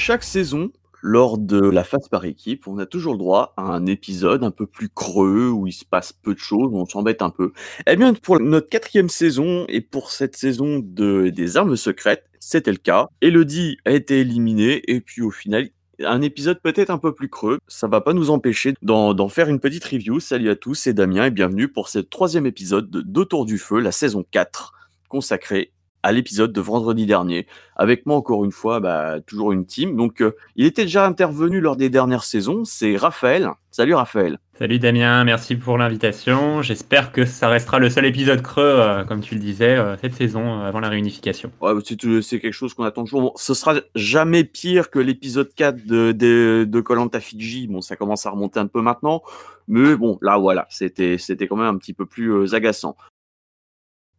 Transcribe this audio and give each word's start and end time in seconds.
Chaque 0.00 0.22
saison, 0.22 0.70
lors 1.02 1.38
de 1.38 1.58
la 1.58 1.82
phase 1.82 2.08
par 2.08 2.24
équipe, 2.24 2.68
on 2.68 2.78
a 2.78 2.86
toujours 2.86 3.14
le 3.14 3.18
droit 3.18 3.52
à 3.56 3.62
un 3.62 3.84
épisode 3.84 4.44
un 4.44 4.52
peu 4.52 4.64
plus 4.64 4.88
creux 4.88 5.50
où 5.50 5.66
il 5.66 5.72
se 5.72 5.84
passe 5.84 6.12
peu 6.12 6.34
de 6.34 6.38
choses, 6.38 6.68
où 6.70 6.78
on 6.78 6.86
s'embête 6.86 7.20
un 7.20 7.30
peu. 7.30 7.52
Eh 7.84 7.96
bien, 7.96 8.14
pour 8.14 8.38
notre 8.38 8.68
quatrième 8.68 9.08
saison 9.08 9.66
et 9.68 9.80
pour 9.80 10.12
cette 10.12 10.36
saison 10.36 10.78
de, 10.78 11.30
des 11.30 11.56
armes 11.56 11.74
secrètes, 11.74 12.24
c'était 12.38 12.70
le 12.70 12.78
cas. 12.78 13.08
Elodie 13.20 13.76
a 13.84 13.90
été 13.90 14.20
éliminée 14.20 14.82
et 14.86 15.00
puis 15.00 15.20
au 15.20 15.32
final, 15.32 15.68
un 16.02 16.22
épisode 16.22 16.60
peut-être 16.62 16.90
un 16.90 16.98
peu 16.98 17.12
plus 17.12 17.28
creux. 17.28 17.58
Ça 17.66 17.88
va 17.88 18.00
pas 18.00 18.14
nous 18.14 18.30
empêcher 18.30 18.74
d'en 18.80 19.28
faire 19.28 19.48
une 19.48 19.58
petite 19.58 19.84
review. 19.84 20.20
Salut 20.20 20.48
à 20.48 20.54
tous, 20.54 20.74
c'est 20.74 20.94
Damien 20.94 21.26
et 21.26 21.30
bienvenue 21.32 21.66
pour 21.66 21.88
ce 21.88 21.98
troisième 21.98 22.46
épisode 22.46 22.88
d'Autour 22.88 23.46
du 23.46 23.58
Feu, 23.58 23.80
la 23.80 23.92
saison 23.92 24.24
4, 24.30 24.72
consacrée 25.08 25.72
à 26.02 26.12
l'épisode 26.12 26.52
de 26.52 26.60
vendredi 26.60 27.06
dernier. 27.06 27.46
Avec 27.76 28.06
moi 28.06 28.16
encore 28.16 28.44
une 28.44 28.52
fois, 28.52 28.80
bah, 28.80 29.20
toujours 29.26 29.52
une 29.52 29.66
team. 29.66 29.96
Donc 29.96 30.20
euh, 30.20 30.36
il 30.56 30.66
était 30.66 30.82
déjà 30.84 31.06
intervenu 31.06 31.60
lors 31.60 31.76
des 31.76 31.90
dernières 31.90 32.24
saisons, 32.24 32.64
c'est 32.64 32.96
Raphaël. 32.96 33.50
Salut 33.70 33.94
Raphaël. 33.94 34.38
Salut 34.54 34.80
Damien, 34.80 35.22
merci 35.24 35.54
pour 35.54 35.78
l'invitation. 35.78 36.62
J'espère 36.62 37.12
que 37.12 37.24
ça 37.24 37.48
restera 37.48 37.78
le 37.78 37.90
seul 37.90 38.06
épisode 38.06 38.42
creux, 38.42 38.62
euh, 38.64 39.04
comme 39.04 39.20
tu 39.20 39.34
le 39.34 39.40
disais, 39.40 39.76
euh, 39.76 39.96
cette 39.98 40.14
saison 40.14 40.60
avant 40.60 40.80
la 40.80 40.88
réunification. 40.88 41.52
Ouais, 41.60 41.74
bah, 41.74 41.80
c'est 41.84 42.40
quelque 42.40 42.52
chose 42.52 42.74
qu'on 42.74 42.84
attend 42.84 43.04
toujours. 43.04 43.20
Bon, 43.22 43.32
ce 43.36 43.54
sera 43.54 43.74
jamais 43.94 44.44
pire 44.44 44.90
que 44.90 44.98
l'épisode 44.98 45.54
4 45.54 45.86
de, 45.86 46.12
de, 46.12 46.66
de 46.68 46.80
Koh-Lanta 46.80 47.20
Fiji. 47.20 47.68
Bon, 47.68 47.80
ça 47.80 47.96
commence 47.96 48.26
à 48.26 48.30
remonter 48.30 48.58
un 48.58 48.66
peu 48.66 48.80
maintenant. 48.80 49.22
Mais 49.68 49.94
bon, 49.96 50.18
là 50.22 50.38
voilà, 50.38 50.66
c'était 50.70 51.18
c'était 51.18 51.46
quand 51.46 51.56
même 51.56 51.66
un 51.66 51.76
petit 51.76 51.92
peu 51.92 52.06
plus 52.06 52.54
agaçant. 52.54 52.96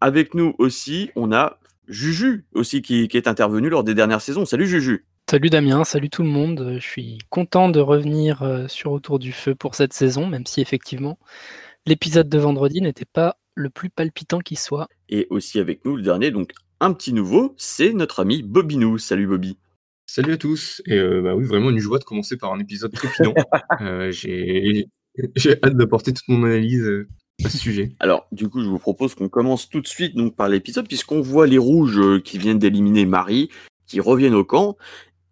Avec 0.02 0.34
nous 0.34 0.56
aussi, 0.60 1.12
on 1.18 1.34
a 1.34 1.59
Juju 1.90 2.46
aussi 2.54 2.82
qui, 2.82 3.08
qui 3.08 3.18
est 3.18 3.28
intervenu 3.28 3.70
lors 3.70 3.84
des 3.84 3.96
dernières 3.96 4.22
saisons. 4.22 4.46
Salut 4.46 4.68
Juju. 4.68 5.06
Salut 5.30 5.50
Damien, 5.50 5.84
salut 5.84 6.10
tout 6.10 6.24
le 6.24 6.30
monde. 6.30 6.78
Je 6.80 6.88
suis 6.88 7.20
content 7.30 7.70
de 7.70 7.80
revenir 7.80 8.44
euh, 8.44 8.68
sur 8.68 8.92
Autour 8.92 9.20
du 9.20 9.32
Feu 9.32 9.56
pour 9.56 9.76
cette 9.76 9.94
saison, 9.94 10.26
même 10.26 10.46
si 10.46 10.62
effectivement 10.62 11.20
l'épisode 11.86 12.30
de 12.30 12.38
vendredi 12.38 12.82
n'était 12.82 13.06
pas 13.06 13.38
le 13.56 13.70
plus 13.70 13.90
palpitant 13.90 14.40
qui 14.40 14.56
soit. 14.56 14.88
Et 15.10 15.28
aussi 15.30 15.60
avec 15.60 15.84
nous 15.86 15.96
le 15.96 16.04
dernier, 16.04 16.32
donc 16.32 16.54
un 16.80 16.94
petit 16.94 17.14
nouveau, 17.14 17.54
c'est 17.58 17.94
notre 17.94 18.22
ami 18.22 18.42
Bobinou. 18.44 18.98
Salut 18.98 19.28
Bobby. 19.28 19.58
Salut 20.06 20.34
à 20.34 20.38
tous. 20.38 20.82
Et 20.86 20.98
euh, 20.98 21.22
bah 21.22 21.36
oui, 21.36 21.46
vraiment 21.46 21.70
une 21.70 21.80
joie 21.80 22.00
de 22.00 22.04
commencer 22.04 22.38
par 22.38 22.54
un 22.54 22.60
épisode 22.60 22.94
trépidant. 22.94 23.34
euh, 23.82 24.12
J'ai 24.12 24.86
j'ai 25.36 25.64
hâte 25.64 25.76
d'apporter 25.76 26.14
toute 26.14 26.28
mon 26.28 26.44
analyse 26.46 26.84
euh, 26.84 27.08
Alors, 28.00 28.28
du 28.32 28.50
coup, 28.50 28.62
je 28.62 28.68
vous 28.68 28.80
propose 28.80 29.16
qu'on 29.16 29.30
commence 29.30 29.70
tout 29.70 29.82
de 29.82 29.88
suite 29.88 30.16
donc 30.16 30.36
par 30.36 30.50
l'épisode, 30.50 30.88
puisqu'on 30.88 31.22
voit 31.22 31.48
les 31.48 31.58
rouges 31.58 32.00
euh, 32.00 32.20
qui 32.20 32.38
viennent 32.38 32.60
d'éliminer 32.60 33.06
Marie, 33.06 33.50
qui 33.88 34.00
reviennent 34.00 34.36
au 34.36 34.44
camp. 34.44 34.78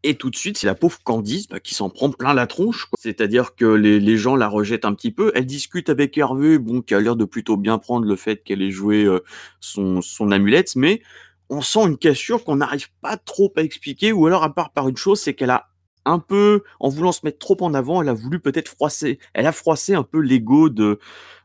Et 0.03 0.16
tout 0.16 0.30
de 0.30 0.36
suite, 0.36 0.58
c'est 0.58 0.67
la 0.67 0.75
pauvre 0.75 0.99
Candice 1.03 1.47
bah, 1.49 1.59
qui 1.59 1.73
s'en 1.73 1.89
prend 1.89 2.09
plein 2.09 2.33
la 2.33 2.47
tronche. 2.47 2.88
C'est-à-dire 2.97 3.55
que 3.55 3.66
les, 3.66 3.99
les 3.99 4.17
gens 4.17 4.36
la 4.36 4.47
rejettent 4.47 4.86
un 4.86 4.94
petit 4.94 5.11
peu. 5.11 5.31
Elle 5.36 5.45
discute 5.45 5.89
avec 5.89 6.17
Hervé, 6.17 6.59
bon, 6.59 6.81
qui 6.81 6.94
a 6.94 6.99
l'air 6.99 7.16
de 7.16 7.25
plutôt 7.25 7.58
bien 7.58 7.77
prendre 7.77 8.05
le 8.05 8.16
fait 8.16 8.44
qu'elle 8.44 8.61
ait 8.61 8.71
joué 8.71 9.03
euh, 9.03 9.19
son, 9.59 10.02
son 10.02 10.31
amulette, 10.31 10.75
mais 10.75 11.02
on 11.49 11.61
sent 11.61 11.86
une 11.86 11.97
cassure 11.97 12.44
qu'on 12.44 12.58
n'arrive 12.58 12.89
pas 13.02 13.17
trop 13.17 13.52
à 13.55 13.61
expliquer, 13.61 14.11
ou 14.11 14.27
alors 14.27 14.44
à 14.44 14.53
part 14.53 14.71
par 14.71 14.88
une 14.89 14.97
chose, 14.97 15.19
c'est 15.19 15.33
qu'elle 15.33 15.49
a 15.49 15.69
un 16.08 16.19
peu, 16.19 16.63
en 16.80 16.89
voulant 16.89 17.11
se 17.11 17.22
mettre 17.23 17.39
trop 17.39 17.58
en 17.61 17.73
avant, 17.73 18.02
elle 18.02 18.09
a 18.09 18.13
voulu 18.13 18.39
peut-être 18.39 18.69
froisser, 18.69 19.19
elle 19.33 19.45
a 19.45 19.52
froissé 19.52 19.94
un 19.94 20.03
peu 20.03 20.19
l'ego 20.19 20.69
de, 20.69 20.99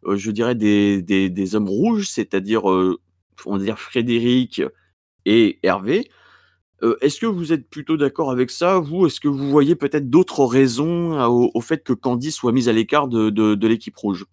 euh, 0.06 0.16
je 0.16 0.30
dirais, 0.30 0.54
des, 0.54 1.54
hommes 1.54 1.69
rouges, 1.69 2.08
c'est-à-dire, 2.08 2.70
euh, 2.70 3.00
Frédéric 3.77 4.62
et 5.27 5.58
Hervé. 5.62 6.08
Euh, 6.82 6.96
Est-ce 7.00 7.20
que 7.20 7.27
vous 7.27 7.52
êtes 7.52 7.69
plutôt 7.69 7.96
d'accord 7.96 8.30
avec 8.30 8.50
ça, 8.50 8.78
vous? 8.78 9.06
Est-ce 9.06 9.20
que 9.20 9.28
vous 9.28 9.50
voyez 9.50 9.77
peut-être 9.77 10.10
d'autres 10.10 10.44
raisons 10.44 11.20
au, 11.54 11.60
fait 11.60 11.82
que 11.82 11.92
Candy 11.92 12.32
soit 12.32 12.52
mise 12.52 12.69
à 12.69 12.72
l'écart 12.72 13.08
de 13.08 13.66
l'équipe 13.66 13.97
rouge? 13.97 14.26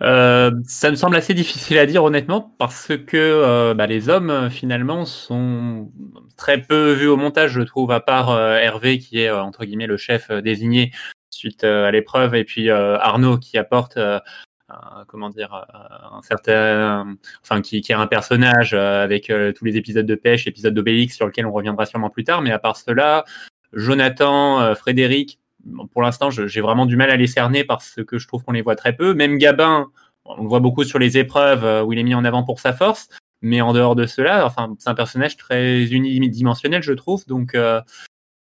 Euh, 0.00 0.52
ça 0.64 0.90
me 0.90 0.96
semble 0.96 1.16
assez 1.16 1.34
difficile 1.34 1.78
à 1.78 1.86
dire 1.86 2.04
honnêtement 2.04 2.54
parce 2.58 2.92
que 3.06 3.16
euh, 3.16 3.74
bah, 3.74 3.86
les 3.86 4.08
hommes 4.08 4.30
euh, 4.30 4.50
finalement 4.50 5.04
sont 5.04 5.90
très 6.36 6.62
peu 6.62 6.92
vus 6.92 7.08
au 7.08 7.16
montage, 7.16 7.52
je 7.52 7.62
trouve, 7.62 7.90
à 7.90 8.00
part 8.00 8.30
Hervé 8.38 8.98
qui 8.98 9.20
est 9.20 9.30
entre 9.30 9.64
guillemets 9.64 9.86
le 9.86 9.96
chef 9.96 10.30
désigné 10.30 10.92
suite 11.30 11.64
à 11.64 11.90
l'épreuve 11.90 12.34
et 12.34 12.44
puis 12.44 12.70
Arnaud 12.70 13.38
qui 13.38 13.58
apporte 13.58 13.98
comment 15.08 15.30
dire 15.30 15.66
un 16.12 16.22
certain 16.22 17.16
enfin 17.42 17.60
qui, 17.60 17.78
est 17.78 17.92
un 17.92 18.06
personnage 18.06 18.74
avec 18.74 19.32
tous 19.56 19.64
les 19.64 19.76
épisodes 19.76 20.06
de 20.06 20.14
pêche, 20.14 20.46
épisodes 20.46 20.74
d'Obélix 20.74 21.16
sur 21.16 21.26
lequel 21.26 21.46
on 21.46 21.52
reviendra 21.52 21.86
sûrement 21.86 22.10
plus 22.10 22.24
tard, 22.24 22.40
mais 22.40 22.52
à 22.52 22.58
part 22.58 22.76
cela, 22.76 23.24
Jonathan, 23.72 24.74
Frédéric, 24.74 25.40
pour 25.92 26.02
l'instant, 26.02 26.30
j'ai 26.30 26.60
vraiment 26.60 26.86
du 26.86 26.96
mal 26.96 27.10
à 27.10 27.16
les 27.16 27.26
cerner 27.26 27.64
parce 27.64 28.00
que 28.06 28.18
je 28.18 28.26
trouve 28.28 28.44
qu'on 28.44 28.52
les 28.52 28.62
voit 28.62 28.76
très 28.76 28.94
peu. 28.94 29.14
Même 29.14 29.38
Gabin, 29.38 29.90
on 30.24 30.42
le 30.42 30.48
voit 30.48 30.60
beaucoup 30.60 30.84
sur 30.84 30.98
les 30.98 31.18
épreuves 31.18 31.64
euh, 31.64 31.82
où 31.82 31.92
il 31.92 31.98
est 31.98 32.04
mis 32.04 32.14
en 32.14 32.24
avant 32.24 32.44
pour 32.44 32.60
sa 32.60 32.72
force, 32.72 33.08
mais 33.42 33.60
en 33.60 33.72
dehors 33.72 33.96
de 33.96 34.06
cela, 34.06 34.46
enfin, 34.46 34.74
c'est 34.78 34.88
un 34.88 34.94
personnage 34.94 35.36
très 35.36 35.84
unidimensionnel, 35.84 36.82
je 36.82 36.92
trouve. 36.92 37.26
Donc, 37.26 37.54
euh, 37.54 37.80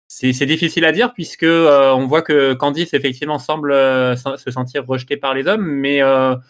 c'est 0.09 0.47
difficile 0.47 0.85
à 0.85 0.93
dire 0.93 1.15
puisque 1.15 1.45
euh, 1.45 1.93
on 1.93 2.07
voit 2.07 2.23
que 2.23 2.53
Candice 2.55 2.95
effectivement 2.95 3.39
semble 3.39 3.73
se 4.17 4.51
sentir 4.51 4.85
rejetée 4.87 5.17
par 5.17 5.35
les 5.35 5.47
hommes, 5.47 5.65
mais 5.65 6.01
à 6.01 6.41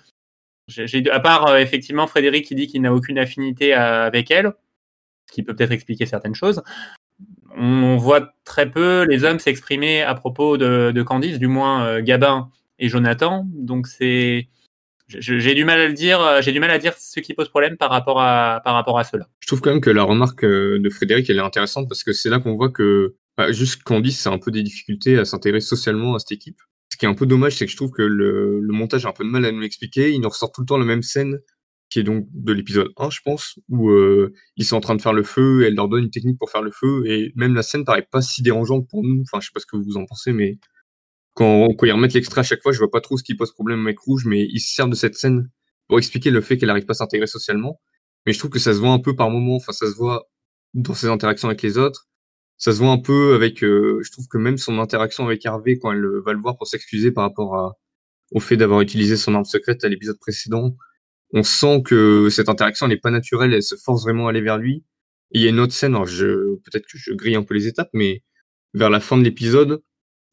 part 1.23 1.57
effectivement 1.59 2.07
Frédéric 2.07 2.47
qui 2.47 2.55
dit 2.55 2.67
qu'il 2.69 2.81
n'a 2.81 2.95
aucune 2.95 3.19
affinité 3.19 3.75
avec 3.75 4.31
elle, 4.31 4.55
ce 5.29 5.35
qui 5.35 5.43
peut 5.43 5.55
peut-être 5.55 5.73
expliquer 5.73 6.07
certaines 6.07 6.35
choses. 6.35 6.63
On 7.63 7.99
voit 7.99 8.33
très 8.47 8.71
peu 8.71 9.05
les 9.05 9.23
hommes 9.25 9.39
s'exprimer 9.39 10.01
à 10.01 10.15
propos 10.15 10.57
de, 10.57 11.03
Candice, 11.03 11.39
du 11.39 11.47
moins 11.47 11.85
euh, 11.85 12.01
Gabin 12.01 12.49
et 12.79 12.89
Jonathan. 12.89 13.47
Donc 13.53 13.87
c'est, 13.87 14.49
j'ai 15.09 15.55
du 15.55 15.67
mal 15.67 15.79
à 15.79 15.87
le 15.87 15.93
dire, 15.93 16.23
euh, 16.23 16.41
j'ai 16.41 16.53
du 16.53 16.61
mal 16.61 16.71
à 16.71 16.79
dire 16.79 16.95
ce 16.97 17.21
qui 17.21 17.35
pose 17.35 17.51
problème 17.51 17.77
par 17.77 17.91
rapport 17.91 18.19
à 18.19 18.63
par 18.65 18.73
rapport 18.73 18.99
à 18.99 19.05
cela. 19.05 19.29
Je 19.41 19.47
trouve 19.47 19.61
quand 19.61 19.73
même 19.73 19.83
que 19.83 19.91
la 19.91 20.05
remarque 20.05 20.43
euh, 20.43 20.79
de 20.79 20.89
Frédéric, 20.89 21.29
elle 21.29 21.37
est 21.37 21.41
intéressante 21.41 21.87
parce 21.87 22.03
que 22.03 22.15
c'est 22.15 22.31
là 22.31 22.41
qu'on 22.41 22.57
voit 22.57 22.71
que 22.71 23.17
bah, 23.37 23.53
juste 23.53 23.83
Candice, 23.83 24.19
c'est 24.19 24.31
un 24.31 24.39
peu 24.39 24.51
des 24.51 24.63
difficultés 24.63 25.19
à 25.19 25.27
s'intégrer 25.27 25.61
socialement 25.61 26.15
à 26.15 26.19
cette 26.19 26.33
équipe. 26.33 26.63
Ce 26.91 26.97
qui 26.97 27.05
est 27.05 27.11
un 27.11 27.15
peu 27.15 27.27
dommage, 27.27 27.57
c'est 27.57 27.67
que 27.67 27.73
je 27.73 27.77
trouve 27.77 27.91
que 27.91 28.01
le, 28.01 28.59
le 28.59 28.73
montage 28.73 29.05
a 29.05 29.11
un 29.11 29.13
peu 29.13 29.25
de 29.25 29.29
mal 29.29 29.45
à 29.45 29.53
nous 29.53 29.61
l'expliquer. 29.61 30.13
Il 30.13 30.23
nous 30.23 30.31
ressort 30.31 30.51
tout 30.51 30.63
le 30.63 30.67
temps 30.67 30.79
la 30.79 30.87
même 30.87 31.03
scène, 31.03 31.39
qui 31.91 31.99
est 31.99 32.05
donc 32.05 32.27
de 32.33 32.53
l'épisode 32.53 32.89
1, 32.97 33.11
je 33.11 33.19
pense, 33.25 33.59
où 33.69 33.91
euh, 33.91 34.33
ils 34.57 34.65
sont 34.65 34.77
en 34.77 34.81
train 34.81 34.95
de 34.95 35.03
faire 35.03 35.13
le 35.13 35.25
feu, 35.25 35.65
elle 35.67 35.75
leur 35.75 35.89
donne 35.89 36.05
une 36.05 36.11
technique 36.11 36.39
pour 36.39 36.49
faire 36.49 36.63
le 36.63 36.71
feu, 36.71 37.03
et 37.07 37.33
même 37.35 37.55
la 37.55 37.63
scène 37.63 37.85
paraît 37.85 38.07
pas 38.09 38.23
si 38.23 38.43
dérangeante 38.43 38.89
pour 38.89 39.03
nous. 39.03 39.23
Enfin, 39.23 39.41
je 39.41 39.47
sais 39.47 39.53
pas 39.53 39.61
ce 39.61 39.67
que 39.67 39.77
vous 39.77 39.97
en 39.97 40.07
pensez, 40.07 40.33
mais 40.33 40.59
quand, 41.35 41.69
quand 41.77 41.87
ils 41.87 41.93
remettent 41.93 42.15
l'extrait 42.15 42.41
à 42.41 42.45
chaque 42.45 42.63
fois, 42.63 42.73
je 42.73 42.79
vois 42.79 42.91
pas 42.91 43.01
trop 43.01 43.19
ce 43.19 43.25
qui 43.25 43.35
pose 43.35 43.53
problème 43.53 43.85
avec 43.85 43.99
Rouge, 43.99 44.25
mais 44.25 44.47
ils 44.51 44.61
se 44.61 44.73
servent 44.73 44.91
de 44.91 44.95
cette 44.95 45.17
scène 45.17 45.51
pour 45.89 45.99
expliquer 45.99 46.31
le 46.31 46.41
fait 46.41 46.57
qu'elle 46.57 46.69
n'arrive 46.69 46.87
pas 46.87 46.93
à 46.93 46.95
s'intégrer 46.95 47.27
socialement. 47.27 47.81
Mais 48.25 48.33
je 48.33 48.39
trouve 48.39 48.51
que 48.51 48.61
ça 48.61 48.73
se 48.73 48.79
voit 48.79 48.91
un 48.93 49.01
peu 49.01 49.17
par 49.17 49.31
moment, 49.31 49.57
enfin, 49.57 49.73
ça 49.73 49.87
se 49.91 49.97
voit 49.97 50.31
dans 50.75 50.95
ses 50.95 51.09
interactions 51.09 51.49
avec 51.49 51.63
les 51.63 51.77
autres. 51.79 52.07
Ça 52.57 52.73
se 52.73 52.79
voit 52.79 52.91
un 52.91 52.99
peu 52.99 53.35
avec, 53.35 53.65
euh, 53.65 54.01
je 54.05 54.13
trouve 54.13 54.29
que 54.29 54.39
même 54.39 54.59
son 54.59 54.79
interaction 54.79 55.27
avec 55.27 55.45
Hervé 55.45 55.79
quand 55.79 55.93
elle 55.93 56.07
va 56.25 56.33
le 56.33 56.41
voir 56.41 56.57
pour 56.57 56.69
s'excuser 56.69 57.11
par 57.11 57.25
rapport 57.25 57.75
au 58.33 58.41
fait 58.41 58.57
d'avoir 58.57 58.81
utilisé 58.81 59.17
son 59.17 59.35
arme 59.35 59.45
secrète 59.45 59.83
à 59.85 59.89
l'épisode 59.89 60.19
précédent, 60.21 60.77
on 61.33 61.43
sent 61.43 61.83
que 61.85 62.29
cette 62.31 62.49
interaction 62.49 62.89
n'est 62.89 62.97
pas 62.97 63.11
naturelle, 63.11 63.55
elle 63.55 63.63
se 63.63 63.77
force 63.77 64.03
vraiment 64.03 64.27
à 64.27 64.31
aller 64.31 64.41
vers 64.41 64.59
lui. 64.59 64.85
Il 65.33 65.41
y 65.41 65.47
a 65.47 65.51
une 65.51 65.61
autre 65.61 65.73
scène, 65.73 65.95
alors 65.95 66.07
je, 66.07 66.57
peut-être 66.57 66.87
que 66.87 66.99
je 66.99 67.13
grille 67.13 67.37
un 67.37 67.43
peu 67.43 67.55
les 67.55 67.69
étapes, 67.69 67.91
mais 67.93 68.23
vers 68.75 68.91
la 68.91 69.01
fin 69.01 69.17
de 69.17 69.23
l'épisode, 69.23 69.83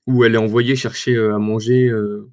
où 0.08 0.24
elle 0.24 0.36
est 0.36 0.40
envoyée 0.40 0.76
chercher 0.76 1.16
euh, 1.16 1.36
à 1.36 1.40
manger 1.40 1.88
euh, 1.90 2.30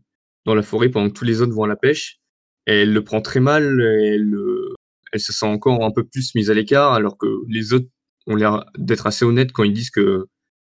dans 0.47 0.54
la 0.54 0.62
forêt 0.62 0.88
pendant 0.88 1.08
que 1.08 1.14
tous 1.14 1.25
les 1.25 1.42
autres 1.42 1.52
vont 1.52 1.64
à 1.64 1.69
la 1.69 1.76
pêche, 1.76 2.20
elle 2.66 2.92
le 2.92 3.04
prend 3.04 3.20
très 3.20 3.41
mal, 3.41 3.80
elle, 3.80 4.34
euh, 4.34 4.75
elle 5.12 5.20
se 5.20 5.32
sent 5.32 5.46
encore 5.46 5.84
un 5.84 5.91
peu 5.91 6.04
plus 6.04 6.34
mise 6.34 6.50
à 6.50 6.54
l'écart, 6.54 6.92
alors 6.94 7.19
que 7.19 7.26
les 7.48 7.72
autres 7.75 7.88
ont 8.26 8.36
l'air 8.36 8.64
d'être 8.78 9.06
assez 9.06 9.25
honnêtes 9.25 9.52
quand 9.52 9.64
ils 9.64 9.72
disent 9.72 9.91
que 9.91 10.26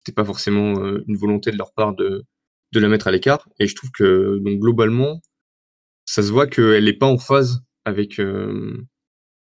c'était 0.00 0.14
pas 0.14 0.24
forcément 0.24 0.74
une 1.06 1.16
volonté 1.16 1.50
de 1.50 1.56
leur 1.56 1.72
part 1.72 1.94
de, 1.94 2.24
de 2.72 2.80
la 2.80 2.88
mettre 2.88 3.08
à 3.08 3.10
l'écart. 3.10 3.48
Et 3.58 3.66
je 3.66 3.74
trouve 3.74 3.90
que 3.90 4.38
donc 4.38 4.58
globalement, 4.60 5.20
ça 6.04 6.22
se 6.22 6.30
voit 6.30 6.46
qu'elle 6.46 6.84
n'est 6.84 6.92
pas 6.92 7.06
en 7.06 7.18
phase 7.18 7.62
avec 7.88 8.20
euh, 8.20 8.86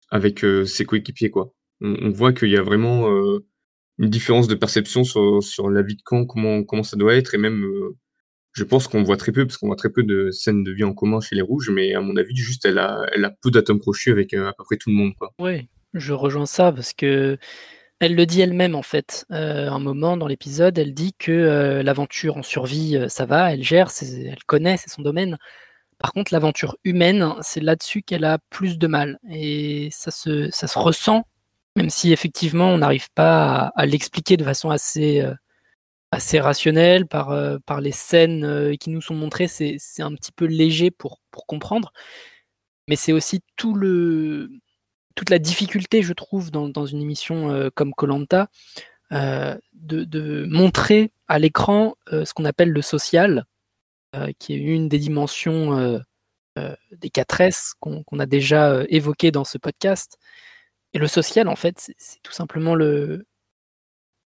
avec 0.09 0.43
euh, 0.43 0.65
ses 0.65 0.85
coéquipiers 0.85 1.31
quoi. 1.31 1.53
On, 1.81 2.11
voit 2.11 2.31
qu'il 2.31 2.49
y 2.49 2.57
a 2.57 2.61
vraiment 2.61 3.09
euh, 3.09 3.45
une 3.97 4.09
différence 4.09 4.47
de 4.47 4.55
perception 4.55 5.03
sur, 5.03 5.43
sur 5.43 5.69
la 5.69 5.81
vie 5.81 5.95
de 5.95 6.01
camp, 6.01 6.25
comment 6.25 6.63
comment 6.63 6.83
ça 6.83 6.95
doit 6.97 7.15
être, 7.15 7.33
et 7.33 7.37
même 7.37 7.65
je 8.53 8.63
pense 8.63 8.87
qu'on 8.87 9.03
voit 9.03 9.17
très 9.17 9.31
peu 9.31 9.45
parce 9.45 9.57
qu'on 9.57 9.67
voit 9.67 9.75
très 9.75 9.89
peu 9.89 10.03
de 10.03 10.31
scènes 10.31 10.63
de 10.63 10.71
vie 10.71 10.83
en 10.83 10.93
commun 10.93 11.19
chez 11.19 11.35
les 11.35 11.41
rouges, 11.41 11.69
mais 11.71 11.93
à 11.93 12.01
mon 12.01 12.15
avis 12.15 12.35
juste 12.35 12.65
elle 12.65 12.77
a 12.77 13.05
elle 13.13 13.25
a 13.25 13.33
peu 13.41 13.51
d'atomes 13.51 13.79
crochus 13.79 14.11
avec 14.11 14.33
à 14.33 14.53
peu 14.57 14.63
près 14.63 14.77
tout 14.77 14.89
le 14.89 14.95
monde. 14.95 15.13
Oui, 15.39 15.67
je 15.93 16.13
rejoins 16.13 16.45
ça 16.45 16.71
parce 16.71 16.93
que 16.93 17.37
elle 17.99 18.15
le 18.15 18.25
dit 18.25 18.41
elle-même 18.41 18.75
en 18.75 18.81
fait. 18.81 19.25
Un 19.29 19.79
moment 19.79 20.15
dans 20.15 20.27
l'épisode, 20.27 20.77
elle 20.77 20.93
dit 20.93 21.13
que 21.17 21.81
l'aventure 21.83 22.37
en 22.37 22.43
survie, 22.43 22.97
ça 23.09 23.25
va, 23.25 23.53
elle 23.53 23.63
gère, 23.63 23.89
elle 24.01 24.43
connaît, 24.45 24.77
c'est 24.77 24.89
son 24.89 25.01
domaine. 25.01 25.37
Par 25.97 26.13
contre, 26.13 26.33
l'aventure 26.33 26.77
humaine, 26.83 27.33
c'est 27.41 27.59
là-dessus 27.61 28.01
qu'elle 28.01 28.25
a 28.25 28.39
plus 28.49 28.77
de 28.77 28.87
mal. 28.87 29.19
Et 29.29 29.89
ça 29.91 30.11
se, 30.11 30.77
ressent, 30.77 31.25
même 31.75 31.89
si 31.89 32.11
effectivement 32.13 32.69
on 32.69 32.77
n'arrive 32.79 33.09
pas 33.13 33.71
à, 33.75 33.85
l'expliquer 33.85 34.37
de 34.37 34.43
façon 34.43 34.69
assez, 34.69 35.21
euh, 35.21 35.33
assez 36.11 36.39
rationnel 36.39 37.07
par, 37.07 37.31
euh, 37.31 37.57
par 37.65 37.81
les 37.81 37.91
scènes 37.91 38.43
euh, 38.43 38.75
qui 38.75 38.89
nous 38.89 39.01
sont 39.01 39.15
montrées. 39.15 39.47
C'est 39.47 39.77
un 39.99 40.13
petit 40.15 40.31
peu 40.31 40.45
léger 40.45 40.91
pour, 40.91 41.21
comprendre. 41.47 41.93
Mais 42.87 42.95
c'est 42.95 43.13
aussi 43.13 43.41
toute 43.55 43.79
la 45.29 45.39
difficulté, 45.39 46.01
je 46.03 46.13
trouve, 46.13 46.51
dans, 46.51 46.67
dans 46.69 46.85
une 46.85 47.01
émission 47.01 47.69
comme 47.75 47.93
Colanta, 47.93 48.49
de, 49.11 49.59
de, 49.73 50.45
montrer 50.49 51.11
à 51.27 51.39
l'écran 51.39 51.95
ce 52.11 52.33
qu'on 52.33 52.45
appelle 52.45 52.71
le 52.71 52.81
social, 52.81 53.45
qui 54.39 54.53
est 54.53 54.57
une 54.57 54.89
des 54.89 54.99
dimensions 54.99 56.01
des 56.55 57.09
4S 57.09 57.73
qu'on 57.79 58.19
a 58.19 58.25
déjà 58.25 58.83
évoqué 58.89 59.31
dans 59.31 59.43
ce 59.43 59.57
podcast. 59.57 60.17
Et 60.93 60.99
le 60.99 61.07
social, 61.07 61.47
en 61.47 61.55
fait, 61.55 61.91
c'est 61.97 62.21
tout 62.21 62.31
simplement 62.31 62.75
le, 62.75 63.25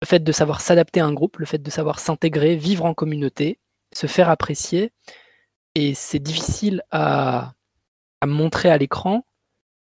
fait 0.05 0.23
de 0.23 0.33
savoir 0.33 0.61
s'adapter 0.61 1.01
à 1.01 1.07
un 1.07 1.13
groupe, 1.13 1.39
le 1.39 1.47
fait 1.47 1.59
de 1.59 1.71
savoir 1.71 1.99
s'intégrer, 1.99 2.57
vivre 2.57 2.85
en 2.85 2.95
communauté, 2.95 3.59
se 3.93 4.07
faire 4.07 4.29
apprécier. 4.31 4.93
Et 5.75 5.95
c'est 5.95 6.19
difficile 6.19 6.83
à, 6.91 7.53
montrer 8.25 8.71
à 8.71 8.79
l'écran, 8.79 9.27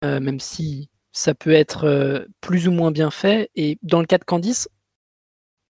euh, 0.04 0.20
même 0.20 0.40
si 0.40 0.90
ça 1.12 1.34
peut 1.34 1.52
être 1.52 1.86
euh, 1.86 2.26
plus 2.40 2.68
ou 2.68 2.72
moins 2.72 2.92
bien 2.92 3.12
fait. 3.12 3.50
Et 3.56 3.78
dans 3.84 4.00
le 4.00 4.06
cas 4.06 4.18
de 4.18 4.24
Candice, 4.24 4.70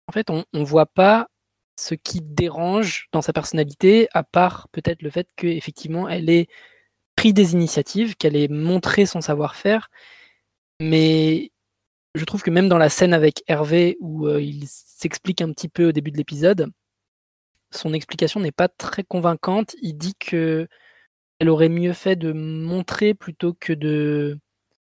en 0.06 0.12
fait, 0.12 0.30
on 0.30 0.44
ne 0.52 0.64
voit 0.64 0.86
pas 0.86 1.28
ce 1.82 1.94
qui 1.94 2.20
dérange 2.22 3.08
dans 3.12 3.22
sa 3.22 3.32
personnalité, 3.32 4.08
à 4.12 4.22
part 4.22 4.68
peut-être 4.72 5.02
le 5.02 5.10
fait 5.10 5.28
qu'effectivement, 5.36 6.08
elle 6.08 6.30
ait 6.30 6.46
pris 7.16 7.32
des 7.32 7.52
initiatives, 7.54 8.16
qu'elle 8.16 8.36
ait 8.36 8.48
montré 8.48 9.06
son 9.06 9.20
savoir-faire. 9.20 9.90
Mais 10.80 11.52
je 12.14 12.24
trouve 12.24 12.42
que 12.42 12.50
même 12.50 12.68
dans 12.68 12.78
la 12.78 12.88
scène 12.88 13.14
avec 13.14 13.42
Hervé, 13.48 13.96
où 14.00 14.26
euh, 14.26 14.40
il 14.40 14.66
s'explique 14.68 15.42
un 15.42 15.52
petit 15.52 15.68
peu 15.68 15.88
au 15.88 15.92
début 15.92 16.12
de 16.12 16.18
l'épisode, 16.18 16.70
son 17.72 17.94
explication 17.94 18.40
n'est 18.40 18.52
pas 18.52 18.68
très 18.68 19.04
convaincante. 19.04 19.74
Il 19.82 19.94
dit 19.96 20.14
que 20.18 20.68
elle 21.40 21.48
aurait 21.50 21.68
mieux 21.68 21.92
fait 21.94 22.16
de 22.16 22.32
montrer 22.32 23.14
plutôt 23.14 23.54
que 23.54 23.72
de 23.72 24.38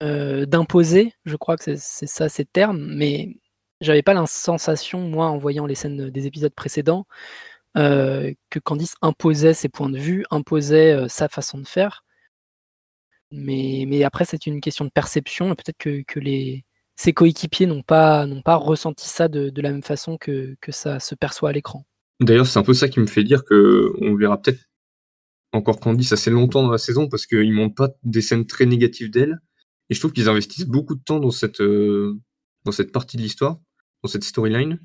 euh, 0.04 0.46
d'imposer. 0.46 1.14
Je 1.26 1.36
crois 1.36 1.58
que 1.58 1.64
c'est 1.76 2.08
ça 2.08 2.30
ces 2.30 2.46
termes, 2.46 2.80
mais 2.96 3.38
j'avais 3.82 4.02
pas 4.02 4.14
la 4.14 4.26
sensation, 4.26 5.02
moi, 5.02 5.28
en 5.28 5.38
voyant 5.38 5.66
les 5.66 5.76
scènes 5.76 6.10
des 6.10 6.28
épisodes 6.28 6.54
précédents, 6.54 7.08
euh, 7.78 8.34
que 8.50 8.60
Candice 8.60 8.96
imposait 9.02 9.54
ses 9.54 9.70
points 9.70 9.90
de 9.90 9.98
vue, 9.98 10.26
imposait 10.32 11.08
sa 11.10 11.30
façon 11.30 11.58
de 11.60 11.68
faire. 11.68 12.04
Mais, 13.32 14.04
après, 14.04 14.26
c'est 14.26 14.48
une 14.48 14.62
question 14.62 14.86
de 14.86 14.90
perception, 14.90 15.52
et 15.52 15.56
peut-être 15.56 15.78
que, 15.78 16.20
les, 16.20 16.66
ses 16.96 17.14
coéquipiers 17.14 17.68
n'ont 17.68 17.84
pas, 17.84 18.26
pas 18.44 18.56
ressenti 18.56 19.08
ça 19.08 19.28
de, 19.28 19.52
la 19.62 19.72
même 19.72 19.84
façon 19.84 20.18
que, 20.18 20.56
que 20.62 20.72
ça 20.72 21.00
se 21.00 21.16
perçoit 21.16 21.50
à 21.50 21.54
l'écran. 21.54 21.86
D'ailleurs, 22.20 22.48
c'est 22.48 22.60
un 22.60 22.64
peu 22.64 22.74
ça 22.74 22.90
qui 22.90 23.00
me 23.00 23.08
fait 23.08 23.24
dire 23.24 23.44
que 23.44 23.94
on 24.02 24.16
verra 24.16 24.42
peut-être 24.42 24.60
encore 25.54 25.80
Candice 25.80 26.12
assez 26.12 26.30
longtemps 26.30 26.64
dans 26.64 26.72
la 26.72 26.78
saison 26.78 27.08
parce 27.08 27.26
qu'ils 27.26 27.54
montrent 27.54 27.76
pas 27.76 27.90
des 28.04 28.22
scènes 28.22 28.46
très 28.46 28.66
négatives 28.66 29.12
d'elle. 29.12 29.40
Et 29.90 29.94
je 29.94 30.00
trouve 30.00 30.14
qu'ils 30.14 30.30
investissent 30.30 30.66
beaucoup 30.66 30.96
de 30.96 31.04
temps 31.04 31.20
dans 31.20 31.32
cette, 31.32 31.62
euh, 31.62 32.20
dans 32.66 32.72
cette 32.72 32.92
partie 32.92 33.18
de 33.18 33.22
l'histoire, 33.22 33.60
dans 34.04 34.10
cette 34.10 34.24
storyline, 34.24 34.80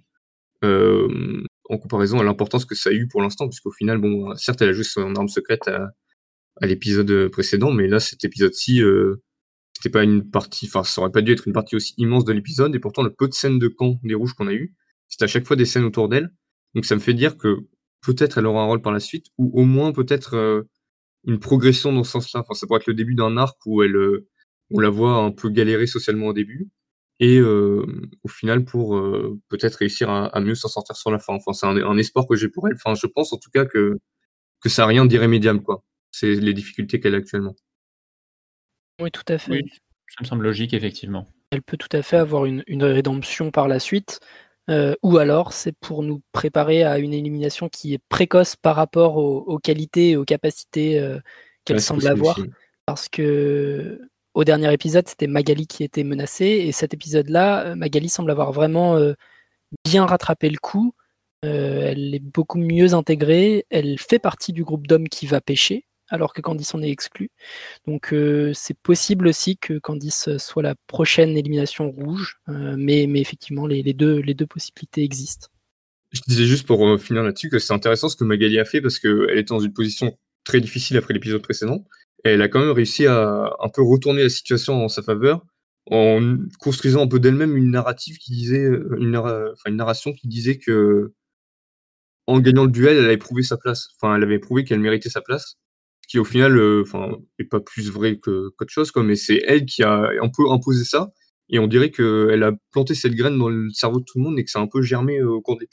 euh, 0.65 1.43
en 1.69 1.79
comparaison 1.79 2.21
à 2.21 2.25
l'importance 2.25 2.65
que 2.65 2.75
ça 2.75 2.91
a 2.91 2.93
eu 2.93 3.09
pour 3.09 3.23
l'instant, 3.23 3.49
puisqu'au 3.49 3.73
final, 3.73 3.99
bon, 3.99 4.35
certes, 4.37 4.63
elle 4.63 4.71
a 4.71 4.73
juste 4.73 4.93
son 4.93 5.15
arme 5.15 5.29
secrète 5.29 5.69
à, 5.69 5.91
l'épisode 6.61 7.29
précédent, 7.29 7.73
mais 7.73 7.89
là, 7.89 7.99
cet 7.99 8.25
épisode-ci, 8.25 8.83
euh, 8.83 9.23
c'était 9.75 9.91
pas 9.91 10.05
une 10.05 10.31
partie, 10.31 10.67
enfin, 10.67 10.85
ça 10.85 11.01
aurait 11.01 11.11
pas 11.11 11.23
dû 11.23 11.33
être 11.33 11.49
une 11.49 11.55
partie 11.55 11.77
aussi 11.77 11.95
immense 11.97 12.25
de 12.25 12.33
l'épisode, 12.33 12.75
et 12.75 12.79
pourtant, 12.79 13.03
le 13.03 13.13
peu 13.13 13.27
de 13.27 13.35
scènes 13.35 13.59
de 13.59 13.69
camp 13.69 13.99
des 14.03 14.15
rouges 14.15 14.35
qu'on 14.35 14.49
a 14.49 14.53
eu, 14.53 14.75
c'était 15.09 15.25
à 15.25 15.29
chaque 15.29 15.47
fois 15.47 15.57
des 15.57 15.65
scènes 15.65 15.85
autour 15.85 16.09
d'elle. 16.09 16.31
Donc, 16.75 16.85
ça 16.85 16.95
me 16.95 17.01
fait 17.01 17.15
dire 17.15 17.37
que 17.37 17.57
peut-être 18.03 18.39
elle 18.39 18.47
aura 18.47 18.63
un 18.63 18.67
rôle 18.67 18.83
par 18.83 18.93
la 18.93 19.01
suite, 19.01 19.27
ou 19.39 19.51
au 19.59 19.65
moins 19.65 19.93
peut-être 19.93 20.35
euh, 20.35 20.63
une 21.25 21.39
progression 21.39 21.93
dans 21.93 22.05
ce 22.05 22.13
sens-là. 22.13 22.41
Enfin, 22.41 22.55
ça 22.55 22.67
pourrait 22.67 22.81
être 22.81 22.87
le 22.87 22.95
début 22.95 23.15
d'un 23.15 23.37
arc 23.37 23.57
où 23.67 23.83
elle, 23.83 23.97
euh, 23.97 24.29
on 24.71 24.81
la 24.81 24.91
voit 24.91 25.17
un 25.17 25.31
peu 25.31 25.49
galérer 25.51 25.87
socialement 25.87 26.27
au 26.29 26.33
début, 26.33 26.69
et 27.23 27.39
euh, 27.39 27.87
au 28.25 28.29
final 28.29 28.65
pour 28.65 29.01
peut-être 29.49 29.77
réussir 29.77 30.11
à, 30.11 30.41
mieux 30.41 30.57
s'en 30.57 30.69
sortir 30.69 30.97
sur 30.97 31.13
la 31.13 31.21
fin. 31.21 31.35
Enfin, 31.35 31.53
c'est 31.53 31.67
un, 31.67 31.97
espoir 31.97 32.27
que 32.27 32.35
j'ai 32.35 32.49
pour 32.49 32.67
elle. 32.67 32.75
Enfin, 32.75 32.95
je 32.95 33.07
pense 33.07 33.33
en 33.33 33.39
tout 33.39 33.51
cas 33.51 33.65
que 33.65 34.01
que 34.61 34.69
ça 34.69 34.83
n'a 34.83 34.89
rien 34.89 35.05
d'irrémédiable, 35.07 35.63
quoi. 35.63 35.85
C'est 36.11 36.35
les 36.35 36.53
difficultés 36.53 37.01
qu'elle 37.01 37.15
a 37.15 37.19
actuellement. 37.19 37.55
Oui, 39.01 39.11
tout 39.11 39.25
à 39.29 39.39
fait. 39.39 39.63
ça 40.09 40.19
me 40.21 40.27
semble 40.27 40.45
logique, 40.45 40.75
effectivement. 40.75 41.29
Elle 41.51 41.63
peut 41.63 41.77
tout 41.77 41.95
à 41.97 42.03
fait 42.03 42.17
avoir 42.17 42.45
une, 42.45 42.63
rédemption 42.83 43.51
par 43.51 43.69
la 43.69 43.79
suite, 43.79 44.21
euh, 44.69 44.95
ou 45.03 45.19
alors 45.19 45.53
c'est 45.53 45.77
pour 45.81 46.03
nous 46.03 46.23
préparer 46.33 46.83
à 46.83 46.99
une 46.99 47.13
élimination 47.13 47.69
qui 47.69 47.95
est 47.95 48.01
précoce 48.09 48.57
par 48.57 48.77
rapport 48.77 49.17
aux, 49.17 49.59
qualités 49.59 50.11
et 50.11 50.17
aux 50.17 50.25
capacités 50.25 50.99
euh, 50.99 51.19
qu'elle 51.65 51.81
semble 51.81 52.07
avoir. 52.07 52.39
Parce 52.87 53.09
que 53.09 54.01
au 54.35 54.45
dernier 54.45 54.73
épisode, 54.73 55.09
c'était 55.09 55.27
Magali 55.27 55.67
qui 55.67 55.85
était 55.85 56.05
menacée, 56.05 56.47
et 56.67 56.73
cet 56.73 56.95
épisode-là, 56.95 57.67
euh, 57.67 57.75
Magali 57.75 58.09
semble 58.09 58.31
avoir 58.31 58.53
vraiment 58.53 58.99
bien 59.85 60.07
rattrapé 60.07 60.51
le 60.51 60.59
coup. 60.59 60.95
elle 61.43 62.15
est 62.15 62.23
beaucoup 62.23 62.59
mieux 62.59 62.95
intégrée, 62.95 63.67
elle 63.71 63.99
fait 63.99 64.19
partie 64.19 64.53
du 64.53 64.65
groupe 64.65 64.87
d'hommes 64.87 65.09
qui 65.09 65.27
va 65.27 65.41
pêcher, 65.41 65.87
alors 66.13 66.35
que 66.35 66.43
Candice 66.43 66.75
en 66.75 66.83
est 66.83 66.91
exclu. 66.91 67.31
Donc 67.87 68.13
euh, 68.13 68.53
c'est 68.55 68.77
possible 68.79 69.27
aussi 69.27 69.57
que 69.57 69.79
Candice 69.79 70.29
soit 70.37 70.63
la 70.63 70.75
prochaine 70.87 71.37
élimination 71.37 71.91
rouge, 71.91 72.37
euh, 72.49 72.75
mais, 72.77 73.05
effectivement 73.15 73.67
les, 73.67 73.83
deux, 73.95 74.47
possibilités 74.47 75.03
existent. 75.03 75.49
Je 76.13 76.21
disais 76.29 76.45
juste 76.45 76.67
pour 76.67 76.87
euh, 76.87 76.99
finir 76.99 77.23
là-dessus 77.23 77.49
que 77.49 77.59
c'est 77.59 77.73
intéressant 77.73 78.11
ce 78.11 78.17
que 78.17 78.25
Magali 78.25 78.59
a 78.59 78.67
fait 78.67 78.83
parce 78.83 78.99
qu'elle 78.99 79.39
était 79.39 79.55
dans 79.55 79.61
une 79.61 79.73
position 79.73 80.17
très 80.45 80.61
difficile 80.61 80.99
après 80.99 81.15
l'épisode 81.15 81.41
précédent. 81.41 81.87
Elle 82.25 82.43
a 82.43 82.49
quand 82.49 82.61
même 82.61 82.71
réussi 82.71 83.07
à 83.07 83.53
un 83.61 83.69
peu 83.69 83.83
retourner 83.83 84.23
la 84.23 84.29
situation 84.29 84.85
en 84.85 84.89
sa 84.89 85.03
faveur 85.03 85.45
en 85.91 86.37
construisant 86.61 87.03
un 87.03 87.09
peu 87.09 87.19
d'elle-même 87.19 87.57
une 87.57 87.71
narrative 87.71 88.19
qui 88.19 88.33
disait, 88.33 88.65
une, 88.99 89.21
une 89.67 89.77
narration 89.77 90.13
qui 90.13 90.29
disait 90.29 90.59
que 90.59 91.13
en 92.29 92.39
gagnant 92.41 92.65
le 92.65 92.71
duel, 92.71 92.97
elle 92.97 93.05
avait 93.05 93.17
prouvé 93.17 93.43
sa 93.43 93.57
place. 93.57 93.89
Enfin, 94.01 94.17
elle 94.17 94.23
avait 94.23 94.39
prouvé 94.39 94.65
qu'elle 94.65 94.81
méritait 94.81 95.11
sa 95.11 95.21
place 95.21 95.57
qui 96.09 96.19
au 96.19 96.25
final, 96.25 96.59
euh, 96.59 96.83
enfin, 96.83 97.17
est 97.39 97.45
pas 97.45 97.61
plus 97.61 97.91
vrai 97.91 98.19
que 98.19 98.51
qu'autre 98.59 98.73
chose, 98.73 98.91
quoi. 98.91 99.03
Mais 99.03 99.17
c'est 99.17 99.43
elle 99.47 99.65
qui 99.65 99.83
a 99.83 100.11
un 100.21 100.29
peu 100.29 100.51
imposé 100.51 100.85
ça, 100.85 101.13
et 101.49 101.59
on 101.59 101.67
dirait 101.67 101.91
qu'elle 101.91 102.43
a 102.43 102.53
planté 102.71 102.95
cette 102.95 103.15
graine 103.15 103.39
dans 103.39 103.49
le 103.49 103.71
cerveau 103.71 104.01
de 104.01 104.05
tout 104.05 104.19
le 104.19 104.25
monde 104.25 104.39
et 104.39 104.45
que 104.45 104.51
ça 104.51 104.59
a 104.59 104.63
un 104.63 104.67
peu 104.67 104.83
germé 104.83 105.19
euh, 105.21 105.31
au 105.31 105.41
cours 105.41 105.59
de 105.59 105.67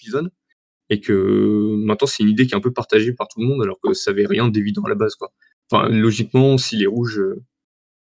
et 0.91 1.01
que 1.01 1.75
maintenant 1.85 2.07
c'est 2.07 2.23
une 2.23 2.29
idée 2.29 2.47
qui 2.47 2.53
est 2.53 2.57
un 2.57 2.61
peu 2.61 2.73
partagée 2.73 3.13
par 3.13 3.27
tout 3.27 3.41
le 3.41 3.47
monde, 3.47 3.61
alors 3.63 3.79
que 3.83 3.93
ça 3.93 4.11
avait 4.11 4.25
rien 4.25 4.47
d'évident 4.47 4.83
à 4.85 4.89
la 4.89 4.95
base, 4.95 5.15
quoi. 5.15 5.31
Enfin, 5.71 5.89
logiquement, 5.89 6.57
si 6.57 6.77
les 6.77 6.87
rouges, 6.87 7.19
euh, 7.19 7.43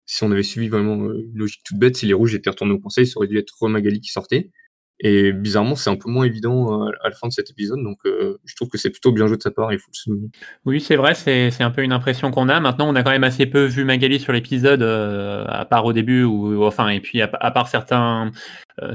si 0.05 0.23
on 0.23 0.31
avait 0.31 0.43
suivi 0.43 0.69
vraiment 0.69 0.95
une 0.95 1.31
logique 1.35 1.61
toute 1.65 1.77
bête, 1.77 1.97
si 1.97 2.05
les 2.05 2.13
rouges 2.13 2.33
étaient 2.35 2.49
retournés 2.49 2.73
au 2.73 2.79
conseil, 2.79 3.07
ça 3.07 3.17
aurait 3.17 3.27
dû 3.27 3.37
être 3.37 3.67
Magali 3.67 3.99
qui 3.99 4.11
sortait. 4.11 4.51
Et 4.99 5.31
bizarrement, 5.31 5.75
c'est 5.75 5.91
un 5.91 5.95
peu 5.95 6.09
moins 6.09 6.25
évident 6.25 6.87
euh, 6.87 6.91
à 7.03 7.09
la 7.09 7.15
fin 7.15 7.27
de 7.27 7.33
cet 7.33 7.51
épisode, 7.51 7.83
donc 7.83 7.99
euh, 8.07 8.39
je 8.45 8.55
trouve 8.55 8.67
que 8.67 8.79
c'est 8.79 8.89
plutôt 8.89 9.11
bien 9.11 9.27
joué 9.27 9.37
de 9.37 9.43
sa 9.43 9.51
part, 9.51 9.71
il 9.71 9.77
faut 9.77 9.91
le 9.91 9.95
souligner. 9.95 10.29
Oui, 10.65 10.81
c'est 10.81 10.95
vrai, 10.95 11.13
c'est 11.13 11.61
un 11.61 11.69
peu 11.69 11.83
une 11.83 11.91
impression 11.91 12.31
qu'on 12.31 12.49
a. 12.49 12.59
Maintenant, 12.59 12.89
on 12.89 12.95
a 12.95 13.03
quand 13.03 13.11
même 13.11 13.23
assez 13.23 13.45
peu 13.45 13.65
vu 13.65 13.83
Magali 13.83 14.19
sur 14.19 14.33
l'épisode, 14.33 14.81
euh, 14.81 15.45
à 15.49 15.65
part 15.65 15.85
au 15.85 15.93
début, 15.93 16.23
ou 16.23 16.63
enfin, 16.63 16.89
et 16.89 16.99
puis 16.99 17.21
à, 17.21 17.27
part 17.27 17.67
certains, 17.67 18.31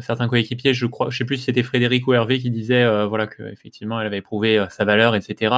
certains 0.00 0.26
coéquipiers, 0.26 0.74
je 0.74 0.86
crois, 0.86 1.10
je 1.10 1.18
sais 1.18 1.24
plus 1.24 1.36
si 1.36 1.44
c'était 1.44 1.62
Frédéric 1.62 2.08
ou 2.08 2.14
Hervé 2.14 2.40
qui 2.40 2.50
disait 2.50 2.84
voilà, 3.06 3.28
qu'effectivement, 3.28 4.00
elle 4.00 4.08
avait 4.08 4.22
prouvé 4.22 4.64
sa 4.70 4.84
valeur, 4.84 5.14
etc. 5.14 5.52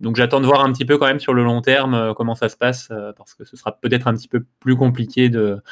Donc 0.00 0.16
j'attends 0.16 0.40
de 0.40 0.46
voir 0.46 0.64
un 0.64 0.72
petit 0.72 0.84
peu 0.84 0.98
quand 0.98 1.06
même 1.06 1.20
sur 1.20 1.34
le 1.34 1.44
long 1.44 1.60
terme 1.60 2.14
comment 2.16 2.34
ça 2.34 2.48
se 2.48 2.56
passe, 2.56 2.88
parce 3.16 3.34
que 3.34 3.44
ce 3.44 3.56
sera 3.56 3.72
peut-être 3.72 4.08
un 4.08 4.14
petit 4.14 4.28
peu 4.28 4.44
plus 4.58 4.76
compliqué 4.76 5.28
de, 5.28 5.62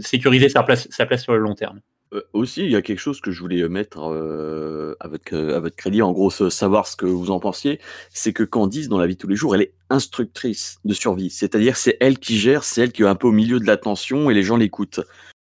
sécuriser 0.00 0.48
sa 0.48 0.62
place, 0.62 0.88
sur 1.18 1.32
le 1.32 1.38
long 1.38 1.54
terme. 1.54 1.80
Euh, 2.14 2.22
aussi, 2.32 2.64
il 2.64 2.70
y 2.70 2.76
a 2.76 2.82
quelque 2.82 2.98
chose 2.98 3.20
que 3.20 3.30
je 3.30 3.40
voulais 3.40 3.68
mettre 3.68 4.12
euh, 4.12 4.94
à 5.00 5.08
votre 5.08 5.76
crédit, 5.76 6.02
en 6.02 6.12
gros, 6.12 6.30
savoir 6.30 6.86
ce 6.86 6.96
que 6.96 7.06
vous 7.06 7.30
en 7.30 7.40
pensiez, 7.40 7.80
c'est 8.10 8.32
que 8.32 8.42
Candice, 8.42 8.88
dans 8.88 8.98
la 8.98 9.06
vie 9.06 9.14
de 9.14 9.20
tous 9.20 9.28
les 9.28 9.36
jours, 9.36 9.54
elle 9.54 9.62
est 9.62 9.74
instructrice 9.90 10.78
de 10.84 10.94
survie. 10.94 11.30
C'est-à-dire, 11.30 11.76
c'est 11.76 11.96
elle 12.00 12.18
qui 12.18 12.38
gère, 12.38 12.64
c'est 12.64 12.82
elle 12.82 12.92
qui 12.92 13.02
est 13.02 13.06
un 13.06 13.14
peu 13.14 13.26
au 13.26 13.32
milieu 13.32 13.58
de 13.58 13.66
l'attention 13.66 14.30
et 14.30 14.34
les 14.34 14.42
gens 14.42 14.56
l'écoutent. 14.56 15.00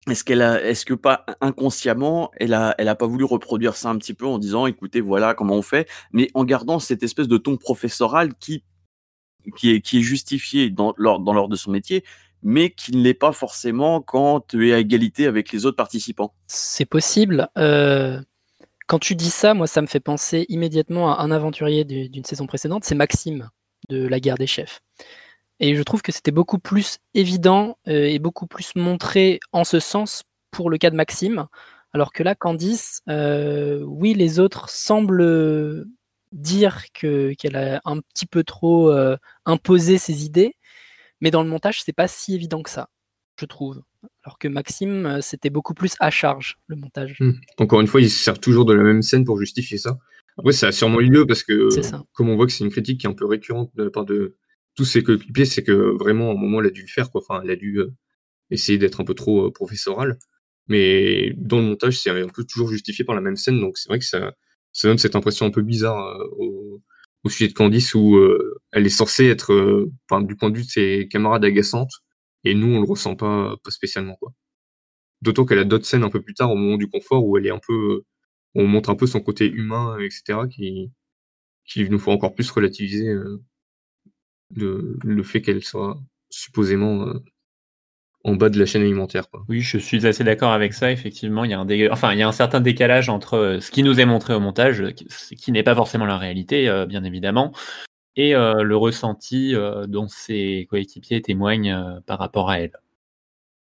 Est-ce 0.10 0.26
qu'elle 0.26 0.42
est-ce 0.42 0.86
que 0.86 0.94
pas 0.94 1.26
inconsciemment, 1.40 2.30
elle 2.38 2.54
a, 2.54 2.96
pas 2.96 3.08
voulu 3.08 3.24
reproduire 3.24 3.76
ça 3.76 3.90
un 3.90 3.98
petit 3.98 4.14
peu 4.14 4.26
en 4.26 4.38
disant, 4.38 4.66
écoutez, 4.66 5.00
voilà 5.00 5.34
comment 5.34 5.56
on 5.56 5.62
fait, 5.62 5.88
mais 6.12 6.30
en 6.34 6.44
gardant 6.44 6.80
cette 6.80 7.04
espèce 7.04 7.30
de 7.30 7.38
ton 7.38 7.56
professoral 7.56 8.34
qui, 8.36 8.64
qui 9.56 9.72
est, 9.72 10.02
justifié 10.02 10.70
dans, 10.70 10.94
dans 10.98 11.34
l'ordre 11.34 11.50
de 11.50 11.56
son 11.56 11.72
métier, 11.72 12.04
mais 12.42 12.70
qui 12.70 12.92
ne 12.92 13.02
l'est 13.02 13.14
pas 13.14 13.32
forcément 13.32 14.02
quand 14.02 14.42
tu 14.42 14.70
es 14.70 14.74
à 14.74 14.80
égalité 14.80 15.26
avec 15.26 15.52
les 15.54 15.66
autres 15.66 15.78
participants? 15.78 16.34
C'est 16.48 16.86
possible. 16.86 17.48
Euh, 17.58 18.22
quand 18.88 19.00
tu 19.00 19.16
dis 19.16 19.30
ça, 19.30 19.54
moi, 19.54 19.68
ça 19.68 19.82
me 19.82 19.88
fait 19.88 20.02
penser 20.02 20.46
immédiatement 20.50 21.18
à 21.18 21.24
un 21.24 21.32
aventurier 21.32 21.86
d'une 21.86 22.26
saison 22.26 22.46
précédente, 22.46 22.84
c'est 22.84 22.96
Maxime 22.96 23.50
de 23.90 24.08
la 24.08 24.20
guerre 24.20 24.38
des 24.38 24.48
chefs. 24.48 24.82
Et 25.60 25.76
je 25.76 25.84
trouve 25.84 26.02
que 26.02 26.12
c'était 26.12 26.32
beaucoup 26.32 26.60
plus 26.60 26.98
évident 27.14 27.78
euh, 27.88 28.06
et 28.06 28.20
beaucoup 28.20 28.48
plus 28.48 28.76
montré 28.76 29.40
en 29.52 29.64
ce 29.64 29.80
sens 29.80 30.24
pour 30.52 30.70
le 30.70 30.78
cas 30.78 30.90
de 30.90 30.96
Maxime, 30.96 31.48
Alors 31.94 32.14
que 32.14 32.22
là, 32.22 32.36
Candice, 32.36 33.02
oui, 33.08 34.14
les 34.14 34.40
autres 34.40 34.70
semblent 34.70 35.86
dire 36.32 36.86
que 36.94 37.34
qu'elle 37.34 37.56
a 37.56 37.82
un 37.86 38.00
petit 38.02 38.28
peu 38.28 38.44
trop 38.44 38.94
imposé 39.46 39.98
ses 39.98 40.24
idées, 40.24 40.56
mais 41.22 41.32
dans 41.32 41.42
le 41.42 41.50
montage, 41.50 41.82
c'est 41.82 41.94
pas 41.94 42.08
si 42.08 42.36
évident 42.36 42.62
que 42.62 42.70
ça, 42.70 42.90
je 43.40 43.46
trouve. 43.46 43.82
Alors 44.24 44.38
que 44.38 44.48
Maxime, 44.48 45.20
c'était 45.22 45.50
beaucoup 45.50 45.74
plus 45.74 45.96
à 46.00 46.12
charge, 46.12 46.60
le 46.68 46.76
montage. 46.76 47.18
Hmm. 47.20 47.34
Encore 47.58 47.82
une 47.82 47.88
fois, 47.88 48.02
il 48.02 48.12
se 48.12 48.24
sert 48.24 48.40
toujours 48.40 48.66
de 48.66 48.74
la 48.74 48.84
même 48.84 49.02
scène 49.02 49.26
pour 49.26 49.40
justifier 49.40 49.80
ça. 49.80 49.98
Après, 50.38 50.52
ça 50.52 50.68
a 50.68 50.72
sûrement 50.72 51.00
eu 51.00 51.10
lieu 51.10 51.26
parce 51.26 51.44
que, 51.44 51.70
comme 52.14 52.30
on 52.30 52.36
voit 52.36 52.46
que 52.46 52.52
c'est 52.52 52.64
une 52.64 52.72
critique 52.72 53.02
qui 53.02 53.08
est 53.08 53.10
un 53.10 53.14
peu 53.14 53.26
récurrente 53.26 53.72
de 53.76 53.84
la 53.84 53.90
part 53.90 54.06
de 54.06 54.36
tous 54.76 54.86
ses 54.86 55.04
coéquipiers, 55.04 55.46
c'est 55.46 55.64
que 55.64 55.72
vraiment, 55.98 56.30
à 56.30 56.34
un 56.34 56.38
moment, 56.38 56.60
elle 56.62 56.68
a 56.68 56.72
dû 56.72 56.82
le 56.82 56.88
faire, 56.88 57.12
quoi. 57.12 57.22
Enfin, 57.22 57.42
elle 57.44 57.52
a 57.52 57.56
dû 57.56 57.80
euh, 57.80 57.94
essayer 58.52 58.78
d'être 58.78 59.02
un 59.02 59.06
peu 59.06 59.14
trop 59.16 59.48
euh, 59.48 59.52
professoral. 59.52 60.20
Mais 60.68 61.34
dans 61.38 61.60
le 61.60 61.66
montage, 61.66 62.00
c'est 62.00 62.10
un 62.10 62.28
peu 62.30 62.46
toujours 62.46 62.70
justifié 62.70 63.06
par 63.06 63.16
la 63.16 63.22
même 63.22 63.36
scène, 63.38 63.60
donc 63.60 63.78
c'est 63.78 63.90
vrai 63.90 64.00
que 64.00 64.06
ça, 64.06 64.34
ça 64.74 64.88
donne 64.88 64.98
cette 64.98 65.16
impression 65.16 65.46
un 65.46 65.52
peu 65.52 65.62
bizarre 65.62 66.00
euh, 66.08 66.80
au, 67.24 67.30
sujet 67.30 67.48
de 67.50 67.54
Candice 67.54 67.96
où 67.96 68.20
elle 68.74 68.86
est 68.86 68.90
censée 68.90 69.28
être, 69.28 69.54
du 70.24 70.36
point 70.36 70.50
de 70.52 70.58
vue 70.58 70.64
de 70.66 70.70
ses 70.70 71.08
camarades 71.10 71.46
agaçante, 71.46 71.92
et 72.44 72.54
nous, 72.56 72.68
on 72.76 72.82
le 72.82 72.88
ressent 72.88 73.16
pas, 73.16 73.56
pas 73.64 73.72
spécialement, 73.72 74.16
quoi. 74.18 74.34
D'autant 75.22 75.46
qu'elle 75.46 75.60
a 75.60 75.66
d'autres 75.66 75.86
scènes 75.86 76.04
un 76.04 76.10
peu 76.10 76.22
plus 76.22 76.34
tard, 76.34 76.52
au 76.52 76.56
moment 76.56 76.78
du 76.78 76.90
confort, 76.90 77.26
où 77.26 77.38
elle 77.38 77.48
est 77.48 77.52
un 77.52 77.62
peu, 77.66 78.04
on 78.56 78.68
montre 78.68 78.90
un 78.90 78.96
peu 78.96 79.08
son 79.08 79.22
côté 79.22 79.50
humain, 79.50 79.98
etc., 80.00 80.40
qui, 80.54 80.92
qui 81.66 81.90
nous 81.90 82.00
faut 82.00 82.12
encore 82.12 82.36
plus 82.36 82.50
relativiser 82.52 83.16
le, 84.56 84.98
le, 85.04 85.24
fait 85.24 85.42
qu'elle 85.42 85.64
soit 85.64 86.00
supposément 86.30 87.08
euh, 87.08 87.24
en 88.24 88.36
bas 88.36 88.50
de 88.50 88.60
la 88.60 88.66
chaîne 88.66 88.84
alimentaire. 88.84 89.30
Quoi. 89.30 89.44
Oui, 89.50 89.62
je 89.62 89.78
suis 89.78 90.06
assez 90.08 90.24
d'accord 90.24 90.52
avec 90.52 90.74
ça. 90.74 90.92
Effectivement, 90.92 91.44
il 91.44 91.52
y 91.52 91.54
a 91.54 91.60
un 91.60 91.92
enfin, 91.92 92.14
il 92.14 92.20
y 92.20 92.24
a 92.24 92.28
un 92.28 92.34
certain 92.34 92.62
décalage 92.62 93.10
entre 93.10 93.36
euh, 93.36 93.60
ce 93.60 93.72
qui 93.72 93.84
nous 93.84 94.00
est 94.00 94.06
montré 94.06 94.34
au 94.34 94.40
montage, 94.40 94.84
qui 95.38 95.52
n'est 95.52 95.64
pas 95.64 95.76
forcément 95.76 96.06
la 96.06 96.18
réalité, 96.18 96.86
bien 96.88 97.04
évidemment, 97.04 97.54
et 98.16 98.34
le 98.34 98.76
ressenti 98.76 99.56
dont 99.88 100.08
ses 100.08 100.68
coéquipiers 100.70 101.22
témoignent 101.22 102.00
par 102.06 102.20
rapport 102.20 102.50
à 102.50 102.60
elle. 102.60 102.74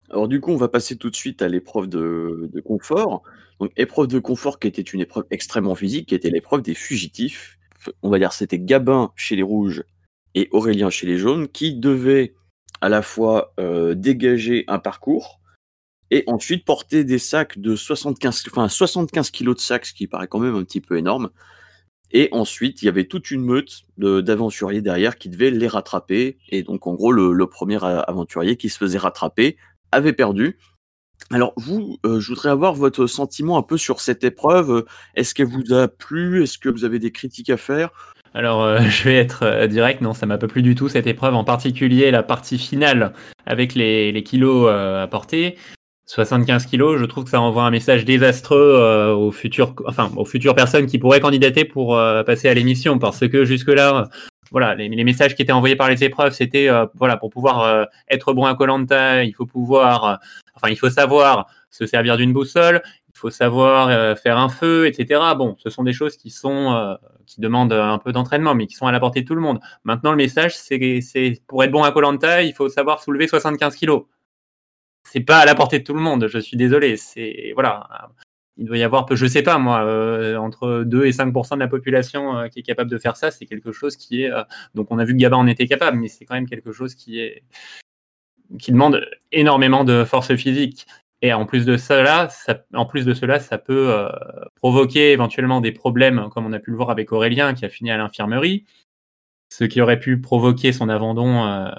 Alors 0.09 0.27
du 0.27 0.39
coup, 0.39 0.51
on 0.51 0.57
va 0.57 0.69
passer 0.69 0.95
tout 0.95 1.09
de 1.09 1.15
suite 1.15 1.41
à 1.41 1.49
l'épreuve 1.49 1.87
de, 1.87 2.49
de 2.51 2.61
confort. 2.61 3.23
Donc, 3.59 3.71
épreuve 3.75 4.07
de 4.07 4.19
confort 4.19 4.59
qui 4.59 4.67
était 4.67 4.81
une 4.81 5.01
épreuve 5.01 5.25
extrêmement 5.31 5.75
physique, 5.75 6.09
qui 6.09 6.15
était 6.15 6.29
l'épreuve 6.29 6.61
des 6.61 6.75
fugitifs. 6.75 7.57
On 8.03 8.09
va 8.09 8.19
dire 8.19 8.33
c'était 8.33 8.59
Gabin 8.59 9.11
chez 9.15 9.35
les 9.35 9.43
rouges 9.43 9.83
et 10.37 10.49
Aurélien 10.51 10.91
chez 10.91 11.07
les 11.07 11.17
jaunes, 11.17 11.47
qui 11.47 11.73
devaient 11.73 12.35
à 12.81 12.89
la 12.89 13.01
fois 13.01 13.55
euh, 13.59 13.95
dégager 13.95 14.65
un 14.67 14.77
parcours 14.77 15.39
et 16.11 16.23
ensuite 16.27 16.63
porter 16.63 17.03
des 17.03 17.17
sacs 17.17 17.57
de 17.57 17.75
75, 17.75 18.43
enfin 18.51 18.69
75 18.69 19.31
kilos 19.31 19.55
de 19.55 19.61
sacs, 19.61 19.87
ce 19.87 19.93
qui 19.93 20.05
paraît 20.05 20.27
quand 20.27 20.39
même 20.39 20.55
un 20.55 20.63
petit 20.63 20.79
peu 20.79 20.95
énorme. 20.95 21.31
Et 22.11 22.29
ensuite, 22.31 22.83
il 22.83 22.85
y 22.85 22.87
avait 22.87 23.05
toute 23.05 23.31
une 23.31 23.41
meute 23.41 23.81
d'aventuriers 23.97 24.81
derrière 24.81 25.17
qui 25.17 25.27
devaient 25.27 25.49
les 25.49 25.67
rattraper. 25.67 26.37
Et 26.49 26.61
donc, 26.61 26.85
en 26.85 26.93
gros, 26.93 27.11
le, 27.11 27.47
premier 27.47 27.83
aventurier 27.83 28.57
qui 28.57 28.69
se 28.69 28.77
faisait 28.77 28.99
rattraper 28.99 29.57
avait 29.91 30.13
perdu. 30.13 30.59
Alors 31.31 31.53
vous, 31.57 31.97
euh, 32.05 32.19
je 32.19 32.29
voudrais 32.29 32.49
avoir 32.49 32.75
votre 32.75 33.07
sentiment 33.07 33.57
un 33.57 33.63
peu 33.63 33.77
sur 33.77 34.01
cette 34.01 34.23
épreuve. 34.23 34.85
Est-ce 35.15 35.33
qu'elle 35.33 35.47
vous 35.47 35.73
a 35.73 35.87
plu? 35.87 36.43
Est-ce 36.43 36.59
que 36.59 36.69
vous 36.69 36.85
avez 36.85 36.99
des 36.99 37.11
critiques 37.11 37.49
à 37.49 37.57
faire? 37.57 38.15
Alors, 38.37 38.63
euh, 38.63 38.79
je 38.89 39.03
vais 39.03 39.15
être 39.15 39.43
euh, 39.43 39.67
direct, 39.67 40.01
non, 40.01 40.13
ça 40.13 40.25
m'a 40.25 40.37
pas 40.37 40.47
plu 40.47 40.61
du 40.61 40.75
tout 40.75 40.89
cette 40.89 41.07
épreuve, 41.07 41.35
en 41.35 41.43
particulier 41.43 42.11
la 42.11 42.23
partie 42.23 42.57
finale 42.57 43.13
avec 43.45 43.75
les, 43.75 44.23
kilos 44.23 44.69
à 44.69 45.07
porter. 45.07 45.57
75 46.05 46.65
kilos, 46.67 46.99
je 46.99 47.05
trouve 47.05 47.25
que 47.25 47.29
ça 47.29 47.41
envoie 47.41 47.63
un 47.63 47.71
message 47.71 48.05
désastreux 48.05 49.11
aux 49.11 49.31
futures, 49.31 49.75
enfin, 49.85 50.09
aux 50.15 50.23
futures 50.23 50.55
personnes 50.55 50.85
qui 50.85 50.99
pourraient 50.99 51.19
candidater 51.19 51.65
pour 51.65 51.99
passer 52.25 52.47
à 52.47 52.53
l'émission, 52.53 52.97
parce 52.97 53.27
que 53.27 53.43
jusque-là, 53.43 54.09
voilà, 54.51 54.75
les, 54.75 55.03
messages 55.03 55.35
qui 55.35 55.41
étaient 55.41 55.51
envoyés 55.51 55.75
par 55.75 55.89
les 55.89 56.03
épreuves, 56.03 56.33
c'était 56.33 56.69
euh, 56.69 56.85
voilà 56.95 57.17
pour 57.17 57.29
pouvoir 57.29 57.61
euh, 57.61 57.83
être 58.09 58.33
bon 58.33 58.45
à 58.45 58.55
Colanta, 58.55 59.23
il 59.23 59.33
faut 59.33 59.45
pouvoir, 59.45 60.05
euh, 60.05 60.15
enfin 60.55 60.69
il 60.69 60.77
faut 60.77 60.89
savoir 60.89 61.47
se 61.69 61.85
servir 61.85 62.17
d'une 62.17 62.33
boussole, 62.33 62.81
il 63.17 63.19
faut 63.19 63.29
savoir 63.31 64.17
faire 64.19 64.37
un 64.37 64.49
feu, 64.49 64.85
etc. 64.85 65.21
Bon, 65.35 65.55
ce 65.57 65.71
sont 65.71 65.83
des 65.83 65.93
choses 65.93 66.17
qui 66.17 66.29
sont 66.29 66.97
qui 67.25 67.41
demandent 67.41 67.73
un 67.73 67.97
peu 67.97 68.11
d'entraînement, 68.11 68.53
mais 68.53 68.67
qui 68.67 68.75
sont 68.75 68.85
à 68.87 68.91
la 68.91 68.99
portée 68.99 69.21
de 69.21 69.27
tout 69.27 69.35
le 69.35 69.41
monde. 69.41 69.59
Maintenant, 69.83 70.11
le 70.11 70.17
message, 70.17 70.55
c'est 70.55 71.41
pour 71.47 71.63
être 71.63 71.71
bon 71.71 71.83
à 71.83 71.91
Colanta, 71.91 72.43
il 72.43 72.53
faut 72.53 72.69
savoir 72.69 73.01
soulever 73.01 73.27
75 73.27 73.75
kilos. 73.75 74.03
C'est 75.03 75.21
pas 75.21 75.39
à 75.39 75.45
la 75.45 75.55
portée 75.55 75.79
de 75.79 75.83
tout 75.83 75.93
le 75.93 75.99
monde. 75.99 76.27
Je 76.27 76.37
suis 76.37 76.57
désolé. 76.57 76.97
C'est 76.97 77.53
voilà 77.55 77.87
il 78.57 78.65
doit 78.65 78.77
y 78.77 78.83
avoir, 78.83 79.05
je 79.15 79.25
sais 79.25 79.43
pas 79.43 79.57
moi, 79.57 79.83
euh, 79.83 80.35
entre 80.37 80.83
2 80.85 81.05
et 81.05 81.11
5% 81.11 81.55
de 81.55 81.59
la 81.59 81.67
population 81.67 82.37
euh, 82.37 82.47
qui 82.47 82.59
est 82.59 82.63
capable 82.63 82.89
de 82.89 82.97
faire 82.97 83.15
ça. 83.15 83.31
C'est 83.31 83.45
quelque 83.45 83.71
chose 83.71 83.95
qui 83.95 84.23
est. 84.23 84.31
Euh, 84.31 84.43
donc 84.75 84.87
on 84.89 84.99
a 84.99 85.05
vu 85.05 85.13
que 85.13 85.19
Gabin 85.19 85.37
en 85.37 85.47
était 85.47 85.67
capable, 85.67 85.97
mais 85.97 86.07
c'est 86.07 86.25
quand 86.25 86.35
même 86.35 86.49
quelque 86.49 86.71
chose 86.71 86.95
qui 86.95 87.19
est 87.19 87.43
qui 88.59 88.71
demande 88.71 89.05
énormément 89.31 89.83
de 89.83 90.03
force 90.05 90.33
physique. 90.35 90.87
Et 91.21 91.33
en 91.33 91.45
plus 91.45 91.65
de 91.65 91.77
cela, 91.77 92.29
ça, 92.29 92.63
en 92.73 92.85
plus 92.85 93.05
de 93.05 93.13
cela, 93.13 93.39
ça 93.39 93.57
peut 93.57 94.07
provoquer 94.55 95.13
éventuellement 95.13 95.61
des 95.61 95.71
problèmes, 95.71 96.29
comme 96.29 96.45
on 96.45 96.53
a 96.53 96.59
pu 96.59 96.71
le 96.71 96.77
voir 96.77 96.91
avec 96.91 97.11
Aurélien 97.11 97.55
qui 97.55 97.65
a 97.65 97.69
fini 97.69 97.89
à 97.89 97.97
l'infirmerie, 97.97 98.65
ce 99.49 99.63
qui 99.63 99.81
aurait 99.81 99.99
pu 99.99 100.21
provoquer 100.21 100.71
son 100.71 100.89
abandon. 100.89 101.71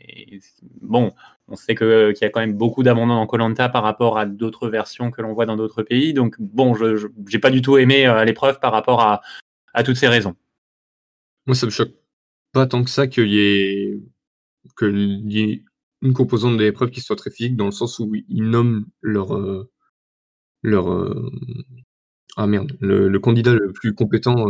Et, 0.00 0.40
bon, 0.80 1.12
on 1.48 1.56
sait 1.56 1.74
qu'il 1.74 2.14
y 2.20 2.24
a 2.24 2.30
quand 2.30 2.40
même 2.40 2.54
beaucoup 2.54 2.82
d'abandon 2.82 3.14
dans 3.14 3.26
Colanta 3.26 3.68
par 3.68 3.82
rapport 3.82 4.18
à 4.18 4.26
d'autres 4.26 4.68
versions 4.68 5.10
que 5.10 5.22
l'on 5.22 5.32
voit 5.32 5.46
dans 5.46 5.56
d'autres 5.56 5.82
pays. 5.82 6.12
Donc 6.12 6.36
bon, 6.38 6.74
je 6.74 7.06
n'ai 7.32 7.38
pas 7.38 7.50
du 7.50 7.62
tout 7.62 7.78
aimé 7.78 8.06
euh, 8.06 8.24
l'épreuve 8.24 8.60
par 8.60 8.72
rapport 8.72 9.00
à, 9.00 9.22
toutes 9.84 9.96
ces 9.96 10.08
raisons. 10.08 10.34
Moi, 11.46 11.54
ça 11.54 11.66
me 11.66 11.70
choque 11.70 11.92
pas 12.52 12.66
tant 12.66 12.82
que 12.82 12.90
ça 12.90 13.06
qu'il 13.06 13.28
y 13.28 13.40
ait 13.40 14.00
une 16.02 16.12
composante 16.12 16.56
de 16.56 16.62
l'épreuve 16.62 16.90
qui 16.90 17.00
soit 17.00 17.16
très 17.16 17.30
physique 17.30 17.56
dans 17.56 17.66
le 17.66 17.72
sens 17.72 17.98
où 17.98 18.12
ils 18.14 18.44
nomment 18.44 18.86
leur 19.02 19.34
euh, 19.34 19.70
leur 20.62 20.92
euh, 20.92 21.30
ah 22.36 22.46
merde 22.46 22.76
le, 22.80 23.18
candidat 23.18 23.54
le 23.54 23.72
plus 23.72 23.94
compétent 23.94 24.46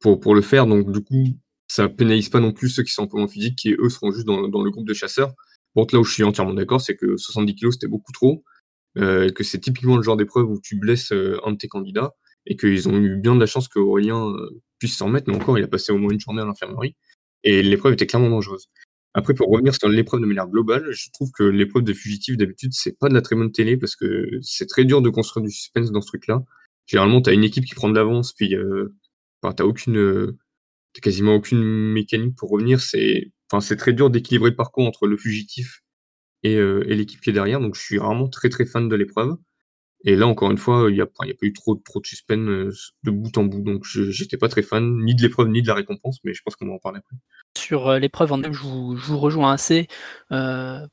pour 0.00 0.20
pour 0.20 0.34
le 0.34 0.42
faire. 0.42 0.66
Donc 0.66 0.90
du 0.92 1.02
coup, 1.02 1.24
ça 1.68 1.88
pénalise 1.88 2.28
pas 2.28 2.40
non 2.40 2.52
plus 2.52 2.68
ceux 2.68 2.82
qui 2.82 2.92
sont 2.92 3.04
un 3.04 3.06
peu 3.06 3.18
moins 3.18 3.28
physiques 3.28 3.56
qui 3.56 3.72
eux 3.72 3.88
seront 3.88 4.12
juste 4.12 4.26
dans, 4.26 4.48
dans 4.48 4.62
le 4.62 4.70
groupe 4.70 4.86
de 4.86 4.94
chasseurs. 4.94 5.34
Bon, 5.74 5.86
là 5.92 5.98
où 5.98 6.04
je 6.04 6.12
suis 6.12 6.22
entièrement 6.22 6.54
d'accord, 6.54 6.80
c'est 6.80 6.96
que 6.96 7.16
70 7.16 7.54
kilos, 7.56 7.74
c'était 7.74 7.88
beaucoup 7.88 8.12
trop, 8.12 8.44
euh, 8.98 9.30
que 9.30 9.42
c'est 9.42 9.58
typiquement 9.58 9.96
le 9.96 10.02
genre 10.02 10.16
d'épreuve 10.16 10.48
où 10.48 10.60
tu 10.60 10.76
blesses 10.76 11.12
euh, 11.12 11.38
un 11.44 11.52
de 11.52 11.56
tes 11.56 11.68
candidats, 11.68 12.14
et 12.46 12.56
qu'ils 12.56 12.88
ont 12.88 12.96
eu 12.96 13.16
bien 13.16 13.34
de 13.34 13.40
la 13.40 13.46
chance 13.46 13.68
qu'Aurélien 13.68 14.28
euh, 14.28 14.62
puisse 14.78 14.96
s'en 14.96 15.08
mettre, 15.08 15.28
mais 15.28 15.36
encore, 15.36 15.58
il 15.58 15.64
a 15.64 15.68
passé 15.68 15.92
au 15.92 15.98
moins 15.98 16.12
une 16.12 16.20
journée 16.20 16.42
à 16.42 16.44
l'infirmerie, 16.44 16.96
et 17.42 17.62
l'épreuve 17.62 17.94
était 17.94 18.06
clairement 18.06 18.30
dangereuse. 18.30 18.68
Après, 19.14 19.34
pour 19.34 19.48
revenir 19.48 19.74
sur 19.74 19.88
l'épreuve 19.88 20.20
de 20.20 20.26
manière 20.26 20.48
globale, 20.48 20.90
je 20.90 21.10
trouve 21.12 21.30
que 21.32 21.44
l'épreuve 21.44 21.84
de 21.84 21.92
fugitif, 21.92 22.36
d'habitude, 22.36 22.72
c'est 22.72 22.98
pas 22.98 23.08
de 23.08 23.14
la 23.14 23.22
très 23.22 23.36
bonne 23.36 23.52
télé, 23.52 23.76
parce 23.76 23.96
que 23.96 24.28
c'est 24.42 24.66
très 24.66 24.84
dur 24.84 25.02
de 25.02 25.10
construire 25.10 25.44
du 25.44 25.52
suspense 25.52 25.92
dans 25.92 26.00
ce 26.00 26.08
truc-là. 26.08 26.42
Généralement, 26.86 27.22
t'as 27.22 27.32
une 27.32 27.44
équipe 27.44 27.64
qui 27.64 27.74
prend 27.74 27.88
de 27.88 27.94
l'avance, 27.94 28.32
puis 28.32 28.54
euh, 28.56 28.94
t'as 29.42 29.64
aucune, 29.64 30.36
t'as 30.92 31.00
quasiment 31.00 31.34
aucune 31.36 31.62
mécanique 31.92 32.36
pour 32.36 32.50
revenir. 32.50 32.80
C'est 32.80 33.32
Enfin, 33.50 33.60
c'est 33.60 33.76
très 33.76 33.92
dur 33.92 34.10
d'équilibrer 34.10 34.50
le 34.50 34.56
parcours 34.56 34.86
entre 34.86 35.06
le 35.06 35.16
fugitif 35.16 35.82
et, 36.42 36.56
euh, 36.56 36.84
et 36.88 36.94
l'équipe 36.94 37.20
qui 37.20 37.30
est 37.30 37.32
derrière. 37.34 37.60
Donc, 37.60 37.76
je 37.76 37.82
suis 37.82 37.98
vraiment 37.98 38.28
très 38.28 38.48
très 38.48 38.66
fan 38.66 38.88
de 38.88 38.96
l'épreuve. 38.96 39.36
Et 40.04 40.16
là, 40.16 40.26
encore 40.26 40.50
une 40.50 40.58
fois, 40.58 40.90
il 40.90 40.94
n'y 40.94 41.00
a, 41.00 41.06
pas 41.06 41.24
eu 41.40 41.52
trop, 41.54 41.74
de 41.74 42.06
suspense 42.06 42.38
euh, 42.38 42.70
de 43.04 43.10
bout 43.10 43.36
en 43.38 43.44
bout. 43.44 43.62
Donc, 43.62 43.84
j'étais 43.86 44.36
pas 44.36 44.48
très 44.48 44.62
fan 44.62 45.02
ni 45.02 45.14
de 45.14 45.22
l'épreuve 45.22 45.48
ni 45.48 45.62
de 45.62 45.66
la 45.66 45.74
récompense, 45.74 46.18
mais 46.24 46.34
je 46.34 46.42
pense 46.44 46.56
qu'on 46.56 46.66
va 46.66 46.74
en 46.74 46.78
parler 46.78 46.98
après. 46.98 47.16
Sur 47.56 47.88
euh, 47.88 47.98
l'épreuve 47.98 48.32
en 48.32 48.42
elle, 48.42 48.52
je 48.52 48.58
je 48.58 48.64
vous, 49.06 49.18
rejoins 49.18 49.52
assez. 49.52 49.88
Euh, 50.30 50.86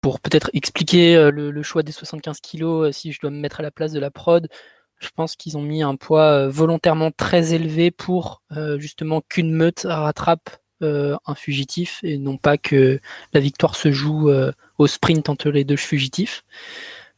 pour 0.00 0.20
peut-être 0.20 0.50
expliquer 0.54 1.30
le, 1.30 1.62
choix 1.62 1.82
des 1.82 1.92
75 1.92 2.40
kilos, 2.40 2.94
si 2.94 3.12
je 3.12 3.20
dois 3.20 3.30
me 3.30 3.38
mettre 3.38 3.60
à 3.60 3.62
la 3.62 3.70
place 3.70 3.92
de 3.92 4.00
la 4.00 4.10
prod, 4.10 4.48
je 4.98 5.08
pense 5.14 5.34
qu'ils 5.34 5.56
ont 5.56 5.62
mis 5.62 5.82
un 5.82 5.96
poids 5.96 6.46
volontairement 6.48 7.10
très 7.10 7.54
élevé 7.54 7.90
pour 7.90 8.42
justement 8.76 9.22
qu'une 9.22 9.50
meute 9.50 9.86
rattrape 9.88 10.58
un 10.82 11.34
fugitif 11.34 12.00
et 12.02 12.18
non 12.18 12.36
pas 12.36 12.58
que 12.58 13.00
la 13.32 13.40
victoire 13.40 13.76
se 13.76 13.92
joue 13.92 14.30
au 14.76 14.86
sprint 14.86 15.30
entre 15.30 15.48
les 15.48 15.64
deux 15.64 15.76
fugitifs. 15.78 16.44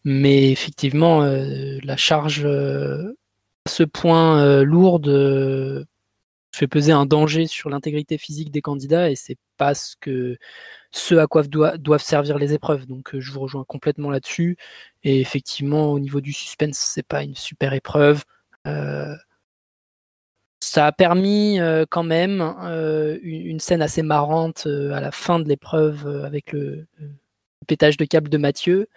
Mais 0.06 0.52
effectivement, 0.52 1.22
euh, 1.22 1.78
la 1.84 1.96
charge 1.96 2.46
à 2.46 3.68
ce 3.68 3.82
point 3.82 4.62
lourde 4.62 5.86
fait 6.52 6.68
peser 6.68 6.92
un 6.92 7.04
danger 7.04 7.46
sur 7.46 7.68
l'intégrité 7.68 8.16
physique 8.16 8.50
des 8.50 8.62
candidats 8.62 9.10
et 9.10 9.16
c'est 9.16 9.36
pas 9.58 9.74
ce 9.74 9.94
que 10.00 10.38
ce 10.90 11.16
à 11.16 11.26
quoi 11.26 11.42
doivent 11.42 12.02
servir 12.02 12.38
les 12.38 12.54
épreuves. 12.54 12.86
Donc 12.86 13.18
je 13.18 13.32
vous 13.32 13.40
rejoins 13.40 13.64
complètement 13.64 14.10
là-dessus. 14.10 14.56
Et 15.04 15.20
effectivement, 15.20 15.92
au 15.92 15.98
niveau 15.98 16.20
du 16.22 16.32
suspense, 16.32 16.78
c'est 16.78 17.06
pas 17.06 17.22
une 17.22 17.34
super 17.34 17.74
épreuve. 17.74 18.24
Ça 20.60 20.86
a 20.86 20.92
permis 20.92 21.60
euh, 21.60 21.84
quand 21.88 22.02
même 22.02 22.40
euh, 22.64 23.18
une, 23.22 23.60
scène 23.60 23.82
assez 23.82 24.02
marrante 24.02 24.64
euh, 24.66 24.92
à 24.92 25.00
la 25.00 25.12
fin 25.12 25.38
de 25.38 25.48
l'épreuve 25.48 26.06
avec 26.24 26.52
le, 26.52 26.86
pétage 27.66 27.96
de 27.96 28.04
câble 28.04 28.28
de 28.28 28.38
Mathieu. 28.38 28.88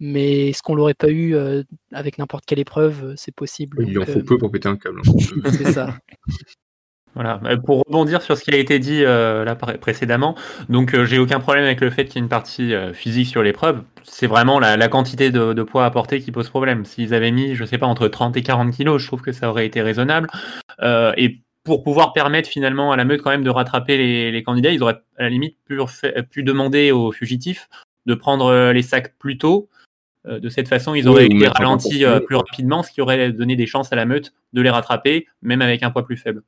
Mais 0.00 0.48
est-ce 0.48 0.62
qu'on 0.62 0.74
l'aurait 0.74 0.94
pas 0.94 1.10
eu 1.10 1.36
avec 1.92 2.18
n'importe 2.18 2.44
quelle 2.46 2.58
épreuve 2.58 3.14
C'est 3.16 3.34
possible. 3.34 3.84
il 3.86 3.98
en 3.98 4.06
faut 4.06 4.22
peu 4.22 4.38
pour 4.38 4.50
péter 4.50 4.68
un 4.68 4.76
câble. 4.76 5.00
Hein. 5.06 5.50
c'est 5.50 5.72
ça. 5.72 5.94
Voilà. 7.14 7.40
Pour 7.64 7.82
rebondir 7.84 8.22
sur 8.22 8.36
ce 8.36 8.44
qui 8.44 8.52
a 8.52 8.58
été 8.58 8.78
dit 8.78 9.02
là 9.02 9.56
précédemment, 9.56 10.36
donc 10.68 11.02
j'ai 11.04 11.18
aucun 11.18 11.40
problème 11.40 11.64
avec 11.64 11.80
le 11.80 11.90
fait 11.90 12.04
qu'il 12.04 12.16
y 12.16 12.18
ait 12.18 12.22
une 12.22 12.28
partie 12.28 12.72
physique 12.92 13.26
sur 13.26 13.42
l'épreuve. 13.42 13.82
C'est 14.04 14.28
vraiment 14.28 14.60
la, 14.60 14.88
quantité 14.88 15.30
de, 15.30 15.62
poids 15.62 15.84
à 15.84 15.90
porter 15.90 16.20
qui 16.20 16.30
pose 16.30 16.48
problème. 16.48 16.84
S'ils 16.84 17.14
avaient 17.14 17.32
mis, 17.32 17.54
je 17.54 17.64
sais 17.64 17.78
pas, 17.78 17.86
entre 17.86 18.08
30 18.08 18.36
et 18.36 18.42
40 18.42 18.72
kilos, 18.72 19.02
je 19.02 19.06
trouve 19.08 19.22
que 19.22 19.32
ça 19.32 19.50
aurait 19.50 19.66
été 19.66 19.82
raisonnable. 19.82 20.28
et 20.82 21.40
pour 21.68 21.82
pouvoir 21.82 22.14
permettre 22.14 22.48
finalement 22.48 22.92
à 22.92 22.96
la 22.96 23.04
meute 23.04 23.20
quand 23.20 23.28
même 23.28 23.44
de 23.44 23.50
rattraper 23.50 23.98
les, 24.32 24.42
candidats, 24.42 24.70
ils 24.70 24.82
auraient 24.82 25.02
à 25.18 25.24
la 25.24 25.28
limite 25.28 25.58
pu, 25.66 26.42
demander 26.42 26.92
aux 26.92 27.12
fugitifs 27.12 27.68
de 28.06 28.14
prendre 28.14 28.46
euh, 28.46 28.72
les 28.72 28.80
sacs 28.80 29.18
plus 29.18 29.36
tôt. 29.36 29.68
Euh, 30.26 30.40
de 30.40 30.48
cette 30.48 30.68
façon, 30.68 30.94
ils 30.94 31.08
auraient 31.08 31.26
été 31.26 31.48
ralentis 31.48 32.04
euh, 32.04 32.20
plus 32.20 32.36
rapidement, 32.36 32.82
ce 32.82 32.90
qui 32.90 33.00
aurait 33.00 33.32
donné 33.32 33.56
des 33.56 33.66
chances 33.66 33.92
à 33.92 33.96
la 33.96 34.04
meute 34.04 34.34
de 34.52 34.62
les 34.62 34.70
rattraper, 34.70 35.26
même 35.42 35.62
avec 35.62 35.82
un 35.82 35.90
poids 35.90 36.04
plus 36.04 36.16
faible. 36.16 36.42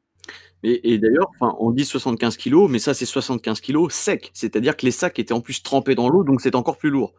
Et, 0.63 0.99
d'ailleurs, 0.99 1.31
on 1.41 1.71
dit 1.71 1.87
75 1.87 2.37
kg, 2.37 2.69
mais 2.69 2.79
ça 2.79 2.93
c'est 2.93 3.07
75 3.07 3.63
kg 3.63 3.89
sec, 3.89 4.31
c'est-à-dire 4.35 4.77
que 4.77 4.85
les 4.85 4.93
sacs 4.93 5.19
étaient 5.19 5.33
en 5.33 5.41
plus 5.41 5.63
trempés 5.63 5.95
dans 5.95 6.11
l'eau, 6.11 6.23
donc 6.23 6.43
c'est 6.43 6.55
encore 6.55 6.77
plus 6.77 6.91
lourd. 6.91 7.15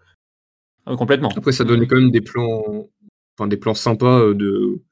complètement. 0.85 1.29
Après, 1.35 1.51
ça 1.51 1.63
donnait 1.63 1.87
quand 1.87 1.95
même 1.95 2.11
des 2.11 2.21
plans, 2.21 2.87
enfin, 3.35 3.47
des 3.47 3.57
plans 3.57 3.73
sympas 3.73 4.31
de, 4.35 4.83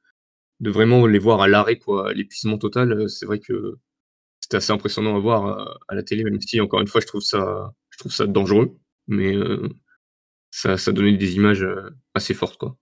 de 0.60 0.70
vraiment 0.70 1.06
les 1.08 1.20
voir 1.20 1.42
à 1.42 1.48
l'arrêt, 1.48 1.78
quoi, 1.78 2.14
l'épuisement 2.14 2.58
total, 2.58 2.92
euh, 2.92 3.08
c'est 3.08 3.26
vrai 3.26 3.40
que 3.40 3.78
c'était 4.40 4.58
assez 4.58 4.72
impressionnant 4.72 5.16
à 5.16 5.20
voir 5.20 5.46
euh, 5.46 5.74
à, 5.88 5.96
la 5.96 6.04
télé, 6.04 6.24
même 6.24 6.40
si 6.42 6.60
encore 6.60 6.82
une 6.82 6.88
fois 6.88 7.02
je 7.02 7.08
trouve 7.08 7.22
ça, 7.22 7.74
je 7.90 7.98
trouve 7.98 8.12
ça 8.12 8.28
dangereux, 8.28 8.78
mais 9.08 9.34
euh, 9.36 9.70
ça, 10.52 10.78
ça 10.78 10.92
donnait 10.92 11.18
des 11.18 11.36
images 11.36 11.68
assez 12.14 12.34
fortes, 12.34 12.58
quoi. 12.58 12.78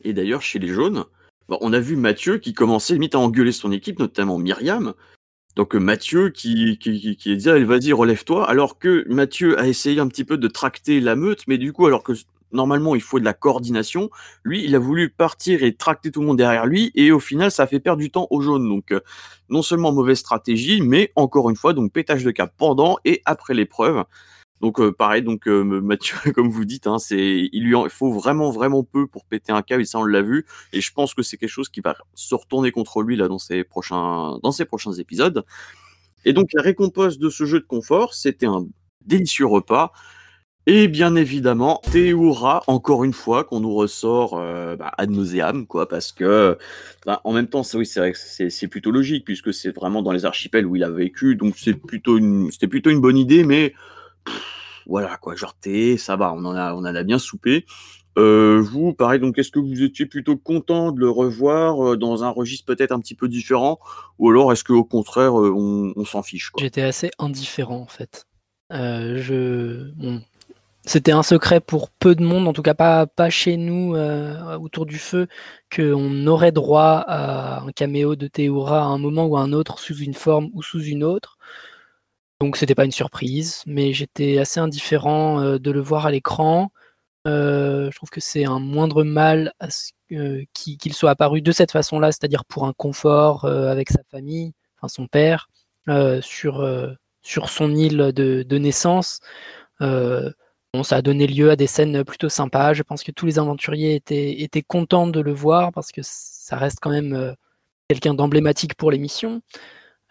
Et 0.00 0.12
d'ailleurs, 0.12 0.42
chez 0.42 0.58
les 0.58 0.68
jaunes, 0.68 1.04
bah, 1.48 1.58
on 1.60 1.72
a 1.72 1.80
vu 1.80 1.96
Mathieu 1.96 2.38
qui 2.38 2.52
commençait 2.52 2.98
à 3.12 3.18
engueuler 3.18 3.52
son 3.52 3.72
équipe, 3.72 3.98
notamment 3.98 4.38
Myriam. 4.38 4.94
Donc 5.56 5.74
Mathieu 5.74 6.30
qui, 6.30 6.78
qui, 6.78 7.16
qui, 7.16 7.36
dit 7.36 7.50
allez 7.50 7.64
vas-y 7.64 7.92
relève-toi, 7.92 8.48
alors 8.48 8.78
que 8.78 9.04
Mathieu 9.08 9.58
a 9.58 9.66
essayé 9.66 9.98
un 9.98 10.06
petit 10.06 10.24
peu 10.24 10.38
de 10.38 10.46
tracter 10.46 11.00
la 11.00 11.16
meute, 11.16 11.48
mais 11.48 11.58
du 11.58 11.72
coup 11.72 11.86
alors 11.86 12.04
que 12.04 12.12
normalement 12.52 12.94
il 12.94 13.00
faut 13.00 13.18
de 13.18 13.24
la 13.24 13.32
coordination. 13.32 14.08
Lui, 14.44 14.64
il 14.64 14.76
a 14.76 14.78
voulu 14.78 15.10
partir 15.10 15.64
et 15.64 15.74
tracter 15.74 16.12
tout 16.12 16.20
le 16.20 16.28
monde 16.28 16.38
derrière 16.38 16.66
lui, 16.66 16.92
et 16.94 17.10
au 17.10 17.18
final, 17.18 17.50
ça 17.50 17.66
fait 17.66 17.80
perdre 17.80 18.00
du 18.00 18.10
temps 18.10 18.28
aux 18.30 18.40
jaunes. 18.40 18.68
Donc, 18.68 18.92
euh, 18.92 19.00
non 19.48 19.62
seulement 19.62 19.90
mauvaise 19.90 20.18
stratégie, 20.18 20.80
mais 20.80 21.12
encore 21.16 21.50
une 21.50 21.56
fois, 21.56 21.72
donc 21.72 21.92
pétage 21.92 22.22
de 22.22 22.30
cap 22.30 22.52
pendant 22.56 22.98
et 23.04 23.22
après 23.24 23.54
l'épreuve. 23.54 24.04
Donc 24.60 24.80
euh, 24.80 24.92
pareil, 24.92 25.22
donc 25.22 25.46
euh, 25.46 25.62
Mathieu, 25.62 26.16
comme 26.34 26.50
vous 26.50 26.64
dites, 26.64 26.86
hein, 26.86 26.98
c'est 26.98 27.48
il 27.52 27.62
lui 27.62 27.76
il 27.76 27.90
faut 27.90 28.12
vraiment 28.12 28.50
vraiment 28.50 28.82
peu 28.82 29.06
pour 29.06 29.24
péter 29.24 29.52
un 29.52 29.62
câble 29.62 29.82
et 29.82 29.84
ça 29.84 29.98
on 29.98 30.04
l'a 30.04 30.22
vu 30.22 30.46
et 30.72 30.80
je 30.80 30.92
pense 30.92 31.14
que 31.14 31.22
c'est 31.22 31.36
quelque 31.36 31.48
chose 31.48 31.68
qui 31.68 31.80
va 31.80 31.96
se 32.14 32.34
retourner 32.34 32.72
contre 32.72 33.02
lui 33.02 33.16
là 33.16 33.28
dans 33.28 33.38
ses 33.38 33.64
prochains 33.64 34.38
dans 34.42 34.52
prochains 34.66 34.92
épisodes. 34.92 35.44
Et 36.24 36.32
donc 36.32 36.48
la 36.54 36.62
récompense 36.62 37.18
de 37.18 37.30
ce 37.30 37.44
jeu 37.44 37.60
de 37.60 37.66
confort, 37.66 38.14
c'était 38.14 38.46
un 38.46 38.66
délicieux 39.06 39.46
repas 39.46 39.92
et 40.70 40.86
bien 40.86 41.16
évidemment, 41.16 41.80
Théoura, 41.92 42.62
encore 42.66 43.02
une 43.02 43.14
fois, 43.14 43.42
qu'on 43.42 43.60
nous 43.60 43.72
ressort 43.72 44.36
euh, 44.38 44.76
bah, 44.76 44.92
ad 44.98 45.08
nauseam, 45.08 45.66
quoi, 45.66 45.88
parce 45.88 46.12
que, 46.12 46.58
en 47.06 47.32
même 47.32 47.48
temps, 47.48 47.62
oui, 47.72 47.86
c'est 47.86 48.00
vrai 48.00 48.12
c'est 48.14 48.68
plutôt 48.68 48.90
logique, 48.90 49.24
puisque 49.24 49.54
c'est 49.54 49.74
vraiment 49.74 50.02
dans 50.02 50.12
les 50.12 50.26
archipels 50.26 50.66
où 50.66 50.76
il 50.76 50.84
a 50.84 50.90
vécu, 50.90 51.36
donc 51.36 51.54
c'est 51.56 51.72
plutôt 51.72 52.18
une, 52.18 52.50
c'était 52.50 52.66
plutôt 52.68 52.90
une 52.90 53.00
bonne 53.00 53.16
idée, 53.16 53.44
mais 53.44 53.72
voilà, 54.86 55.16
quoi, 55.16 55.34
genre 55.36 55.54
thé, 55.54 55.96
ça 55.96 56.16
va, 56.16 56.32
on 56.32 56.44
en 56.44 56.54
a, 56.54 56.74
on 56.74 56.78
en 56.78 56.84
a 56.84 57.02
bien 57.02 57.18
soupé. 57.18 57.66
Euh, 58.16 58.60
vous, 58.60 58.94
pareil, 58.94 59.20
donc 59.20 59.38
est-ce 59.38 59.52
que 59.52 59.60
vous 59.60 59.82
étiez 59.82 60.06
plutôt 60.06 60.36
content 60.36 60.90
de 60.90 60.98
le 60.98 61.10
revoir 61.10 61.92
euh, 61.92 61.96
dans 61.96 62.24
un 62.24 62.30
registre 62.30 62.66
peut-être 62.66 62.92
un 62.92 62.98
petit 62.98 63.14
peu 63.14 63.28
différent, 63.28 63.78
ou 64.18 64.30
alors 64.30 64.52
est-ce 64.52 64.64
qu'au 64.64 64.84
contraire, 64.84 65.34
on, 65.34 66.04
s'en 66.04 66.22
fiche 66.22 66.50
J'étais 66.58 66.82
assez 66.82 67.10
indifférent 67.18 67.80
en 67.80 67.86
fait. 67.86 68.26
je, 68.70 69.92
c'était 70.88 71.12
un 71.12 71.22
secret 71.22 71.60
pour 71.60 71.90
peu 71.90 72.14
de 72.14 72.24
monde, 72.24 72.48
en 72.48 72.54
tout 72.54 72.62
cas 72.62 72.72
pas, 72.72 73.06
pas 73.06 73.28
chez 73.28 73.58
nous 73.58 73.94
euh, 73.94 74.56
autour 74.56 74.86
du 74.86 74.98
feu, 74.98 75.28
qu'on 75.74 76.26
aurait 76.26 76.50
droit 76.50 77.04
à 77.06 77.60
un 77.60 77.72
caméo 77.72 78.16
de 78.16 78.26
Théoura 78.26 78.80
à 78.80 78.86
un 78.86 78.96
moment 78.96 79.26
ou 79.26 79.36
à 79.36 79.42
un 79.42 79.52
autre 79.52 79.78
sous 79.78 79.98
une 79.98 80.14
forme 80.14 80.48
ou 80.54 80.62
sous 80.62 80.82
une 80.82 81.04
autre. 81.04 81.36
Donc 82.40 82.56
c'était 82.56 82.74
pas 82.74 82.84
une 82.84 82.92
surprise, 82.92 83.62
mais 83.66 83.92
j'étais 83.92 84.38
assez 84.38 84.60
indifférent 84.60 85.40
euh, 85.40 85.58
de 85.58 85.70
le 85.70 85.80
voir 85.80 86.06
à 86.06 86.10
l'écran. 86.10 86.70
Euh, 87.26 87.90
je 87.90 87.96
trouve 87.96 88.10
que 88.10 88.20
c'est 88.20 88.44
un 88.44 88.60
moindre 88.60 89.04
mal 89.04 89.52
qu'il 90.54 90.94
soit 90.94 91.10
apparu 91.10 91.42
de 91.42 91.52
cette 91.52 91.72
façon-là, 91.72 92.12
c'est-à-dire 92.12 92.44
pour 92.44 92.66
un 92.66 92.72
confort 92.72 93.44
avec 93.44 93.90
sa 93.90 94.02
famille, 94.10 94.54
enfin 94.76 94.88
son 94.88 95.06
père, 95.06 95.50
sur, 96.22 96.64
son 97.22 97.74
île 97.74 98.12
de, 98.14 98.58
naissance 98.58 99.20
ça 100.82 100.96
a 100.96 101.02
donné 101.02 101.26
lieu 101.26 101.50
à 101.50 101.56
des 101.56 101.66
scènes 101.66 102.04
plutôt 102.04 102.28
sympas. 102.28 102.72
Je 102.72 102.82
pense 102.82 103.02
que 103.02 103.12
tous 103.12 103.26
les 103.26 103.38
aventuriers 103.38 103.94
étaient, 103.94 104.40
étaient 104.42 104.62
contents 104.62 105.06
de 105.06 105.20
le 105.20 105.32
voir 105.32 105.72
parce 105.72 105.92
que 105.92 106.00
ça 106.02 106.56
reste 106.56 106.78
quand 106.80 106.90
même 106.90 107.14
euh, 107.14 107.32
quelqu'un 107.88 108.14
d'emblématique 108.14 108.74
pour 108.74 108.90
l'émission. 108.90 109.42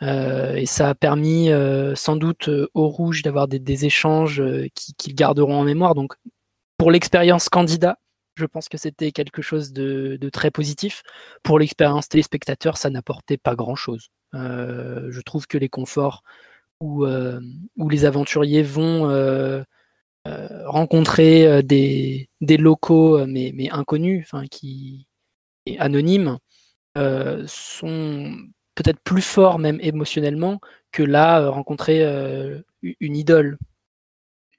Euh, 0.04 0.56
et 0.56 0.66
ça 0.66 0.90
a 0.90 0.96
permis 0.96 1.50
euh, 1.50 1.96
sans 1.96 2.16
doute 2.16 2.50
au 2.74 2.88
Rouge 2.88 3.24
d'avoir 3.24 3.48
des, 3.48 3.86
échanges 3.86 4.44
qu'ils 4.74 5.16
garderont 5.16 5.60
en 5.60 5.64
mémoire. 5.64 5.96
Donc 5.96 6.14
pour 6.78 6.92
l'expérience 6.92 7.50
candidat, 7.50 7.98
je 8.36 8.46
pense 8.46 8.70
que 8.70 8.78
c'était 8.78 9.12
quelque 9.12 9.42
chose 9.42 9.74
de, 9.74 10.20
très 10.32 10.52
positif. 10.52 11.04
Pour 11.44 11.60
l'expérience 11.60 12.10
téléspectateur, 12.10 12.78
ça 12.78 12.90
n'apportait 12.90 13.38
pas 13.38 13.56
grand-chose. 13.56 14.10
je 14.34 15.22
trouve 15.22 15.48
que 15.48 15.58
les 15.58 15.70
conforts 15.70 16.24
où, 16.80 17.06
les 17.90 18.06
aventuriers 18.06 18.64
vont 18.64 19.66
euh, 20.28 20.68
rencontrer 20.68 21.48
euh, 21.48 21.62
des, 21.62 22.28
locaux 22.42 23.18
euh, 23.20 23.26
mais, 23.28 23.52
mais 23.56 23.70
inconnus, 23.70 24.26
enfin 24.26 24.46
qui 24.48 25.08
anonymes, 25.80 26.38
sont 27.46 28.36
peut-être 28.78 29.00
plus 29.04 29.22
forts 29.22 29.60
même 29.60 29.80
émotionnellement 29.82 30.62
que 30.92 31.04
là 31.04 31.50
rencontrer 31.50 32.02
une 32.82 33.18
idole. 33.18 33.58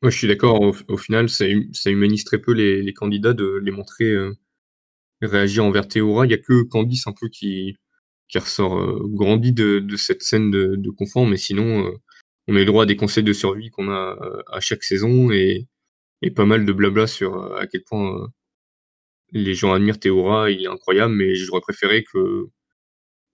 Moi, 0.02 0.10
je 0.10 0.18
suis 0.18 0.28
d'accord. 0.28 0.60
Au, 0.60 0.96
final, 0.96 1.28
ça, 1.28 1.46
humanise 1.86 2.24
très 2.24 2.38
peu 2.38 2.52
les, 2.52 2.92
candidats 2.92 3.32
de 3.32 3.60
les 3.62 3.70
montrer 3.70 4.14
réagir 5.22 5.64
envers 5.64 5.88
Théora. 5.88 6.26
Il 6.26 6.28
n'y 6.28 6.34
a 6.34 6.38
que 6.38 6.62
Candice 6.64 7.06
un 7.06 7.14
peu 7.18 7.28
qui, 7.28 7.76
qui 8.28 8.38
ressort 8.38 9.08
grandi 9.08 9.52
de, 9.52 9.96
cette 9.96 10.22
scène 10.22 10.50
de, 10.50 10.76
de 10.76 10.90
confort, 10.90 11.26
mais 11.26 11.38
sinon, 11.38 11.90
on 12.48 12.56
a 12.56 12.60
le 12.60 12.64
droit 12.64 12.84
à 12.84 12.86
des 12.86 12.96
conseils 12.96 13.22
de 13.22 13.32
survie 13.34 13.70
qu'on 13.70 13.90
a 13.90 14.16
euh, 14.22 14.42
à 14.50 14.60
chaque 14.60 14.82
saison 14.82 15.30
et, 15.30 15.68
pas 16.34 16.46
mal 16.46 16.64
de 16.64 16.72
blabla 16.72 17.06
sur 17.06 17.36
euh, 17.36 17.58
à 17.58 17.66
quel 17.66 17.84
point 17.84 18.22
euh, 18.22 18.26
les 19.32 19.54
gens 19.54 19.72
admirent 19.72 20.00
Théora, 20.00 20.50
il 20.50 20.64
est 20.64 20.68
incroyable, 20.68 21.14
mais 21.14 21.34
j'aurais 21.34 21.60
préféré 21.60 22.04
que. 22.04 22.48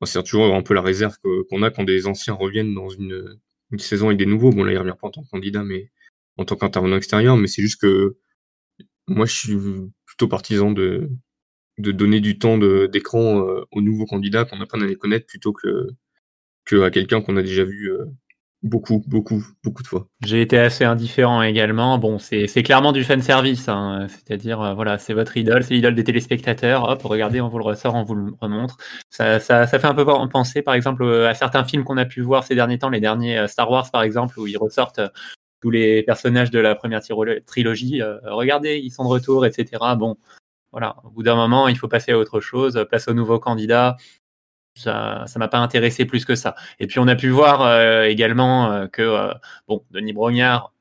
C'est 0.07 0.23
toujours 0.23 0.55
un 0.55 0.63
peu 0.63 0.75
la 0.75 0.83
réserve 0.83 1.17
qu'on 1.49 1.63
a 1.63 1.71
quand 1.71 1.85
des 1.85 2.07
anciens 2.07 2.35
reviennent 2.35 2.75
dans 2.75 2.89
une, 2.89 3.39
saison 3.79 4.07
avec 4.07 4.19
des 4.19 4.27
nouveaux. 4.27 4.51
Bon, 4.51 4.65
là, 4.65 4.73
il 4.73 4.79
revient 4.79 4.95
pas 5.01 5.09
en 5.09 5.11
tant 5.11 5.23
que 5.23 5.31
candidat, 5.31 5.65
mais 5.65 5.91
en 6.37 6.45
tant 6.45 6.57
qu'intervenant 6.57 6.97
extérieur, 6.97 7.37
mais 7.37 7.49
c'est 7.49 7.63
juste 7.63 7.81
que 7.81 8.17
moi, 9.09 9.27
je 9.27 9.35
suis 9.35 9.57
plutôt 10.07 10.29
partisan 10.29 10.71
de, 10.71 11.11
donner 11.79 12.21
du 12.21 12.39
temps 12.39 12.59
d'écran 12.59 13.45
aux 13.73 13.81
nouveaux 13.81 14.07
candidats, 14.07 14.45
qu'on 14.45 14.61
apprenne 14.61 14.83
à 14.83 14.87
les 14.87 14.97
connaître 14.97 15.27
plutôt 15.27 15.53
que, 15.53 15.89
que 16.65 16.83
à 16.83 16.91
quelqu'un 16.91 17.21
qu'on 17.21 17.37
a 17.37 17.43
déjà 17.43 17.65
vu 17.65 17.91
beaucoup, 18.65 19.05
beaucoup, 19.07 19.45
beaucoup 19.63 19.83
de 19.83 19.87
fois. 19.87 20.09
J'ai 20.25 20.41
été 20.41 20.59
assez 20.59 20.85
indifférent 20.85 21.43
également. 21.43 21.99
Bon, 21.99 22.19
c'est 22.19 22.63
clairement 22.63 22.93
du 22.93 23.05
fan 23.05 23.21
service, 23.21 23.69
hein. 23.69 24.07
c'est-à-dire 24.09 24.61
euh, 24.61 24.75
voilà, 24.75 24.99
c'est 24.99 25.13
votre 25.13 25.37
idole, 25.37 25.63
c'est 25.63 25.75
l'idole 25.75 25.95
des 25.95 26.03
téléspectateurs. 26.03 26.89
Hop, 26.89 27.03
regardez, 27.03 27.41
on 27.41 27.49
vous 27.49 27.59
le 27.59 27.65
ressort, 27.65 27.95
on 27.95 28.03
vous 28.03 28.15
le 28.15 28.33
remontre. 28.41 28.79
Ça, 29.11 29.39
ça, 29.39 29.67
fait 29.67 29.85
un 29.85 29.95
peu 29.95 30.05
penser, 30.05 30.63
par 30.63 30.75
exemple, 30.75 31.05
euh, 31.05 31.29
à 31.29 31.35
certains 31.35 31.63
films 31.65 31.85
qu'on 31.85 31.99
a 31.99 32.07
pu 32.07 32.23
voir 32.23 32.43
ces 32.45 32.55
derniers 32.55 32.79
temps, 32.79 32.89
les 32.89 33.01
derniers 33.01 33.39
euh, 33.39 33.47
Star 33.47 33.71
Wars, 33.71 33.91
par 33.91 34.03
exemple, 34.03 34.41
où 34.41 34.47
ils 34.47 34.59
ressortent 34.59 35.01
tous 35.61 35.71
les 35.71 36.03
personnages 36.03 36.51
de 36.51 36.59
la 36.59 36.75
première 36.75 37.01
trilogie. 37.47 38.03
regardez, 38.25 38.79
ils 38.79 38.91
sont 38.91 39.05
de 39.05 39.09
retour, 39.09 39.47
etc. 39.47 39.83
Bon, 39.97 40.17
voilà, 40.73 40.97
au 41.05 41.11
bout 41.11 41.23
d'un 41.23 41.37
moment, 41.37 41.69
il 41.69 41.79
faut 41.79 41.89
passer 41.89 42.13
à 42.13 42.19
autre 42.19 42.41
chose, 42.41 42.85
place 42.89 43.09
aux 43.09 43.15
nouveaux 43.15 43.39
candidats 43.39 43.97
ça 44.75 45.25
ça 45.27 45.39
m'a 45.39 45.49
pas 45.49 45.59
intéressé 45.59 46.05
plus 46.05 46.25
que 46.25 46.35
ça. 46.35 46.55
Et 46.81 46.87
puis 46.87 46.99
on 46.99 47.09
a 47.09 47.17
pu 47.17 47.29
voir 47.29 47.63
euh, 47.63 48.05
également 48.05 48.73
euh, 48.73 48.87
que 48.87 49.03
euh, 49.03 49.33
bon, 49.69 49.85
Denis 49.91 50.13
Brognard 50.13 50.73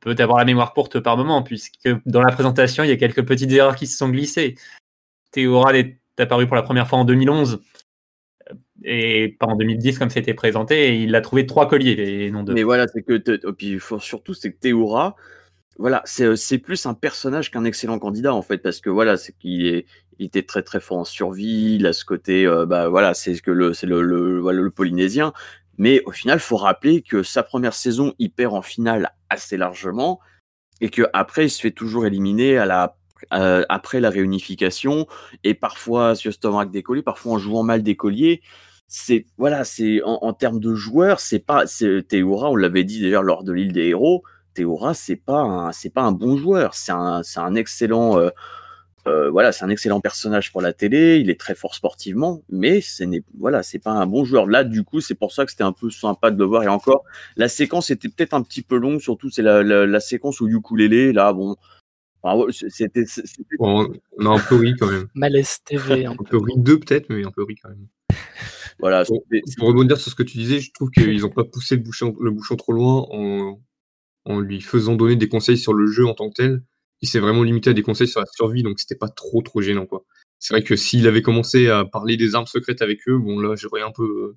peut 0.00 0.16
avoir 0.18 0.38
la 0.38 0.44
mémoire 0.44 0.74
courte 0.74 0.98
par 1.00 1.16
moment, 1.16 1.42
puisque 1.42 1.88
dans 2.06 2.22
la 2.22 2.32
présentation, 2.32 2.82
il 2.82 2.90
y 2.90 2.92
a 2.92 2.96
quelques 2.96 3.24
petites 3.24 3.52
erreurs 3.52 3.76
qui 3.76 3.86
se 3.86 3.96
sont 3.96 4.08
glissées. 4.08 4.56
Théoral 5.30 5.76
est 5.76 5.98
apparu 6.18 6.46
pour 6.46 6.56
la 6.56 6.62
première 6.62 6.88
fois 6.88 6.98
en 6.98 7.04
2011 7.04 7.60
et 8.84 9.36
pas 9.38 9.46
en 9.46 9.56
2010 9.56 9.98
comme 9.98 10.10
c'était 10.10 10.34
présenté, 10.34 10.88
et 10.88 11.02
il 11.02 11.14
a 11.14 11.20
trouvé 11.20 11.46
trois 11.46 11.68
colliers 11.68 12.24
et 12.26 12.30
non 12.32 12.42
deux. 12.42 12.52
Mais 12.52 12.64
voilà, 12.64 12.86
c'est 12.88 13.02
que 13.02 13.16
puis 13.52 13.78
surtout 14.00 14.34
c'est 14.34 14.52
que 14.52 14.58
Théora, 14.58 15.14
voilà, 15.78 16.02
c'est 16.04 16.58
plus 16.58 16.84
un 16.86 16.94
personnage 16.94 17.50
qu'un 17.50 17.64
excellent 17.64 17.98
candidat 17.98 18.34
en 18.34 18.42
fait, 18.42 18.58
parce 18.58 18.80
que 18.80 18.90
voilà, 18.90 19.16
c'est 19.16 19.32
qu'il 19.38 19.66
est, 19.66 19.86
il 20.22 20.26
était 20.26 20.44
très 20.44 20.62
très 20.62 20.80
fort 20.80 20.98
en 20.98 21.04
survie, 21.04 21.76
il 21.76 21.86
a 21.86 21.92
ce 21.92 22.04
côté, 22.04 22.46
bah 22.66 22.88
voilà, 22.88 23.12
c'est 23.14 23.38
que 23.40 23.50
le, 23.50 23.74
c'est 23.74 23.86
le, 23.86 24.02
le, 24.02 24.70
polynésien, 24.70 25.32
mais 25.78 26.02
au 26.06 26.12
final, 26.12 26.38
faut 26.38 26.56
rappeler 26.56 27.02
que 27.02 27.22
sa 27.22 27.42
première 27.42 27.74
saison, 27.74 28.14
il 28.18 28.30
perd 28.30 28.54
en 28.54 28.62
finale 28.62 29.12
assez 29.30 29.56
largement, 29.56 30.20
et 30.80 30.90
que 30.90 31.02
après, 31.12 31.46
il 31.46 31.50
se 31.50 31.60
fait 31.60 31.70
toujours 31.72 32.06
éliminer 32.06 32.58
à 32.58 32.66
la 32.66 32.96
après 33.30 34.00
la 34.00 34.10
réunification, 34.10 35.06
et 35.44 35.54
parfois 35.54 36.14
sur 36.14 36.32
stomac 36.32 36.70
d'écolier, 36.70 37.02
parfois 37.02 37.32
en 37.34 37.38
jouant 37.38 37.62
mal 37.62 37.82
d'écolier. 37.82 38.42
C'est 38.88 39.26
voilà, 39.38 39.64
c'est 39.64 40.02
en, 40.04 40.32
termes 40.34 40.60
de 40.60 40.74
joueurs, 40.74 41.20
c'est 41.20 41.38
pas, 41.38 41.66
c'est 41.66 42.06
Théoura, 42.06 42.50
on 42.50 42.56
l'avait 42.56 42.84
dit 42.84 43.00
d'ailleurs 43.00 43.22
lors 43.22 43.42
de 43.44 43.52
l'île 43.52 43.72
des 43.72 43.88
héros 43.88 44.22
Théora, 44.54 44.94
c'est 44.94 45.16
pas 45.16 45.70
c'est 45.72 45.90
pas 45.90 46.02
un 46.02 46.12
bon 46.12 46.36
joueur, 46.36 46.74
c'est 46.74 46.92
un, 46.92 47.22
un 47.36 47.54
excellent, 47.54 48.18
euh, 48.18 48.30
euh, 49.08 49.30
voilà, 49.30 49.50
c'est 49.50 49.64
un 49.64 49.68
excellent 49.68 50.00
personnage 50.00 50.52
pour 50.52 50.62
la 50.62 50.72
télé. 50.72 51.18
Il 51.18 51.28
est 51.28 51.38
très 51.38 51.54
fort 51.54 51.74
sportivement, 51.74 52.42
mais 52.48 52.80
ce 52.80 53.02
n'est, 53.02 53.22
voilà, 53.38 53.62
c'est 53.62 53.80
pas 53.80 53.90
un 53.90 54.06
bon 54.06 54.24
joueur. 54.24 54.46
Là, 54.46 54.62
du 54.62 54.84
coup, 54.84 55.00
c'est 55.00 55.16
pour 55.16 55.32
ça 55.32 55.44
que 55.44 55.50
c'était 55.50 55.64
un 55.64 55.72
peu 55.72 55.90
sympa 55.90 56.30
de 56.30 56.38
le 56.38 56.44
voir. 56.44 56.62
Et 56.62 56.68
encore, 56.68 57.04
la 57.36 57.48
séquence 57.48 57.90
était 57.90 58.08
peut-être 58.08 58.34
un 58.34 58.42
petit 58.42 58.62
peu 58.62 58.76
longue, 58.76 59.00
surtout 59.00 59.28
c'est 59.28 59.42
la, 59.42 59.62
la, 59.62 60.00
séquence 60.00 60.40
où 60.40 60.48
ukulélé. 60.48 61.12
Là, 61.12 61.32
bon, 61.32 61.56
c'était, 62.50 63.04
on 63.58 63.86
a 64.20 64.28
un 64.28 64.38
peu 64.38 64.54
ri 64.56 64.74
quand 64.78 64.90
même. 64.90 65.08
Malaise 65.14 65.58
TV. 65.64 66.06
Un, 66.06 66.14
peu 66.14 66.38
ri 66.38 66.52
deux 66.56 66.78
peut-être, 66.78 67.08
mais 67.08 67.24
un 67.24 67.32
peu 67.32 67.42
ri 67.42 67.56
quand 67.60 67.70
même. 67.70 67.88
Voilà. 68.78 69.04
Pour, 69.04 69.24
pour, 69.58 69.68
rebondir 69.68 69.98
sur 69.98 70.12
ce 70.12 70.14
que 70.14 70.22
tu 70.22 70.38
disais, 70.38 70.60
je 70.60 70.72
trouve 70.72 70.90
qu'ils 70.90 71.20
n'ont 71.20 71.30
pas 71.30 71.44
poussé 71.44 71.74
le 71.74 71.82
bouchon, 71.82 72.14
le 72.20 72.30
bouchon 72.30 72.54
trop 72.54 72.72
loin 72.72 73.06
en, 73.10 73.60
en 74.24 74.40
lui 74.40 74.60
faisant 74.60 74.94
donner 74.94 75.16
des 75.16 75.28
conseils 75.28 75.58
sur 75.58 75.74
le 75.74 75.86
jeu 75.86 76.06
en 76.06 76.14
tant 76.14 76.28
que 76.30 76.34
tel. 76.34 76.62
Il 77.02 77.08
s'est 77.08 77.20
vraiment 77.20 77.42
limité 77.42 77.70
à 77.70 77.72
des 77.74 77.82
conseils 77.82 78.08
sur 78.08 78.20
la 78.20 78.26
survie, 78.26 78.62
donc 78.62 78.80
c'était 78.80 78.96
pas 78.96 79.08
trop 79.08 79.42
trop 79.42 79.60
gênant 79.60 79.86
quoi. 79.86 80.04
C'est 80.38 80.54
vrai 80.54 80.62
que 80.62 80.76
s'il 80.76 81.06
avait 81.06 81.22
commencé 81.22 81.68
à 81.68 81.84
parler 81.84 82.16
des 82.16 82.34
armes 82.34 82.46
secrètes 82.46 82.82
avec 82.82 83.06
eux, 83.08 83.18
bon 83.18 83.40
là 83.40 83.54
j'aurais 83.56 83.82
un 83.82 83.92
peu 83.92 84.04
euh, 84.04 84.36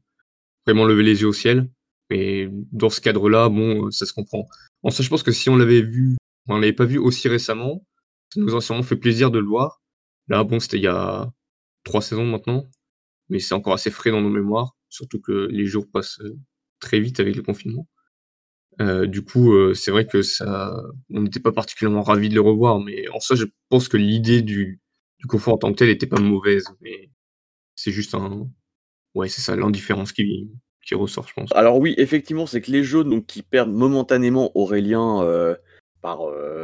vraiment 0.66 0.86
levé 0.86 1.04
les 1.04 1.22
yeux 1.22 1.28
au 1.28 1.34
ciel. 1.34 1.70
Mais 2.10 2.50
dans 2.72 2.90
ce 2.90 3.02
cadre-là, 3.02 3.50
bon, 3.50 3.88
euh, 3.88 3.92
ça 3.92 4.06
se 4.06 4.14
comprend. 4.14 4.48
En 4.84 4.92
ça, 4.92 5.04
je 5.04 5.10
pense 5.10 5.24
que 5.24 5.32
si 5.32 5.50
on 5.50 5.58
l'avait 5.58 5.82
vu, 5.82 6.18
on 6.48 6.58
l'avait 6.58 6.74
pas 6.74 6.86
vu 6.86 6.98
aussi 6.98 7.28
récemment, 7.28 7.86
ça 8.34 8.40
nous 8.42 8.56
a 8.56 8.62
sûrement 8.62 8.84
fait 8.84 8.96
plaisir 8.96 9.32
de 9.32 9.40
le 9.40 9.46
voir. 9.48 9.82
Là, 10.28 10.44
bon, 10.44 10.60
c'était 10.60 10.78
il 10.78 10.84
y 10.84 10.88
a 10.88 11.32
trois 11.84 12.02
saisons 12.02 12.26
maintenant, 12.26 12.70
mais 13.30 13.40
c'est 13.40 13.56
encore 13.56 13.74
assez 13.74 13.92
frais 13.92 14.12
dans 14.12 14.22
nos 14.22 14.30
mémoires, 14.30 14.76
surtout 14.90 15.20
que 15.22 15.48
les 15.52 15.66
jours 15.66 15.88
passent 15.92 16.20
euh, 16.22 16.38
très 16.80 17.00
vite 17.00 17.20
avec 17.20 17.36
le 17.36 17.44
confinement. 17.44 17.88
Euh, 18.82 19.06
du 19.06 19.24
coup, 19.24 19.54
euh, 19.54 19.74
c'est 19.74 19.92
vrai 19.92 20.06
que 20.06 20.22
ça, 20.22 20.74
on 21.10 21.22
n'était 21.22 21.40
pas 21.40 21.52
particulièrement 21.52 22.04
ravis 22.04 22.30
de 22.30 22.36
le 22.36 22.42
revoir, 22.42 22.80
mais 22.80 23.08
en 23.10 23.20
soi, 23.20 23.36
je 23.36 23.46
pense 23.70 23.88
que 23.88 23.98
l'idée 23.98 24.42
du, 24.42 24.82
confort 25.28 25.56
en 25.56 25.58
tant 25.58 25.72
que 25.72 25.78
tel 25.78 25.88
n'était 25.88 26.06
pas 26.06 26.20
mauvaise, 26.20 26.66
mais 26.82 27.10
c'est 27.76 27.92
juste 27.92 28.14
un, 28.14 28.48
ouais, 29.16 29.28
c'est 29.28 29.42
ça, 29.42 29.56
l'indifférence 29.56 30.12
qui, 30.12 30.50
qui 30.86 30.94
ressort, 30.94 31.28
je 31.28 31.34
pense. 31.34 31.50
Alors 31.56 31.80
oui, 31.80 31.96
effectivement, 31.98 32.46
c'est 32.46 32.62
que 32.62 32.72
les 32.72 32.84
jaunes 32.84 33.26
qui 33.26 33.42
perdent 33.42 33.72
momentanément 33.72 34.52
Aurélien 34.56 35.24
euh, 35.24 35.56
par 36.02 36.20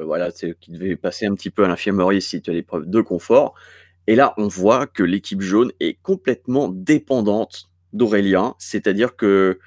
voilà, 0.05 0.31
qui 0.31 0.71
devait 0.71 0.95
passer 0.95 1.25
un 1.25 1.33
petit 1.33 1.49
peu 1.49 1.63
à 1.63 1.67
l'infirmerie 1.67 2.21
si 2.21 2.41
tu 2.41 2.51
as 2.51 2.53
l'épreuve 2.53 2.87
de 2.87 3.01
confort. 3.01 3.55
Et 4.05 4.15
là, 4.15 4.35
on 4.37 4.47
voit 4.47 4.85
que 4.85 5.01
l'équipe 5.01 5.41
jaune 5.41 5.71
est 5.79 5.99
complètement 6.03 6.69
dépendante 6.69 7.71
d'Aurélien, 7.93 8.55
c'est-à-dire 8.59 9.15
que 9.15 9.59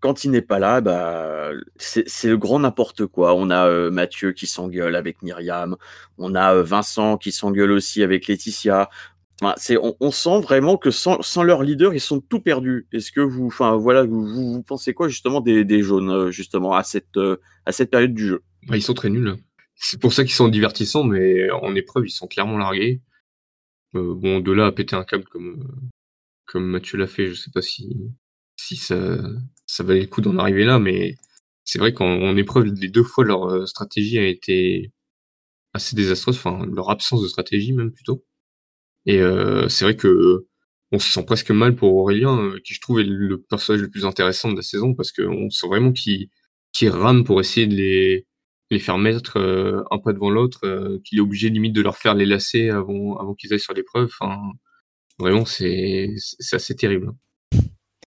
quand 0.00 0.24
il 0.24 0.30
n'est 0.30 0.42
pas 0.42 0.58
là, 0.58 0.80
bah, 0.80 1.50
c'est 1.76 2.28
le 2.28 2.38
grand 2.38 2.58
n'importe 2.58 3.06
quoi. 3.06 3.34
On 3.34 3.50
a 3.50 3.68
euh, 3.68 3.90
Mathieu 3.90 4.32
qui 4.32 4.46
s'engueule 4.46 4.96
avec 4.96 5.22
Myriam, 5.22 5.76
on 6.18 6.34
a 6.34 6.54
euh, 6.54 6.62
Vincent 6.62 7.18
qui 7.18 7.32
s'engueule 7.32 7.70
aussi 7.70 8.02
avec 8.02 8.26
Laetitia. 8.26 8.90
On, 9.42 10.10
sent 10.10 10.40
vraiment 10.42 10.76
que 10.76 10.90
sans, 10.90 11.42
leur 11.42 11.62
leader, 11.62 11.94
ils 11.94 12.00
sont 12.00 12.20
tout 12.20 12.40
perdus. 12.40 12.86
Est-ce 12.92 13.10
que 13.10 13.22
vous, 13.22 13.46
enfin 13.46 13.74
voilà, 13.76 14.04
vous, 14.04 14.62
pensez 14.62 14.92
quoi 14.92 15.08
justement 15.08 15.40
des, 15.40 15.82
jaunes 15.82 16.10
euh, 16.10 16.30
justement 16.30 16.74
à 16.74 16.82
cette 16.82 17.10
période 17.90 18.12
du 18.12 18.26
jeu? 18.26 18.42
Bah, 18.66 18.76
Ils 18.76 18.82
sont 18.82 18.92
très 18.92 19.08
nuls. 19.08 19.36
C'est 19.76 19.98
pour 19.98 20.12
ça 20.12 20.24
qu'ils 20.24 20.34
sont 20.34 20.48
divertissants, 20.48 21.04
mais 21.04 21.50
en 21.50 21.74
épreuve, 21.74 22.06
ils 22.06 22.10
sont 22.10 22.26
clairement 22.26 22.58
largués. 22.58 23.00
bon, 23.94 24.40
de 24.40 24.52
là 24.52 24.66
à 24.66 24.72
péter 24.72 24.94
un 24.94 25.04
câble 25.04 25.24
comme 25.24 25.66
comme 26.44 26.66
Mathieu 26.66 26.98
l'a 26.98 27.06
fait, 27.06 27.28
je 27.28 27.34
sais 27.34 27.50
pas 27.54 27.62
si 27.62 27.88
si 28.56 28.76
ça, 28.76 29.16
ça 29.70 29.84
valait 29.84 30.00
le 30.00 30.06
coup 30.08 30.20
d'en 30.20 30.36
arriver 30.38 30.64
là, 30.64 30.78
mais 30.78 31.16
c'est 31.64 31.78
vrai 31.78 31.94
qu'en 31.94 32.36
épreuve, 32.36 32.64
les 32.66 32.88
deux 32.88 33.04
fois, 33.04 33.24
leur 33.24 33.44
euh, 33.44 33.66
stratégie 33.66 34.18
a 34.18 34.26
été 34.26 34.92
assez 35.74 35.96
désastreuse, 35.96 36.36
enfin, 36.36 36.66
leur 36.66 36.90
absence 36.90 37.22
de 37.22 37.28
stratégie 37.28 37.72
même 37.72 37.92
plutôt. 37.92 38.24
Et 39.06 39.20
euh, 39.20 39.68
c'est 39.68 39.84
vrai 39.84 39.96
que 39.96 40.46
on 40.92 40.98
se 40.98 41.10
sent 41.12 41.24
presque 41.24 41.50
mal 41.52 41.76
pour 41.76 41.94
Aurélien, 41.94 42.38
euh, 42.40 42.60
qui 42.64 42.74
je 42.74 42.80
trouve 42.80 43.00
est 43.00 43.04
le 43.04 43.40
personnage 43.42 43.82
le 43.82 43.90
plus 43.90 44.06
intéressant 44.06 44.50
de 44.52 44.56
la 44.56 44.62
saison, 44.62 44.94
parce 44.94 45.12
qu'on 45.12 45.50
sent 45.50 45.68
vraiment 45.68 45.92
qu'il 45.92 46.28
rame 46.90 47.24
pour 47.24 47.40
essayer 47.40 47.66
de 47.68 47.76
les, 47.76 48.26
les 48.70 48.80
faire 48.80 48.98
mettre 48.98 49.38
un 49.38 49.98
pas 50.00 50.12
devant 50.12 50.30
l'autre, 50.30 50.98
qu'il 51.04 51.18
est 51.18 51.22
obligé 51.22 51.50
limite 51.50 51.74
de 51.74 51.82
leur 51.82 51.96
faire 51.98 52.14
les 52.14 52.26
lacets 52.26 52.70
avant, 52.70 53.16
avant 53.18 53.34
qu'ils 53.34 53.52
aillent 53.52 53.60
sur 53.60 53.74
l'épreuve. 53.74 54.10
Enfin, 54.20 54.38
vraiment, 55.18 55.44
c'est 55.46 56.14
assez 56.52 56.76
terrible. 56.76 57.12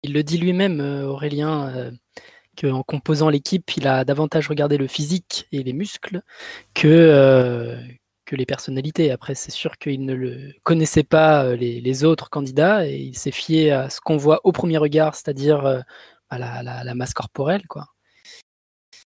Il 0.03 0.15
le 0.15 0.23
dit 0.23 0.39
lui-même, 0.39 0.81
euh, 0.81 1.07
Aurélien, 1.07 1.69
euh, 1.77 1.91
qu'en 2.59 2.83
composant 2.83 3.29
l'équipe, 3.29 3.71
il 3.77 3.87
a 3.87 4.05
davantage 4.05 4.49
regardé 4.49 4.79
le 4.79 4.87
physique 4.87 5.47
et 5.53 5.63
les 5.63 5.73
muscles 5.75 6.23
que, 6.75 6.89
euh, 6.89 7.79
que 8.25 8.35
les 8.37 8.47
personnalités. 8.47 9.11
Après, 9.11 9.35
c'est 9.35 9.51
sûr 9.51 9.77
qu'il 9.79 10.05
ne 10.07 10.15
le 10.15 10.55
connaissait 10.65 11.03
pas 11.05 11.55
les, 11.55 12.05
autres 12.05 12.31
candidats 12.31 12.87
et 12.87 12.97
il 12.99 13.19
s'est 13.19 13.31
fié 13.31 13.73
à 13.73 13.91
ce 13.91 14.01
qu'on 14.01 14.17
voit 14.17 14.41
au 14.45 14.53
premier 14.53 14.79
regard, 14.79 15.15
c'est-à-dire 15.15 15.83
à 16.31 16.39
la, 16.39 16.95
masse 16.95 17.15
corporelle. 17.15 17.67
Quoi. 17.69 17.87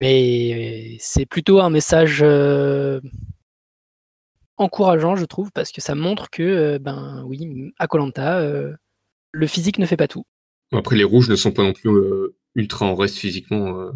Mais 0.00 0.96
c'est 1.00 1.26
plutôt 1.26 1.60
un 1.60 1.70
message 1.70 2.24
encourageant, 4.56 5.16
je 5.16 5.24
trouve, 5.24 5.50
parce 5.52 5.72
que 5.72 5.80
ça 5.80 5.94
montre 5.94 6.30
que, 6.30 6.78
ben 6.78 7.22
oui, 7.26 7.72
à 7.78 7.86
Colanta, 7.86 8.40
le 9.32 9.46
physique 9.46 9.78
ne 9.78 9.86
fait 9.86 9.96
pas 9.96 10.08
tout. 10.08 10.24
Après, 10.72 10.96
les 10.96 11.04
rouges 11.04 11.28
ne 11.28 11.36
sont 11.36 11.52
pas 11.52 11.62
non 11.62 11.72
plus 11.72 11.90
euh, 11.90 12.36
ultra 12.54 12.86
en 12.86 12.94
reste 12.94 13.16
physiquement 13.16 13.80
euh, 13.80 13.90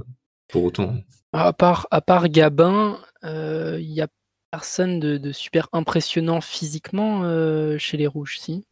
pour 0.49 0.65
autant. 0.65 0.97
À 1.33 1.53
part, 1.53 1.87
à 1.91 2.01
part 2.01 2.29
Gabin, 2.29 3.01
il 3.23 3.29
euh, 3.29 3.81
n'y 3.81 4.01
a 4.01 4.09
personne 4.51 5.01
de, 5.01 5.33
super 5.33 5.69
impressionnant 5.73 6.41
physiquement 6.41 7.23
chez 7.79 7.97
les 7.97 8.07
rouges, 8.07 8.39
si? 8.39 8.65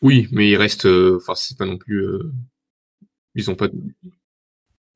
Oui, 0.00 0.28
mais 0.32 0.50
ils 0.50 0.56
restent. 0.56 0.86
Enfin, 0.86 1.34
c'est 1.34 1.58
pas 1.58 1.66
non 1.66 1.76
plus. 1.76 2.06
ils 3.34 3.48
n'ont 3.48 3.54
pas. 3.54 3.68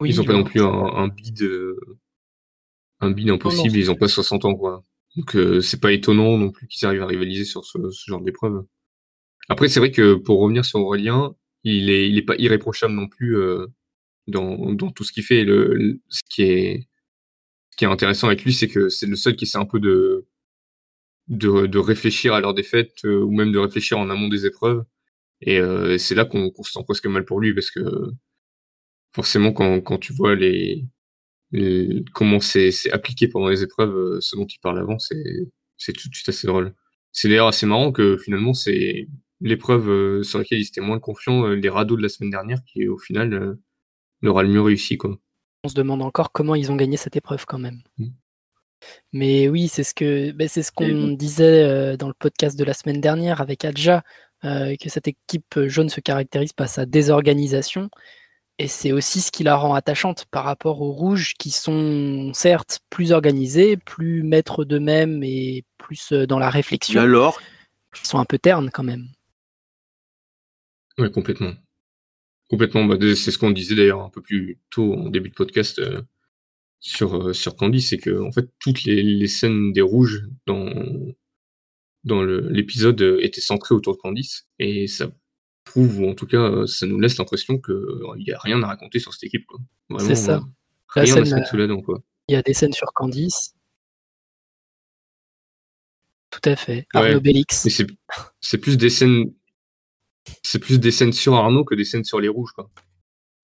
ils 0.02 0.20
ont 0.20 0.24
pas 0.24 0.32
non 0.32 0.44
plus 0.44 0.62
un, 0.62 1.08
bid. 1.08 1.46
un 3.00 3.10
bid 3.10 3.28
impossible, 3.28 3.76
ils 3.76 3.86
n'ont 3.88 3.96
pas 3.96 4.08
60 4.08 4.46
ans, 4.46 4.54
quoi. 4.54 4.82
Donc, 5.16 5.36
c'est 5.62 5.80
pas 5.80 5.92
étonnant 5.92 6.38
non 6.38 6.50
plus 6.50 6.66
qu'ils 6.68 6.86
arrivent 6.86 7.02
à 7.02 7.06
rivaliser 7.06 7.44
sur 7.44 7.64
ce, 7.64 7.90
ce 7.90 8.10
genre 8.10 8.22
d'épreuve. 8.22 8.64
Après, 9.50 9.68
c'est 9.68 9.80
vrai 9.80 9.90
que 9.90 10.14
pour 10.14 10.40
revenir 10.40 10.64
sur 10.64 10.80
Aurélien, 10.80 11.34
il 11.66 11.90
est, 11.90 12.08
il 12.08 12.16
est 12.18 12.22
pas 12.22 12.36
irréprochable 12.38 12.94
non 12.94 13.08
plus 13.08 13.36
euh, 13.36 13.66
dans, 14.28 14.76
tout 14.92 15.04
ce 15.04 15.12
qu'il 15.12 15.24
fait. 15.24 15.44
Le, 15.44 16.00
ce, 16.08 16.20
qui 16.30 16.42
est, 16.42 16.88
qui 17.76 17.84
est 17.84 17.88
intéressant 17.88 18.28
avec 18.28 18.44
lui, 18.44 18.52
c'est 18.52 18.68
que 18.68 18.88
c'est 18.88 19.06
le 19.06 19.16
seul 19.16 19.36
qui 19.36 19.44
essaie 19.44 19.58
un 19.58 19.66
peu 19.66 19.80
de, 19.80 20.26
de, 21.28 21.66
de 21.66 21.78
réfléchir 21.78 22.34
à 22.34 22.40
leur 22.40 22.54
défaite 22.54 23.04
euh, 23.04 23.20
ou 23.22 23.32
même 23.32 23.52
de 23.52 23.58
réfléchir 23.58 23.98
en 23.98 24.10
amont 24.10 24.28
des 24.28 24.46
épreuves. 24.46 24.84
Et 25.42 25.60
euh, 25.60 25.98
c'est 25.98 26.14
là 26.14 26.24
qu'on 26.24 26.52
se 26.62 26.72
sent 26.72 26.84
presque 26.84 27.06
mal 27.06 27.24
pour 27.24 27.40
lui 27.40 27.54
parce 27.54 27.70
que 27.70 27.80
forcément, 29.14 29.52
quand, 29.52 29.80
quand 29.80 29.98
tu 29.98 30.12
vois 30.12 30.34
les, 30.36 30.86
comment 32.14 32.40
c'est 32.40 32.70
appliqué 32.92 33.28
pendant 33.28 33.48
les 33.48 33.62
épreuves, 33.62 34.20
ce 34.20 34.36
dont 34.36 34.46
il 34.46 34.58
parle 34.60 34.78
avant, 34.78 34.98
c'est 34.98 35.92
tout 35.92 36.08
de 36.08 36.14
suite 36.14 36.28
assez 36.28 36.46
drôle. 36.46 36.74
C'est 37.12 37.28
d'ailleurs 37.28 37.48
assez 37.48 37.66
marrant 37.66 37.92
que 37.92 38.16
finalement, 38.18 38.54
c'est 38.54 39.08
l'épreuve 39.40 39.90
euh, 39.90 40.22
sur 40.22 40.38
laquelle 40.38 40.60
ils 40.60 40.66
étaient 40.66 40.80
moins 40.80 40.98
confiants, 40.98 41.46
euh, 41.46 41.54
les 41.54 41.68
radeaux 41.68 41.96
de 41.96 42.02
la 42.02 42.08
semaine 42.08 42.30
dernière, 42.30 42.58
qui 42.64 42.88
au 42.88 42.98
final 42.98 43.32
euh, 43.34 43.60
leur 44.22 44.38
a 44.38 44.42
le 44.42 44.48
mieux 44.48 44.62
réussi. 44.62 44.96
Quoi. 44.96 45.18
On 45.64 45.68
se 45.68 45.74
demande 45.74 46.02
encore 46.02 46.32
comment 46.32 46.54
ils 46.54 46.72
ont 46.72 46.76
gagné 46.76 46.96
cette 46.96 47.16
épreuve 47.16 47.44
quand 47.46 47.58
même. 47.58 47.82
Mm. 47.98 48.08
Mais 49.12 49.48
oui, 49.48 49.68
c'est 49.68 49.84
ce 49.84 49.94
que 49.94 50.32
ben, 50.32 50.48
c'est 50.48 50.62
ce 50.62 50.70
qu'on 50.70 51.08
disait 51.08 51.96
dans 51.96 52.08
le 52.08 52.14
podcast 52.14 52.58
de 52.58 52.64
la 52.64 52.74
semaine 52.74 53.00
dernière 53.00 53.40
avec 53.40 53.64
Adja, 53.64 54.04
que 54.42 54.88
cette 54.88 55.08
équipe 55.08 55.58
jaune 55.64 55.88
se 55.88 56.00
caractérise 56.00 56.52
par 56.52 56.68
sa 56.68 56.84
désorganisation. 56.84 57.88
Et 58.58 58.68
c'est 58.68 58.92
aussi 58.92 59.22
ce 59.22 59.32
qui 59.32 59.44
la 59.44 59.56
rend 59.56 59.74
attachante 59.74 60.26
par 60.30 60.44
rapport 60.44 60.82
aux 60.82 60.92
rouges 60.92 61.34
qui 61.38 61.50
sont 61.50 62.32
certes 62.34 62.80
plus 62.90 63.12
organisés, 63.12 63.78
plus 63.78 64.22
maîtres 64.22 64.66
d'eux-mêmes 64.66 65.22
et 65.24 65.64
plus 65.78 66.12
dans 66.12 66.38
la 66.38 66.50
réflexion. 66.50 67.00
alors 67.00 67.40
Ils 68.02 68.06
sont 68.06 68.18
un 68.18 68.26
peu 68.26 68.38
ternes 68.38 68.70
quand 68.70 68.84
même. 68.84 69.08
Oui, 70.98 71.10
complètement. 71.10 71.52
Complètement. 72.48 72.84
Bah, 72.84 72.96
c'est 73.00 73.30
ce 73.30 73.38
qu'on 73.38 73.50
disait 73.50 73.74
d'ailleurs 73.74 74.02
un 74.02 74.10
peu 74.10 74.22
plus 74.22 74.58
tôt 74.70 74.94
en 74.94 75.10
début 75.10 75.30
de 75.30 75.34
podcast. 75.34 75.78
Euh, 75.78 76.02
sur, 76.78 77.34
sur 77.34 77.56
Candy, 77.56 77.80
c'est 77.80 77.98
que 77.98 78.20
en 78.20 78.30
fait 78.30 78.48
toutes 78.60 78.84
les, 78.84 79.02
les 79.02 79.28
scènes 79.28 79.72
des 79.72 79.80
rouges 79.80 80.28
dans, 80.46 80.70
dans 82.04 82.22
l'épisode 82.22 83.18
étaient 83.20 83.40
centrées 83.40 83.74
autour 83.74 83.94
de 83.94 83.98
Candice 83.98 84.46
et 84.58 84.86
ça 84.86 85.10
prouve 85.64 86.00
ou 86.00 86.08
en 86.08 86.14
tout 86.14 86.26
cas 86.26 86.66
ça 86.66 86.86
nous 86.86 87.00
laisse 87.00 87.18
l'impression 87.18 87.58
qu'il 87.58 87.74
n'y 88.18 88.30
a 88.30 88.38
rien 88.38 88.62
à 88.62 88.66
raconter 88.66 89.00
sur 89.00 89.12
cette 89.12 89.24
équipe. 89.24 89.46
C'est 89.98 90.14
ça. 90.14 90.44
rien 90.88 91.16
à 91.16 91.24
se 91.24 91.34
mettre 91.34 91.48
sous 91.48 91.56
la 91.56 91.66
dent. 91.66 91.80
Quoi. 91.80 92.02
Il 92.28 92.32
y 92.32 92.36
a 92.36 92.42
des 92.42 92.54
scènes 92.54 92.72
sur 92.72 92.92
Candice. 92.92 93.54
Tout 96.30 96.50
à 96.50 96.56
fait. 96.56 96.86
Arnaud 96.92 97.20
Bélix. 97.20 97.68
C'est 98.40 98.58
plus 98.58 98.76
des 98.76 98.90
scènes. 98.90 99.32
C'est 100.42 100.58
plus 100.58 100.78
des 100.78 100.90
scènes 100.90 101.12
sur 101.12 101.34
Arnaud 101.34 101.64
que 101.64 101.74
des 101.74 101.84
scènes 101.84 102.04
sur 102.04 102.20
les 102.20 102.28
rouges, 102.28 102.52
quoi. 102.52 102.68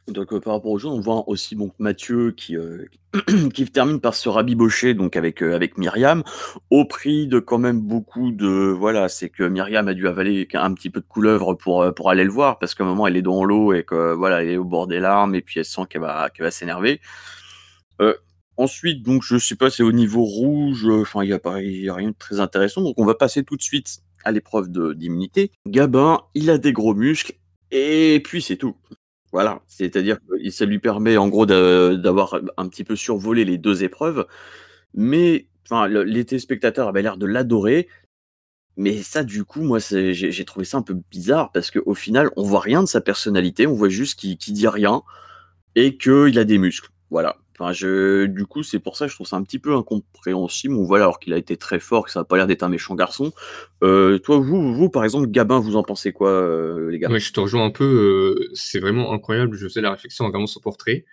Donc, 0.08 0.32
euh, 0.32 0.40
par 0.40 0.54
rapport 0.54 0.72
aux 0.72 0.78
jeu, 0.78 0.88
on 0.88 1.00
voit 1.00 1.28
aussi 1.28 1.54
donc 1.54 1.74
Mathieu 1.78 2.32
qui, 2.32 2.56
euh, 2.56 2.86
qui 3.54 3.64
termine 3.66 4.00
par 4.00 4.14
se 4.16 4.28
rabibocher 4.28 4.94
donc 4.94 5.14
avec, 5.16 5.42
euh, 5.42 5.54
avec 5.54 5.78
Myriam, 5.78 6.24
au 6.70 6.84
prix 6.84 7.28
de 7.28 7.38
quand 7.38 7.58
même 7.58 7.80
beaucoup 7.80 8.32
de 8.32 8.48
voilà, 8.48 9.08
c'est 9.08 9.28
que 9.28 9.44
Myriam 9.44 9.86
a 9.86 9.94
dû 9.94 10.08
avaler 10.08 10.48
un 10.54 10.74
petit 10.74 10.90
peu 10.90 11.00
de 11.00 11.06
couleuvre 11.06 11.54
pour, 11.54 11.94
pour 11.94 12.10
aller 12.10 12.24
le 12.24 12.32
voir 12.32 12.58
parce 12.58 12.74
qu'à 12.74 12.82
un 12.82 12.88
moment 12.88 13.06
elle 13.06 13.16
est 13.16 13.22
dans 13.22 13.44
l'eau 13.44 13.72
et 13.72 13.84
que 13.84 14.12
voilà, 14.14 14.42
elle 14.42 14.50
est 14.50 14.56
au 14.56 14.64
bord 14.64 14.88
des 14.88 14.98
larmes 14.98 15.36
et 15.36 15.40
puis 15.40 15.60
elle 15.60 15.64
sent 15.64 15.82
qu'elle 15.88 16.02
va 16.02 16.30
va 16.36 16.50
s'énerver. 16.50 17.00
ensuite, 18.56 19.04
donc 19.04 19.22
je 19.22 19.38
sais 19.38 19.54
pas, 19.54 19.70
c'est 19.70 19.84
au 19.84 19.92
niveau 19.92 20.24
rouge, 20.24 20.88
enfin 20.90 21.22
il 21.22 21.30
y 21.30 21.32
a 21.32 21.36
a 21.36 21.94
rien 21.94 22.10
de 22.10 22.16
très 22.18 22.40
intéressant, 22.40 22.82
donc 22.82 22.94
on 22.98 23.04
va 23.04 23.14
passer 23.14 23.44
tout 23.44 23.56
de 23.56 23.62
suite 23.62 24.00
à 24.24 24.32
l'épreuve 24.32 24.70
d'immunité. 24.70 25.50
Gabin, 25.66 26.20
il 26.34 26.50
a 26.50 26.58
des 26.58 26.72
gros 26.72 26.94
muscles 26.94 27.34
et 27.70 28.20
puis 28.24 28.42
c'est 28.42 28.56
tout. 28.56 28.76
Voilà, 29.32 29.62
c'est-à-dire 29.66 30.18
que 30.18 30.50
ça 30.50 30.66
lui 30.66 30.78
permet 30.78 31.16
en 31.16 31.28
gros 31.28 31.46
d'avoir 31.46 32.38
un 32.56 32.68
petit 32.68 32.84
peu 32.84 32.96
survolé 32.96 33.44
les 33.44 33.56
deux 33.56 33.82
épreuves, 33.82 34.26
mais 34.92 35.46
enfin, 35.64 35.88
les 35.88 36.24
téléspectateurs 36.24 36.88
avaient 36.88 37.02
l'air 37.02 37.16
de 37.16 37.26
l'adorer. 37.26 37.88
Mais 38.76 39.02
ça, 39.02 39.22
du 39.22 39.44
coup, 39.44 39.60
moi, 39.62 39.78
j'ai 39.80 40.44
trouvé 40.46 40.64
ça 40.64 40.78
un 40.78 40.82
peu 40.82 40.98
bizarre 41.10 41.52
parce 41.52 41.70
qu'au 41.70 41.94
final, 41.94 42.30
on 42.36 42.42
voit 42.42 42.60
rien 42.60 42.82
de 42.82 42.88
sa 42.88 43.02
personnalité, 43.02 43.66
on 43.66 43.74
voit 43.74 43.90
juste 43.90 44.18
qu'il 44.18 44.36
dit 44.36 44.68
rien 44.68 45.02
et 45.74 45.98
qu'il 45.98 46.38
a 46.38 46.44
des 46.44 46.58
muscles. 46.58 46.90
Voilà. 47.10 47.36
Du 47.60 48.46
coup, 48.46 48.62
c'est 48.62 48.78
pour 48.78 48.96
ça 48.96 49.06
que 49.06 49.10
je 49.10 49.16
trouve 49.16 49.26
ça 49.26 49.36
un 49.36 49.42
petit 49.42 49.58
peu 49.58 49.74
incompréhensible. 49.74 50.74
On 50.74 50.84
voit 50.84 50.98
alors 50.98 51.20
qu'il 51.20 51.32
a 51.32 51.38
été 51.38 51.56
très 51.56 51.78
fort, 51.78 52.04
que 52.04 52.10
ça 52.10 52.20
n'a 52.20 52.24
pas 52.24 52.36
l'air 52.36 52.46
d'être 52.46 52.62
un 52.62 52.68
méchant 52.68 52.94
garçon. 52.94 53.32
Euh, 53.82 54.18
toi, 54.18 54.38
vous, 54.38 54.74
vous, 54.74 54.88
par 54.88 55.04
exemple, 55.04 55.28
Gabin, 55.28 55.60
vous 55.60 55.76
en 55.76 55.82
pensez 55.82 56.12
quoi, 56.12 56.30
euh, 56.30 56.90
les 56.90 56.98
gars? 56.98 57.08
Je 57.16 57.32
te 57.32 57.40
rejoins 57.40 57.66
un 57.66 57.70
peu. 57.70 57.84
Euh, 57.84 58.50
c'est 58.54 58.80
vraiment 58.80 59.12
incroyable. 59.12 59.56
Je 59.56 59.68
faisais 59.68 59.80
la 59.80 59.92
réflexion 59.92 60.24
en 60.24 60.28
regardant 60.28 60.46
son 60.46 60.60
portrait. 60.60 61.04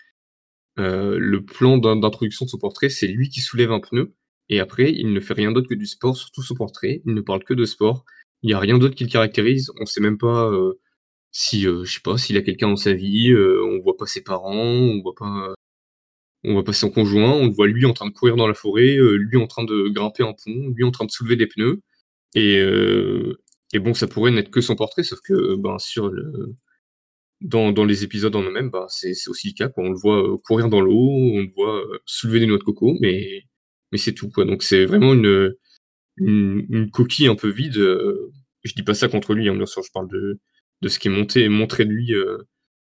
le 0.78 1.39
plan 1.39 1.78
d'introduction 1.78 2.45
de 2.45 2.49
son 2.49 2.58
portrait, 2.58 2.89
c'est 2.89 3.08
lui 3.08 3.30
qui 3.30 3.41
soulève 3.41 3.71
un 3.71 3.80
pneu. 3.80 4.13
Et 4.49 4.60
après, 4.60 4.91
il 4.91 5.13
ne 5.13 5.19
fait 5.19 5.36
rien 5.36 5.52
d'autre 5.52 5.69
que 5.69 5.75
du 5.75 5.86
sport 5.86 6.17
sur 6.17 6.32
tout 6.32 6.41
son 6.41 6.56
portrait. 6.56 7.02
Il 7.06 7.13
ne 7.13 7.21
parle 7.21 7.43
que 7.43 7.54
de 7.54 7.65
sport. 7.65 8.06
Il 8.41 8.47
n'y 8.47 8.54
a 8.54 8.60
rien 8.60 8.78
d'autre 8.80 8.95
qui 8.95 9.04
le 9.04 9.10
caractérise. 9.12 9.71
On 9.78 9.82
ne 9.82 9.86
sait 9.86 10.02
même 10.02 10.17
pas 10.17 10.52
si, 11.32 11.62
je 11.63 11.84
sais 11.86 12.02
pas, 12.04 12.17
s'il 12.17 12.38
a 12.38 12.41
quelqu'un 12.41 12.69
dans 12.69 12.75
sa 12.75 12.93
vie. 12.93 13.36
on 13.36 13.80
voit 13.82 13.97
pas 13.97 14.08
ses 14.08 14.23
parents. 14.23 14.56
On 14.56 15.02
voit 15.02 15.15
pas 15.15 15.54
on 16.43 16.56
va 16.56 16.63
passer 16.63 16.86
en 16.86 16.89
conjoint, 16.89 17.32
on 17.34 17.45
le 17.47 17.52
voit 17.52 17.67
lui 17.67 17.86
en 17.86 17.93
train 17.93 18.08
de 18.08 18.13
courir 18.13 18.36
dans 18.36 18.47
la 18.47 18.54
forêt, 18.54 18.97
euh, 18.97 19.15
lui 19.15 19.38
en 19.38 19.47
train 19.47 19.63
de 19.63 19.89
grimper 19.89 20.23
un 20.23 20.34
pont, 20.34 20.69
lui 20.75 20.84
en 20.84 20.91
train 20.91 21.06
de 21.06 21.12
soulever 21.12 21.36
des 21.36 21.47
pneus. 21.47 21.82
Et, 22.36 22.60
euh, 22.60 23.41
et 23.73 23.80
bon, 23.80 23.93
ça 23.93 24.08
pourrait 24.08 24.32
n'être 24.32 24.52
que 24.52 24.62
son 24.62 24.75
portrait, 24.75 25.04
sauf 25.04 25.19
que 25.21 25.56
ben, 25.56 25.78
sur 25.80 26.10
le, 26.10 26.56
dans, 27.41 27.86
les 27.86 28.04
épisodes 28.04 28.36
en 28.36 28.43
eux-mêmes, 28.43 28.69
ben, 28.69 28.86
c'est 28.89 29.13
aussi 29.28 29.49
le 29.49 29.54
cas. 29.54 29.71
On 29.78 29.89
le 29.89 29.97
voit 29.97 30.34
euh, 30.34 30.38
courir 30.38 30.69
dans 30.69 30.82
l'eau, 30.82 31.10
on 31.10 31.41
le 31.41 31.52
voit 31.56 31.84
soulever 32.06 32.39
des 32.39 32.47
noix 32.47 32.58
de 32.58 32.63
coco, 32.63 32.95
mais, 33.02 33.43
c'est 33.95 34.13
tout. 34.13 34.32
Donc 34.38 34.63
c'est 34.63 34.86
vraiment 34.86 35.13
une, 35.13 36.91
coquille 36.91 37.28
un 37.28 37.36
peu 37.36 37.49
vide. 37.49 37.75
Je 38.63 38.73
dis 38.75 38.84
pas 38.84 38.93
ça 38.93 39.10
contre 39.10 39.34
lui, 39.34 39.49
hein, 39.49 39.56
bien 39.56 39.65
sûr, 39.65 39.84
je 39.84 39.91
parle 39.91 40.10
de, 40.10 40.39
de 40.82 40.88
ce 40.89 40.99
qui 40.99 41.08
est 41.08 41.12
monté 41.12 41.43
et 41.43 41.49
montré 41.49 41.86
de 41.86 41.91
lui 41.91 42.13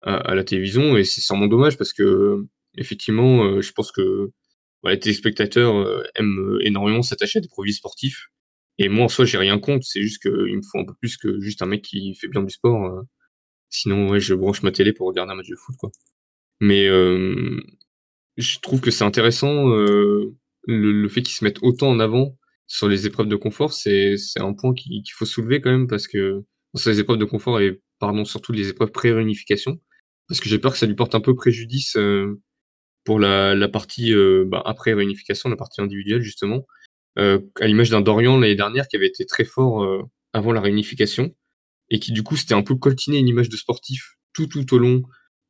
à, 0.02 0.16
à, 0.16 0.34
la 0.34 0.44
télévision, 0.44 0.96
et 0.96 1.04
c'est 1.04 1.20
sûrement 1.20 1.46
dommage 1.46 1.78
parce 1.78 1.92
que 1.92 2.46
effectivement, 2.76 3.44
euh, 3.44 3.60
je 3.60 3.72
pense 3.72 3.92
que 3.92 4.30
les 4.84 4.98
téléspectateurs 4.98 5.74
euh, 5.76 6.02
aiment 6.14 6.38
euh, 6.38 6.66
énormément 6.66 7.02
s'attacher 7.02 7.38
à 7.38 7.42
des 7.42 7.48
produits 7.48 7.74
sportifs. 7.74 8.28
Et 8.78 8.88
moi, 8.88 9.06
en 9.06 9.08
soi, 9.08 9.24
j'ai 9.24 9.38
rien 9.38 9.58
contre. 9.58 9.86
C'est 9.86 10.02
juste 10.02 10.22
qu'il 10.22 10.56
me 10.56 10.62
faut 10.62 10.78
un 10.78 10.84
peu 10.84 10.94
plus 11.00 11.16
que 11.16 11.40
juste 11.40 11.62
un 11.62 11.66
mec 11.66 11.82
qui 11.82 12.14
fait 12.14 12.28
bien 12.28 12.42
du 12.42 12.50
sport. 12.50 13.02
sinon, 13.70 14.18
je 14.18 14.34
branche 14.34 14.62
ma 14.62 14.72
télé 14.72 14.92
pour 14.92 15.08
regarder 15.08 15.32
un 15.32 15.36
match 15.36 15.48
de 15.48 15.56
foot, 15.56 15.76
quoi. 15.78 15.90
Mais 16.60 16.86
je 18.36 18.58
trouve 18.60 18.80
que 18.80 18.90
c'est 18.92 19.04
intéressant 19.04 19.66
le, 19.66 21.08
fait 21.08 21.22
qu'ils 21.22 21.34
se 21.34 21.44
mettent 21.44 21.62
autant 21.62 21.90
en 21.90 22.00
avant 22.00 22.38
sur 22.68 22.88
les 22.88 23.06
épreuves 23.06 23.28
de 23.28 23.36
confort. 23.36 23.72
C'est 23.72 24.16
un 24.36 24.52
point 24.54 24.74
qu'il 24.74 25.02
faut 25.12 25.26
soulever 25.26 25.60
quand 25.60 25.70
même 25.72 25.88
parce 25.88 26.06
que 26.06 26.44
sur 26.76 26.90
les 26.90 27.00
épreuves 27.00 27.18
de 27.18 27.24
confort 27.24 27.60
et 27.60 27.80
pardon 27.98 28.24
surtout 28.24 28.52
les 28.52 28.68
épreuves 28.68 28.92
pré-réunification, 28.92 29.80
parce 30.28 30.40
que 30.40 30.48
j'ai 30.48 30.60
peur 30.60 30.72
que 30.72 30.78
ça 30.78 30.86
lui 30.86 30.94
porte 30.94 31.16
un 31.16 31.20
peu 31.20 31.34
préjudice 31.34 31.96
pour 33.04 33.18
la, 33.18 33.68
partie 33.68 34.12
euh, 34.12 34.44
bah, 34.46 34.62
après 34.64 34.92
réunification, 34.92 35.48
la 35.48 35.56
partie 35.56 35.80
individuelle 35.80 36.22
justement, 36.22 36.66
euh, 37.18 37.40
à 37.60 37.66
l'image 37.66 37.90
d'un 37.90 38.00
Dorian 38.00 38.38
l'année 38.38 38.54
dernière 38.54 38.86
qui 38.88 38.96
avait 38.96 39.06
été 39.06 39.26
très 39.26 39.44
fort 39.44 39.82
euh, 39.82 40.02
avant 40.32 40.52
la 40.52 40.60
réunification 40.60 41.34
et 41.90 41.98
qui 41.98 42.12
du 42.12 42.22
coup 42.22 42.36
s'était 42.36 42.54
un 42.54 42.62
peu 42.62 42.74
coltiné 42.74 43.18
une 43.18 43.28
image 43.28 43.48
de 43.48 43.56
sportif 43.56 44.16
tout 44.32 44.46
tout 44.46 44.74
au 44.74 44.78
long 44.78 45.02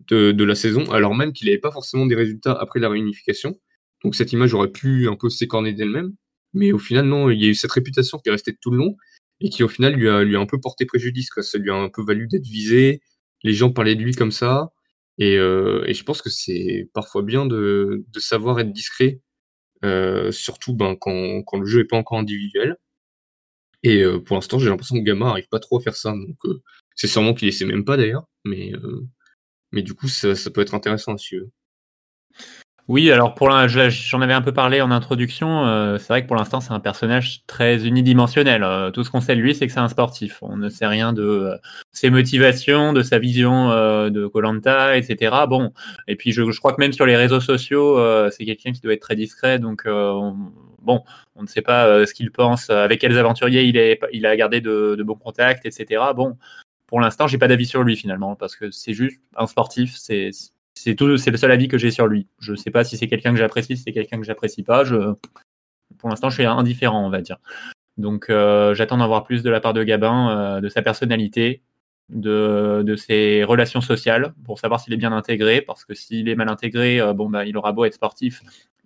de, 0.08 0.44
la 0.44 0.54
saison, 0.54 0.90
alors 0.92 1.14
même 1.14 1.32
qu'il 1.32 1.48
n'avait 1.48 1.58
pas 1.58 1.72
forcément 1.72 2.06
des 2.06 2.14
résultats 2.14 2.52
après 2.52 2.78
la 2.78 2.88
réunification. 2.88 3.58
Donc 4.04 4.14
cette 4.14 4.32
image 4.32 4.54
aurait 4.54 4.70
pu 4.70 5.08
un 5.08 5.16
peu 5.16 5.28
s'écorner 5.28 5.72
d'elle-même, 5.72 6.14
mais 6.54 6.70
au 6.70 6.78
final 6.78 7.06
non, 7.06 7.30
il 7.30 7.42
y 7.42 7.46
a 7.46 7.48
eu 7.48 7.54
cette 7.54 7.72
réputation 7.72 8.18
qui 8.18 8.28
est 8.28 8.32
restée 8.32 8.56
tout 8.61 8.70
le 8.70 8.78
long 8.78 8.96
et 9.40 9.50
qui 9.50 9.64
au 9.64 9.68
final 9.68 9.94
lui 9.94 10.08
a, 10.08 10.22
lui 10.22 10.37
a 10.37 10.40
un 10.40 10.46
peu 10.46 10.61
porté 10.61 10.87
préjudice. 10.87 11.28
Ça 11.40 11.58
lui 11.58 11.70
a 11.70 11.74
un 11.74 11.88
peu 11.88 12.02
valu 12.04 12.28
d'être 12.28 12.46
visé, 12.46 13.00
les 13.42 13.52
gens 13.52 13.70
parlaient 13.70 13.96
de 13.96 14.02
lui 14.02 14.14
comme 14.14 14.32
ça, 14.32 14.70
et, 15.18 15.37
euh, 15.37 15.85
et 15.87 15.94
je 15.94 16.04
pense 16.04 16.22
que 16.22 16.31
c'est 16.31 16.88
parfois 16.94 17.22
bien 17.22 17.46
de, 17.46 18.04
de, 18.09 18.20
savoir 18.20 18.61
être 18.61 18.72
discret, 18.72 19.20
euh, 19.85 20.31
surtout 20.33 20.74
ben, 20.74 20.96
quand, 20.96 21.42
quand, 21.42 21.59
le 21.59 21.66
jeu 21.66 21.81
est 21.81 21.85
pas 21.85 21.96
encore 21.96 22.18
individuel. 22.18 22.76
Et 23.83 24.02
euh, 24.02 24.20
pour 24.20 24.37
l'instant, 24.37 24.59
j'ai 24.59 24.68
l'impression 24.68 24.96
que 24.96 25.04
Gamma 25.04 25.31
arrive 25.31 25.48
pas 25.48 25.61
trop 25.61 25.78
à 25.78 25.83
faire 25.83 25.96
ça. 25.96 26.12
Donc, 26.12 26.37
c'est 26.94 27.09
sûrement 27.09 27.35
qu'il 27.35 27.48
essaie 27.48 27.64
même 27.64 27.85
pas 27.85 27.96
d'ailleurs, 27.96 28.26
mais, 28.44 28.72
mais 29.72 29.83
du 29.83 29.94
coup, 29.94 30.09
ça, 30.09 30.35
ça, 30.35 30.50
peut 30.50 30.61
être 30.61 30.74
intéressant 30.74 31.14
à 31.14 31.18
suivre. 31.18 31.46
Oui, 32.88 33.11
alors 33.11 33.35
pour 33.35 33.51
j'en 33.51 34.20
avais 34.22 34.33
un 34.33 34.40
peu 34.40 34.53
parlé 34.53 34.81
en 34.81 34.90
introduction. 34.90 35.66
Euh, 35.66 35.98
c'est 35.98 36.09
vrai 36.09 36.22
que 36.22 36.27
pour 36.27 36.37
l'instant, 36.37 36.62
c'est 36.62 36.72
un 36.72 36.81
personnage 36.81 37.42
très 37.46 37.87
unidimensionnel. 37.87 38.62
Euh, 38.64 38.90
tout 38.90 39.05
ce 39.05 39.11
qu'on 39.11 39.20
sait 39.20 39.37
de 39.37 39.42
lui, 39.42 39.55
c'est 39.55 39.66
que 39.66 39.72
c'est 39.74 39.79
un 39.79 39.90
sportif. 39.90 40.38
On 40.40 40.57
ne 40.57 40.70
sait 40.70 40.87
rien 40.87 41.12
de 41.12 41.22
euh, 41.22 41.57
ses 41.92 42.09
motivations, 42.09 42.94
de 42.94 43.03
sa 43.03 43.18
vision 43.18 43.68
de 43.68 44.27
Colanta, 44.27 44.96
etc. 44.96 45.37
Bon, 45.46 45.70
et 46.07 46.16
puis 46.16 46.33
je, 46.33 46.51
je, 46.51 46.59
crois 46.59 46.72
que 46.72 46.81
même 46.81 46.94
sur 46.94 47.05
les 47.05 47.16
réseaux 47.16 47.40
sociaux, 47.40 47.98
c'est 48.31 48.46
quelqu'un 48.46 48.72
qui 48.72 48.81
doit 48.81 48.94
être 48.94 49.03
très 49.03 49.16
discret. 49.16 49.59
Donc 49.59 49.83
on, 49.85 50.35
bon, 50.81 51.03
on 51.37 51.42
ne 51.42 51.46
sait 51.46 51.62
pas 51.62 52.07
ce 52.07 52.14
qu'il 52.14 52.31
pense, 52.31 52.70
avec 52.70 53.03
quels 53.03 53.18
aventuriers 53.18 53.64
il, 53.64 53.77
est, 53.77 54.01
il 54.14 54.24
a 54.24 54.35
gardé 54.35 54.62
de, 54.62 54.94
de 54.96 55.03
bons 55.03 55.14
contacts, 55.14 55.66
etc. 55.66 56.03
Bon, 56.16 56.38
pour 56.87 57.01
l'instant, 57.01 57.27
j'ai 57.27 57.37
pas 57.37 57.48
d'avis 57.48 57.66
sur 57.66 57.83
lui 57.83 57.96
finalement, 57.96 58.35
parce 58.35 58.57
que 58.57 58.70
c'est 58.70 58.94
juste 58.94 59.20
un 59.37 59.46
sportif. 59.46 59.94
C'est 59.96 60.31
c'est 60.78 60.94
tout, 60.94 61.16
c'est 61.16 61.30
le 61.30 61.36
seul 61.36 61.50
avis 61.50 61.68
que 61.68 61.76
j'ai 61.76 61.90
sur 61.90 62.06
lui. 62.06 62.28
Je 62.38 62.52
ne 62.52 62.56
sais 62.56 62.70
pas 62.70 62.84
si 62.84 62.96
c'est 62.96 63.08
quelqu'un 63.08 63.32
que 63.32 63.38
j'apprécie, 63.38 63.76
si 63.76 63.82
c'est 63.82 63.92
quelqu'un 63.92 64.18
que 64.18 64.24
j'apprécie 64.24 64.62
pas. 64.62 64.84
Je, 64.84 65.14
pour 65.98 66.08
l'instant, 66.08 66.30
je 66.30 66.34
suis 66.36 66.46
indifférent, 66.46 67.04
on 67.04 67.10
va 67.10 67.20
dire. 67.20 67.38
Donc, 67.96 68.30
euh, 68.30 68.74
j'attends 68.74 68.96
d'en 68.96 69.08
voir 69.08 69.24
plus 69.24 69.42
de 69.42 69.50
la 69.50 69.60
part 69.60 69.74
de 69.74 69.82
Gabin, 69.82 70.30
euh, 70.30 70.60
de 70.60 70.68
sa 70.68 70.82
personnalité, 70.82 71.62
de, 72.10 72.82
de, 72.86 72.96
ses 72.96 73.42
relations 73.42 73.80
sociales, 73.80 74.34
pour 74.44 74.60
savoir 74.60 74.78
s'il 74.80 74.92
est 74.92 74.98
bien 74.98 75.12
intégré. 75.12 75.62
Parce 75.62 75.84
que 75.84 75.94
s'il 75.94 76.28
est 76.28 76.36
mal 76.36 76.48
intégré, 76.48 77.00
euh, 77.00 77.12
bon, 77.12 77.28
bah, 77.28 77.44
il 77.44 77.56
aura 77.56 77.72
beau 77.72 77.84
être 77.84 77.94
sportif, 77.94 78.42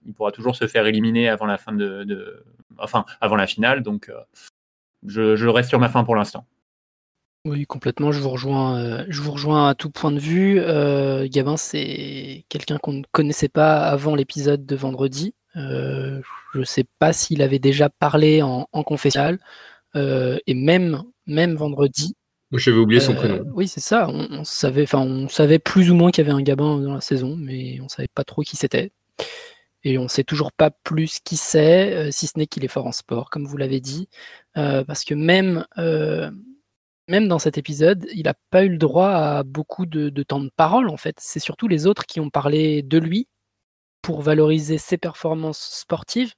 il 0.06 0.14
pourra 0.14 0.32
toujours 0.32 0.56
se 0.56 0.66
faire 0.66 0.86
éliminer 0.86 1.28
avant 1.28 1.46
la 1.46 1.58
fin 1.58 1.72
de, 1.72 2.42
enfin, 2.78 3.04
avant 3.20 3.36
la 3.36 3.46
finale. 3.46 3.82
Donc, 3.82 4.10
je 5.06 5.46
reste 5.46 5.68
sur 5.68 5.78
ma 5.78 5.90
fin 5.90 6.04
pour 6.04 6.16
l'instant. 6.16 6.46
Oui, 7.44 7.66
complètement, 7.66 8.12
je 8.12 8.20
vous 8.20 8.30
rejoins, 8.30 8.78
euh, 8.78 9.04
je 9.08 9.20
vous 9.20 9.32
rejoins 9.32 9.68
à 9.68 9.74
tout 9.74 9.90
point 9.90 10.12
de 10.12 10.20
vue. 10.20 10.60
Euh, 10.60 11.26
Gabin, 11.28 11.56
c'est 11.56 12.44
quelqu'un 12.48 12.78
qu'on 12.78 12.92
ne 12.92 13.02
connaissait 13.10 13.48
pas 13.48 13.80
avant 13.80 14.14
l'épisode 14.14 14.64
de 14.64 14.76
vendredi. 14.76 15.34
Euh, 15.56 16.20
je 16.54 16.60
ne 16.60 16.64
sais 16.64 16.84
pas 17.00 17.12
s'il 17.12 17.42
avait 17.42 17.58
déjà 17.58 17.88
parlé 17.88 18.42
en, 18.42 18.68
en 18.70 18.82
confessionnal. 18.84 19.40
et 19.96 20.54
même, 20.54 21.02
même 21.26 21.54
vendredi. 21.56 22.14
Moi, 22.52 22.60
j'avais 22.60 22.76
oublié 22.76 23.00
son 23.00 23.14
prénom. 23.14 23.42
Oui, 23.54 23.66
c'est 23.66 23.80
ça. 23.80 24.08
On, 24.08 24.44
savait, 24.44 24.84
enfin, 24.84 25.00
on 25.00 25.28
savait 25.28 25.58
plus 25.58 25.90
ou 25.90 25.96
moins 25.96 26.12
qu'il 26.12 26.24
y 26.24 26.30
avait 26.30 26.38
un 26.38 26.42
Gabin 26.42 26.78
dans 26.78 26.94
la 26.94 27.00
saison, 27.00 27.34
mais 27.36 27.80
on 27.80 27.88
savait 27.88 28.08
pas 28.14 28.22
trop 28.22 28.42
qui 28.42 28.56
c'était. 28.56 28.92
Et 29.82 29.98
on 29.98 30.06
sait 30.06 30.22
toujours 30.22 30.52
pas 30.52 30.70
plus 30.70 31.18
qui 31.24 31.36
c'est, 31.36 32.12
si 32.12 32.28
ce 32.28 32.38
n'est 32.38 32.46
qu'il 32.46 32.64
est 32.64 32.68
fort 32.68 32.86
en 32.86 32.92
sport, 32.92 33.30
comme 33.30 33.46
vous 33.46 33.56
l'avez 33.56 33.80
dit. 33.80 34.08
parce 34.54 35.02
que 35.04 35.14
même 35.14 35.66
même 37.08 37.28
dans 37.28 37.38
cet 37.38 37.58
épisode, 37.58 38.06
il 38.14 38.24
n'a 38.24 38.34
pas 38.50 38.64
eu 38.64 38.68
le 38.68 38.78
droit 38.78 39.08
à 39.10 39.42
beaucoup 39.42 39.86
de, 39.86 40.10
temps 40.22 40.40
de 40.40 40.50
parole, 40.56 40.88
en 40.88 40.96
fait. 40.96 41.16
C'est 41.18 41.40
surtout 41.40 41.68
les 41.68 41.86
autres 41.86 42.06
qui 42.06 42.20
ont 42.20 42.30
parlé 42.30 42.82
de 42.82 42.98
lui 42.98 43.28
pour 44.02 44.22
valoriser 44.22 44.78
ses 44.78 44.98
performances 44.98 45.80
sportives, 45.80 46.34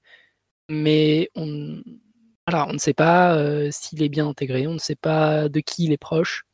mais 0.69 1.31
on, 1.35 1.47
ne 1.47 2.79
sait 2.79 2.95
pas 2.95 3.37
euh, 3.37 3.71
s'il 3.71 4.03
est 4.03 4.09
bien 4.09 4.29
intégré, 4.29 4.67
on 4.67 4.75
ne 4.75 4.79
sait 4.79 4.97
pas 4.97 5.49
de 5.49 5.61
qui 5.61 5.85
il 5.85 5.93
est 5.93 5.99
proche, 5.99 6.45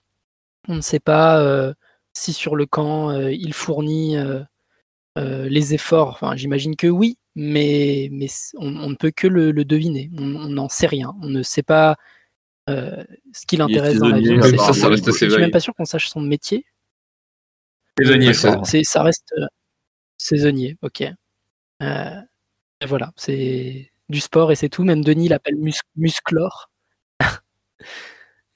on 0.69 0.77
ne 0.77 0.81
sait 0.81 1.01
pas 1.01 1.41
euh, 1.41 1.75
si 2.13 2.33
sur 2.33 2.57
le 2.57 2.67
camp 2.67 3.13
il 3.13 3.55
fournit 3.55 4.17
les 5.17 5.75
efforts. 5.75 6.21
J'imagine 6.37 6.77
que 6.77 6.87
oui, 6.87 7.19
mais, 7.35 8.09
mais 8.13 8.27
on, 8.59 8.91
ne 8.91 8.95
peut 8.95 9.11
que 9.11 9.27
le, 9.27 9.53
deviner. 9.65 10.11
On 10.19 10.49
n'en 10.49 10.69
sait 10.69 10.87
rien. 10.87 11.15
On 11.23 11.29
ne 11.29 11.43
sait 11.43 11.63
pas 11.63 11.97
ce 12.69 13.47
qui 13.47 13.57
l'intéresse 13.57 13.99
dans 13.99 14.09
la 14.09 14.19
vie. 14.19 14.59
Ça, 14.59 14.73
ça 14.73 14.89
reste 14.89 15.09
assez 15.09 15.27
Je 15.27 15.33
suis 15.33 15.41
même 15.41 15.51
pas 15.51 15.61
sûr 15.61 15.75
qu'on 15.75 15.85
sache 15.85 16.09
son 16.09 16.21
métier. 16.21 16.65
Saisonnier, 17.99 18.33
ça, 18.33 18.61
ça 18.65 19.03
reste 19.03 19.35
saisonnier, 20.17 20.77
ok. 20.83 21.05
voilà, 21.81 23.13
c'est 23.17 23.91
du 24.09 24.21
sport 24.21 24.53
et 24.53 24.57
c'est 24.57 24.69
tout. 24.69 24.85
Même 24.85 25.05
Denis 25.05 25.29
l'appelle 25.29 25.57
musclore. 25.97 26.71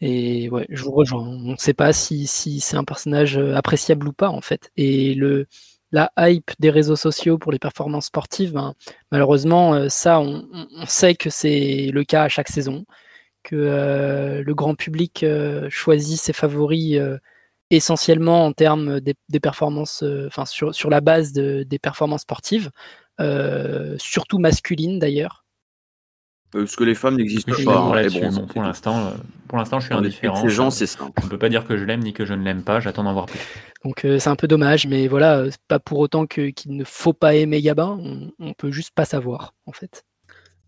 et 0.01 0.49
ouais, 0.51 0.67
je 0.69 0.83
vous 0.83 0.93
rejoins. 0.93 1.27
On 1.27 1.53
ne 1.53 1.57
sait 1.57 1.75
pas 1.75 1.93
si, 1.93 2.27
si 2.27 2.61
c'est 2.61 2.77
un 2.77 2.85
personnage 2.85 3.38
appréciable 3.38 4.09
ou 4.09 4.12
pas, 4.12 4.29
en 4.29 4.40
fait. 4.40 4.71
Et 4.77 5.14
le, 5.14 5.47
la 5.95 6.11
hype 6.19 6.51
des 6.59 6.71
réseaux 6.71 6.97
sociaux 6.97 7.38
pour 7.38 7.53
les 7.53 7.59
performances 7.59 8.07
sportives, 8.07 8.53
ben, 8.53 8.75
malheureusement, 9.12 9.75
euh, 9.75 9.88
ça, 9.88 10.21
on, 10.21 10.45
sait 10.87 11.14
que 11.14 11.31
c'est 11.31 11.90
le 11.93 12.05
cas 12.05 12.25
à 12.25 12.29
chaque 12.29 12.49
saison, 12.49 12.85
que 13.44 13.54
euh, 13.54 14.42
le 14.42 14.54
grand 14.54 14.74
public 14.74 15.22
euh, 15.22 15.68
choisit 15.70 16.20
ses 16.20 16.33
favoris 16.33 16.98
essentiellement 17.70 18.46
en 18.46 18.52
termes 18.52 19.00
des, 19.00 19.14
performances, 19.40 20.04
enfin 20.26 20.44
sur, 20.44 20.74
sur, 20.74 20.90
la 20.90 21.00
base 21.00 21.33
des 21.33 21.78
performances 21.80 22.22
sportives, 22.22 22.70
surtout 23.98 24.38
masculines 24.38 24.98
d'ailleurs. 24.98 25.44
Parce 26.52 26.76
que 26.76 26.85
les 26.85 26.94
femmes 26.94 27.16
n'existent 27.16 27.52
pas. 27.64 27.78
Hein, 27.78 28.46
pour 28.46 28.62
l'instant, 28.62 29.12
pour 29.48 29.59
l'instant, 29.59 29.80
je 29.80 29.87
suis 29.87 29.94
indifférent. 29.94 30.40
Ces 30.40 30.50
gens, 30.50 30.70
c'est 30.70 30.87
ça. 30.87 31.00
On 31.02 31.24
ne 31.24 31.30
peut 31.30 31.38
pas 31.38 31.48
dire 31.48 31.66
que 31.66 31.76
je 31.76 31.85
l'aime 31.85 32.00
ni 32.00 32.12
que 32.12 32.24
je 32.24 32.33
ne 32.33 32.44
l'aime 32.44 32.62
pas. 32.62 32.78
J'attends 32.78 33.02
d'en 33.02 33.12
voir 33.12 33.26
plus. 33.26 33.40
Donc 33.85 34.00
c'est 34.02 34.28
un 34.28 34.37
peu 34.37 34.46
dommage, 34.46 34.87
mais 34.87 35.09
voilà, 35.09 35.50
c'est 35.50 35.61
pas 35.66 35.80
pour 35.80 35.98
autant 35.98 36.26
qu'il 36.26 36.54
ne 36.68 36.85
faut 36.85 37.12
pas 37.12 37.35
aimer 37.35 37.61
Gabin. 37.61 37.98
On, 38.00 38.30
on, 38.38 38.52
peut 38.54 38.70
juste 38.70 38.92
pas 38.94 39.04
savoir, 39.04 39.54
en 39.66 39.72
fait. 39.72 40.04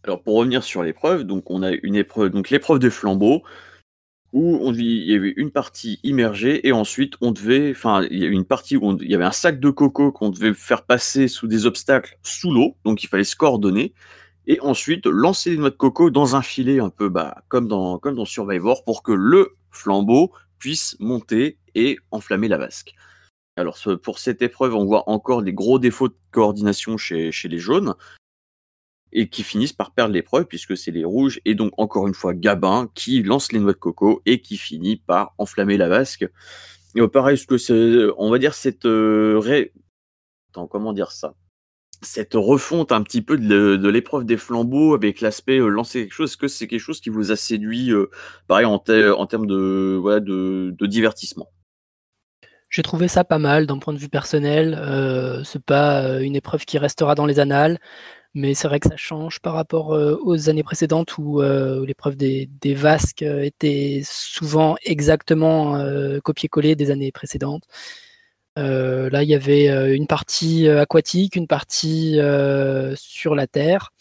Alors 0.06 0.22
pour 0.22 0.36
revenir 0.36 0.62
sur 0.62 0.84
l'épreuve, 0.84 1.24
donc 1.24 1.50
on 1.50 1.64
a 1.64 1.72
une 1.72 1.96
épreuve, 1.96 2.30
donc 2.30 2.50
l'épreuve 2.50 2.78
des 2.78 2.90
flambeaux, 2.90 3.42
où 4.32 4.56
on, 4.62 4.72
il 4.72 5.02
y 5.02 5.14
avait 5.16 5.34
une 5.36 5.50
partie 5.50 5.98
immergée 6.04 6.64
et 6.68 6.70
ensuite 6.70 7.14
on 7.20 7.32
devait, 7.32 7.72
enfin 7.72 8.06
il 8.08 8.20
y 8.20 8.24
avait 8.24 8.32
une 8.32 8.44
partie 8.44 8.76
où 8.76 8.96
il 9.00 9.10
y 9.10 9.16
avait 9.16 9.24
un 9.24 9.32
sac 9.32 9.58
de 9.58 9.68
coco 9.68 10.12
qu'on 10.12 10.30
devait 10.30 10.54
faire 10.54 10.84
passer 10.84 11.26
sous 11.26 11.48
des 11.48 11.66
obstacles 11.66 12.18
sous 12.22 12.52
l'eau, 12.52 12.76
donc 12.84 13.02
il 13.02 13.08
fallait 13.08 13.24
se 13.24 13.34
coordonner 13.34 13.94
et 14.46 14.60
ensuite 14.60 15.06
lancer 15.06 15.50
les 15.50 15.56
noix 15.56 15.70
de 15.70 15.74
coco 15.74 16.10
dans 16.10 16.36
un 16.36 16.42
filet 16.42 16.78
un 16.78 16.90
peu 16.90 17.08
bah, 17.08 17.42
comme, 17.48 17.66
dans, 17.66 17.98
comme 17.98 18.14
dans 18.14 18.24
Survivor 18.24 18.84
pour 18.84 19.02
que 19.02 19.10
le 19.10 19.56
flambeau 19.72 20.30
puisse 20.60 20.96
monter 21.00 21.58
et 21.74 21.98
enflammer 22.12 22.46
la 22.46 22.58
vasque. 22.58 22.94
Alors 23.56 23.76
pour 24.04 24.20
cette 24.20 24.40
épreuve, 24.40 24.76
on 24.76 24.84
voit 24.84 25.10
encore 25.10 25.42
des 25.42 25.52
gros 25.52 25.80
défauts 25.80 26.08
de 26.08 26.16
coordination 26.30 26.96
chez, 26.96 27.32
chez 27.32 27.48
les 27.48 27.58
jaunes 27.58 27.94
et 29.12 29.28
qui 29.28 29.42
finissent 29.42 29.72
par 29.72 29.92
perdre 29.92 30.14
l'épreuve 30.14 30.46
puisque 30.46 30.76
c'est 30.76 30.90
les 30.90 31.04
rouges 31.04 31.40
et 31.44 31.54
donc 31.54 31.72
encore 31.78 32.06
une 32.06 32.14
fois 32.14 32.34
Gabin 32.34 32.88
qui 32.94 33.22
lance 33.22 33.52
les 33.52 33.60
noix 33.60 33.72
de 33.72 33.78
coco 33.78 34.22
et 34.26 34.40
qui 34.40 34.56
finit 34.56 34.96
par 34.96 35.34
enflammer 35.38 35.76
la 35.76 35.88
vasque. 35.88 36.26
Et 36.94 37.08
pareil, 37.08 37.36
ce 37.36 37.46
que 37.46 37.58
c'est, 37.58 38.06
on 38.16 38.30
va 38.30 38.38
dire 38.38 38.54
cette 38.54 38.86
euh. 38.86 39.40
Attends, 40.50 40.66
comment 40.66 40.92
dire 40.92 41.12
ça? 41.12 41.34
Cette 42.02 42.34
refonte 42.34 42.92
un 42.92 43.02
petit 43.02 43.22
peu 43.22 43.38
de, 43.38 43.88
l'épreuve 43.88 44.24
des 44.24 44.36
flambeaux 44.36 44.94
avec 44.94 45.20
l'aspect 45.20 45.58
euh, 45.58 45.68
lancer 45.68 46.02
quelque 46.02 46.12
chose, 46.12 46.30
est-ce 46.30 46.36
que 46.36 46.48
c'est 46.48 46.66
quelque 46.66 46.80
chose 46.80 47.00
qui 47.00 47.10
vous 47.10 47.32
a 47.32 47.36
séduit, 47.36 47.90
euh, 47.90 48.10
pareil, 48.48 48.66
en, 48.66 48.78
termes 48.78 49.46
de, 49.46 50.76
divertissement? 50.82 51.50
J'ai 52.68 52.82
trouvé 52.82 53.08
ça 53.08 53.24
pas 53.24 53.38
mal 53.38 53.66
d'un 53.66 53.78
point 53.78 53.94
de 53.94 53.98
vue 53.98 54.08
personnel. 54.08 54.74
Euh, 54.78 55.42
c'est 55.44 55.62
pas 55.62 56.02
euh, 56.02 56.20
une 56.20 56.36
épreuve 56.36 56.64
qui 56.64 56.78
restera 56.78 57.14
dans 57.14 57.26
les 57.26 57.38
annales, 57.38 57.78
mais 58.36 58.54
c'est 58.54 58.68
vrai 58.68 58.78
que 58.80 58.88
ça 58.88 58.96
change 58.96 59.40
par 59.40 59.54
rapport 59.54 59.88
aux 59.90 60.48
années 60.48 60.62
précédentes 60.62 61.18
où, 61.18 61.42
l'épreuve 61.42 62.16
des, 62.16 62.48
des, 62.60 62.74
vasques 62.74 63.22
était 63.22 64.02
souvent 64.04 64.76
exactement 64.84 65.82
copié-collé 66.22 66.76
des 66.76 66.90
années 66.90 67.12
précédentes. 67.12 67.64
Euh, 68.58 69.10
là, 69.10 69.22
il 69.22 69.28
y 69.28 69.34
avait 69.34 69.68
euh, 69.68 69.94
une 69.94 70.06
partie 70.06 70.66
euh, 70.66 70.80
aquatique, 70.80 71.36
une 71.36 71.46
partie 71.46 72.18
sur 72.96 73.34
la 73.34 73.46
terre, 73.46 73.92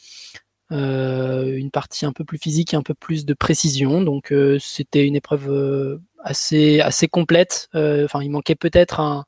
une 0.72 1.70
partie 1.72 2.06
un 2.06 2.14
peu 2.14 2.24
plus 2.24 2.38
physique 2.38 2.74
et 2.74 2.78
un 2.78 2.84
peu 2.84 2.94
plus 2.94 3.26
de 3.26 3.34
précision. 3.34 4.02
Donc, 4.02 4.34
c'était 4.60 5.06
une 5.06 5.16
épreuve 5.16 6.00
assez, 6.24 6.82
assez 6.82 7.08
complète. 7.08 7.70
Enfin, 7.74 8.22
il 8.22 8.30
manquait 8.30 8.56
peut-être 8.56 9.26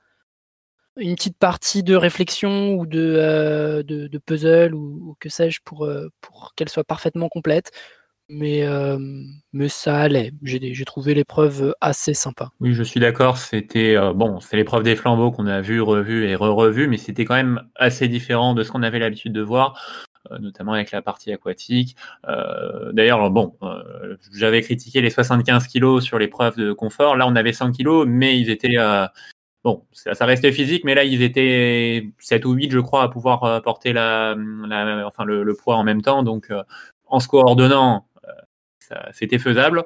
une 0.97 1.15
petite 1.15 1.38
partie 1.38 1.83
de 1.83 1.95
réflexion 1.95 2.75
ou 2.75 2.86
de, 2.86 3.83
de, 3.86 4.17
puzzle 4.17 4.73
ou, 4.73 5.15
que 5.19 5.29
sais-je 5.29 5.60
pour, 5.63 5.89
pour 6.21 6.53
qu'elle 6.55 6.69
soit 6.69 6.83
parfaitement 6.83 7.29
complète. 7.29 7.71
Mais, 8.29 8.65
mais 9.53 9.69
ça 9.69 9.97
allait. 9.99 10.33
J'ai 10.43 10.86
trouvé 10.86 11.13
l'épreuve 11.13 11.73
assez 11.79 12.13
sympa. 12.13 12.49
Oui, 12.60 12.73
je 12.73 12.83
suis 12.83 12.99
d'accord. 12.99 13.38
C'était 13.38 13.95
bon, 14.13 14.41
c'est 14.41 14.57
l'épreuve 14.57 14.83
des 14.83 14.97
flambeaux 14.97 15.31
qu'on 15.31 15.47
a 15.47 15.62
vu, 15.62 15.79
revu 15.81 16.27
et 16.27 16.36
re-revu, 16.36 16.88
mais 16.88 16.97
c'était 16.97 17.23
quand 17.23 17.36
même 17.36 17.62
assez 17.75 18.10
différent 18.10 18.53
de 18.53 18.63
ce 18.63 18.71
qu'on 18.71 18.83
avait 18.83 18.99
l'habitude 18.99 19.31
de 19.31 19.41
voir, 19.41 20.03
notamment 20.41 20.73
avec 20.73 20.91
la 20.91 21.01
partie 21.01 21.31
aquatique. 21.31 21.95
D'ailleurs, 22.91 23.31
bon, 23.31 23.55
j'avais 24.33 24.62
critiqué 24.62 24.99
les 24.99 25.10
75 25.10 25.67
kilos 25.67 26.03
sur 26.03 26.19
l'épreuve 26.19 26.57
de 26.57 26.73
confort. 26.73 27.15
Là, 27.15 27.27
on 27.27 27.36
avait 27.38 27.53
100 27.53 27.71
kilos, 27.71 28.05
mais 28.10 28.38
ils 28.38 28.49
étaient 28.49 28.75
Bon, 29.67 29.84
ça, 29.91 30.25
restait 30.25 30.53
physique, 30.53 30.86
mais 30.86 30.95
là, 30.95 31.03
ils 31.03 31.21
étaient 31.21 32.10
7 32.19 32.45
ou 32.45 32.53
8, 32.53 32.71
je 32.71 32.80
crois, 32.80 33.03
à 33.03 33.10
pouvoir 33.10 33.62
porter 33.63 33.91
la, 33.91 34.34
enfin, 35.06 35.25
le, 35.25 35.53
poids 35.56 35.75
en 35.75 35.84
même 35.84 36.01
temps. 36.01 36.23
Donc, 36.23 36.53
en 37.06 37.19
se 37.19 37.27
coordonnant, 37.27 38.08
c'était 39.12 39.39
faisable. 39.39 39.84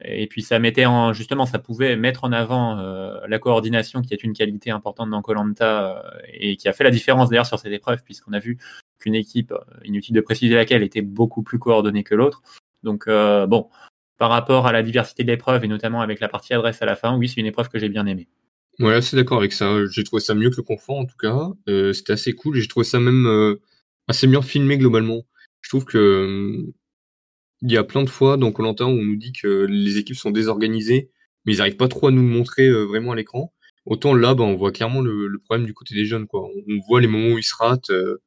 Et 0.00 0.26
puis 0.26 0.42
ça 0.42 0.58
mettait 0.58 0.86
en 0.86 1.12
justement, 1.12 1.46
ça 1.46 1.58
pouvait 1.58 1.96
mettre 1.96 2.24
en 2.24 2.32
avant 2.32 2.78
euh, 2.78 3.18
la 3.26 3.38
coordination 3.38 4.02
qui 4.02 4.12
est 4.12 4.22
une 4.22 4.34
qualité 4.34 4.70
importante 4.70 5.10
dans 5.10 5.22
Colanta 5.22 5.96
euh, 5.96 6.20
et 6.32 6.56
qui 6.56 6.68
a 6.68 6.72
fait 6.72 6.84
la 6.84 6.90
différence 6.90 7.30
d'ailleurs 7.30 7.46
sur 7.46 7.58
cette 7.58 7.72
épreuve 7.72 8.02
puisqu'on 8.04 8.32
a 8.32 8.38
vu 8.38 8.58
qu'une 8.98 9.14
équipe, 9.14 9.52
euh, 9.52 9.60
inutile 9.84 10.14
de 10.14 10.20
préciser 10.20 10.54
laquelle, 10.54 10.82
était 10.82 11.02
beaucoup 11.02 11.42
plus 11.42 11.58
coordonnée 11.58 12.04
que 12.04 12.14
l'autre. 12.14 12.42
Donc 12.82 13.08
bon, 13.08 13.68
par 14.18 14.30
rapport 14.30 14.66
à 14.66 14.72
la 14.72 14.82
diversité 14.82 15.24
de 15.24 15.28
l'épreuve 15.28 15.64
et 15.64 15.68
notamment 15.68 16.02
avec 16.02 16.20
la 16.20 16.28
partie 16.28 16.54
adresse 16.54 16.82
à 16.82 16.86
la 16.86 16.94
fin, 16.94 17.16
oui, 17.16 17.28
c'est 17.28 17.40
une 17.40 17.46
épreuve 17.46 17.68
que 17.68 17.78
j'ai 17.78 17.88
bien 17.88 18.06
aimée. 18.06 18.28
Ouais, 18.80 18.94
assez 18.94 19.16
d'accord 19.16 19.38
avec 19.38 19.52
ça. 19.52 19.86
J'ai 19.90 20.04
trouvé 20.04 20.20
ça 20.20 20.34
mieux 20.34 20.50
que 20.50 20.56
le 20.56 20.62
confort 20.62 20.98
en 20.98 21.06
tout 21.06 21.16
cas. 21.16 21.50
C'était 21.92 22.12
assez 22.12 22.34
cool. 22.34 22.56
J'ai 22.56 22.68
trouvé 22.68 22.84
ça 22.84 23.00
même 23.00 23.56
assez 24.08 24.26
bien 24.26 24.42
filmé 24.42 24.78
globalement. 24.78 25.22
Je 25.62 25.70
trouve 25.70 25.84
que 25.84 26.66
il 27.62 27.72
y 27.72 27.76
a 27.76 27.84
plein 27.84 28.02
de 28.04 28.10
fois 28.10 28.36
dans 28.36 28.52
Colanta 28.52 28.84
où 28.86 28.90
on 28.90 29.04
nous 29.04 29.16
dit 29.16 29.32
que 29.32 29.66
les 29.68 29.98
équipes 29.98 30.16
sont 30.16 30.30
désorganisées, 30.30 31.10
mais 31.44 31.54
ils 31.54 31.58
n'arrivent 31.58 31.76
pas 31.76 31.88
trop 31.88 32.08
à 32.08 32.10
nous 32.10 32.22
le 32.22 32.28
montrer 32.28 32.66
euh, 32.68 32.84
vraiment 32.84 33.12
à 33.12 33.16
l'écran. 33.16 33.52
Autant 33.86 34.14
là, 34.14 34.34
bah, 34.34 34.44
on 34.44 34.56
voit 34.56 34.72
clairement 34.72 35.00
le, 35.00 35.38
problème 35.44 35.66
du 35.66 35.74
côté 35.74 35.94
des 35.94 36.06
jeunes. 36.06 36.26
Quoi. 36.26 36.42
On 36.44 36.80
voit 36.88 37.00
les 37.00 37.06
moments 37.08 37.34
où 37.34 37.38
ils 37.38 37.44
se 37.44 37.54
ratent. 37.56 37.90
Euh, 37.90 38.18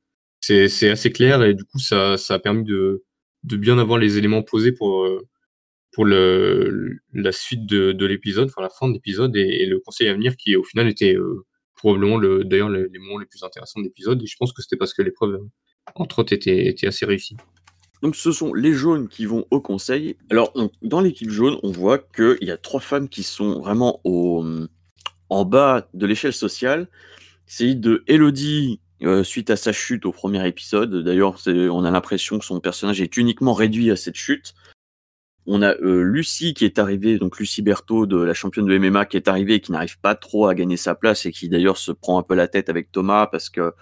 c'est 0.41 0.89
assez 0.89 1.11
clair 1.11 1.43
et 1.43 1.53
du 1.53 1.63
coup, 1.65 1.79
ça, 1.79 2.17
ça 2.17 2.35
a 2.35 2.39
permis 2.39 2.63
de, 2.63 3.03
de 3.43 3.57
bien 3.57 3.77
avoir 3.77 3.99
les 3.99 4.17
éléments 4.17 4.41
posés 4.43 4.71
pour, 4.71 5.03
euh, 5.03 5.27
pour 5.99 6.05
la 6.05 7.31
suite 7.33 7.65
de, 7.65 7.91
de 7.91 8.05
l'épisode, 8.05 8.47
enfin 8.47 8.61
la 8.61 8.69
fin 8.69 8.87
de 8.87 8.93
l'épisode 8.93 9.35
et, 9.35 9.65
le 9.65 9.81
conseil 9.81 10.07
à 10.07 10.13
venir 10.13 10.37
qui 10.37 10.55
au 10.55 10.63
final 10.63 10.87
était 10.87 11.17
probablement 11.75 12.15
le, 12.15 12.45
d'ailleurs 12.45 12.69
les, 12.69 12.87
les, 12.87 12.99
moments 12.99 13.17
les 13.17 13.25
plus 13.25 13.43
intéressants 13.43 13.81
de 13.81 13.83
l'épisode. 13.83 14.23
Et 14.23 14.25
je 14.25 14.37
pense 14.37 14.53
que 14.53 14.61
c'était 14.61 14.77
parce 14.77 14.93
que 14.93 15.01
l'épreuve, 15.01 15.41
entre 15.95 16.19
autres, 16.19 16.31
était, 16.31 16.73
assez 16.87 17.05
réussie. 17.05 17.35
Donc 18.01 18.15
ce 18.15 18.31
sont 18.31 18.53
les 18.53 18.71
jaunes 18.71 19.09
qui 19.09 19.25
vont 19.25 19.45
au 19.51 19.59
conseil. 19.59 20.15
Alors 20.29 20.53
dans 20.81 21.01
l'équipe 21.01 21.31
jaune, 21.31 21.57
on 21.63 21.71
voit 21.71 21.97
qu'il 21.97 22.47
y 22.47 22.51
a 22.51 22.55
trois 22.55 22.79
femmes 22.79 23.09
qui 23.09 23.23
sont 23.23 23.59
vraiment 23.59 23.99
en 24.05 25.43
bas 25.43 25.89
de 25.93 26.05
l'échelle 26.05 26.31
sociale. 26.31 26.87
C'est 27.45 27.75
de 27.75 28.05
Elodie 28.07 28.79
euh, 29.01 29.25
suite 29.25 29.49
à 29.49 29.57
sa 29.57 29.73
chute 29.73 30.05
au 30.05 30.13
premier 30.13 30.47
épisode. 30.47 31.03
D'ailleurs, 31.03 31.41
on 31.45 31.83
a 31.83 31.91
l'impression 31.91 32.39
que 32.39 32.45
son 32.45 32.61
personnage 32.61 33.01
est 33.01 33.17
uniquement 33.17 33.53
réduit 33.53 33.91
à 33.91 33.97
cette 33.97 34.15
chute. 34.15 34.53
On 35.51 35.63
a 35.63 35.73
euh, 35.77 36.03
Lucie 36.03 36.53
qui 36.53 36.63
est 36.63 36.77
arrivée, 36.77 37.17
donc 37.17 37.39
Lucie 37.39 37.63
Berthaud 37.63 38.05
de 38.05 38.21
la 38.21 38.35
championne 38.35 38.67
de 38.67 38.77
MMA 38.77 39.07
qui 39.07 39.17
est 39.17 39.27
arrivée 39.27 39.55
et 39.55 39.59
qui 39.61 39.71
n'arrive 39.71 39.99
pas 39.99 40.13
trop 40.13 40.45
à 40.45 40.53
gagner 40.53 40.77
sa 40.77 40.93
place 40.93 41.25
et 41.25 41.31
qui 41.31 41.49
d'ailleurs 41.49 41.77
se 41.77 41.91
prend 41.91 42.19
un 42.19 42.21
peu 42.21 42.35
la 42.35 42.47
tête 42.47 42.69
avec 42.69 42.91
Thomas 42.91 43.25
parce 43.25 43.49
que 43.49 43.73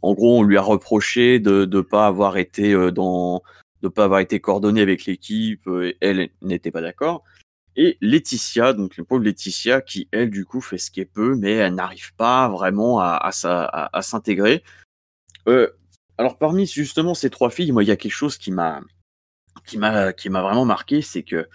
en 0.00 0.14
gros 0.14 0.38
on 0.38 0.44
lui 0.44 0.56
a 0.56 0.62
reproché 0.62 1.40
de 1.40 1.64
ne 1.64 1.80
pas 1.80 2.06
avoir 2.06 2.36
été 2.36 2.72
euh, 2.72 2.92
dans 2.92 3.42
de 3.82 3.88
pas 3.88 4.04
avoir 4.04 4.20
été 4.20 4.38
coordonnée 4.38 4.80
avec 4.80 5.06
l'équipe 5.06 5.66
euh, 5.66 5.92
elle 6.00 6.30
n'était 6.40 6.70
pas 6.70 6.82
d'accord. 6.82 7.24
Et 7.74 7.98
Laetitia, 8.00 8.72
donc 8.72 8.96
le 8.96 9.02
pauvre 9.02 9.24
Laetitia, 9.24 9.80
qui 9.80 10.08
elle 10.12 10.30
du 10.30 10.44
coup 10.44 10.60
fait 10.60 10.78
ce 10.78 10.92
qu'elle 10.92 11.08
peut, 11.08 11.34
mais 11.34 11.54
elle 11.54 11.74
n'arrive 11.74 12.14
pas 12.14 12.48
vraiment 12.48 13.00
à, 13.00 13.18
à, 13.20 13.98
à 13.98 14.02
s'intégrer. 14.02 14.62
Euh, 15.48 15.68
alors 16.16 16.38
parmi 16.38 16.64
justement 16.64 17.14
ces 17.14 17.28
trois 17.28 17.50
filles, 17.50 17.72
moi 17.72 17.82
il 17.82 17.88
y 17.88 17.92
a 17.92 17.96
quelque 17.96 18.12
chose 18.12 18.38
qui 18.38 18.52
m'a 18.52 18.82
qui 19.68 19.78
m'a 19.78 20.12
qui 20.12 20.30
m'a 20.30 20.42
vraiment 20.42 20.64
marqué, 20.64 21.02
c'est 21.02 21.22
que 21.22 21.48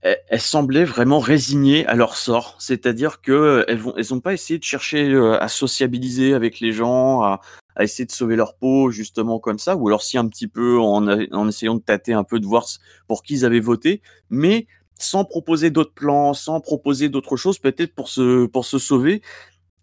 elles, 0.00 0.40
semblaient 0.40 0.84
vraiment 0.84 1.18
résignées 1.18 1.84
à 1.86 1.96
leur 1.96 2.16
sort, 2.16 2.56
c'est-à-dire 2.60 3.20
que 3.20 3.64
elles 3.66 3.78
vont 3.78 3.94
elles 3.96 4.20
pas 4.22 4.32
essayé 4.32 4.58
de 4.58 4.64
chercher 4.64 5.10
euh, 5.10 5.42
à 5.42 5.48
sociabiliser 5.48 6.34
avec 6.34 6.60
les 6.60 6.70
gens, 6.72 7.22
à, 7.22 7.40
à 7.74 7.82
essayer 7.82 8.06
de 8.06 8.12
sauver 8.12 8.36
leur 8.36 8.54
peau 8.56 8.90
justement 8.90 9.40
comme 9.40 9.58
ça, 9.58 9.76
ou 9.76 9.88
alors 9.88 10.02
si 10.02 10.16
un 10.16 10.28
petit 10.28 10.46
peu 10.46 10.78
en, 10.78 11.06
en 11.08 11.48
essayant 11.48 11.74
de 11.74 11.80
tâter 11.80 12.12
un 12.12 12.24
peu 12.24 12.38
de 12.38 12.46
voir 12.46 12.66
pour 13.08 13.24
qui 13.24 13.34
ils 13.34 13.44
avaient 13.44 13.58
voté, 13.58 14.00
mais 14.30 14.68
sans 14.98 15.24
proposer 15.24 15.70
d'autres 15.70 15.94
plans, 15.94 16.32
sans 16.34 16.60
proposer 16.60 17.08
d'autres 17.08 17.36
choses, 17.36 17.58
peut-être 17.58 17.94
pour 17.94 18.08
se, 18.08 18.46
pour 18.46 18.64
se 18.64 18.78
sauver. 18.78 19.22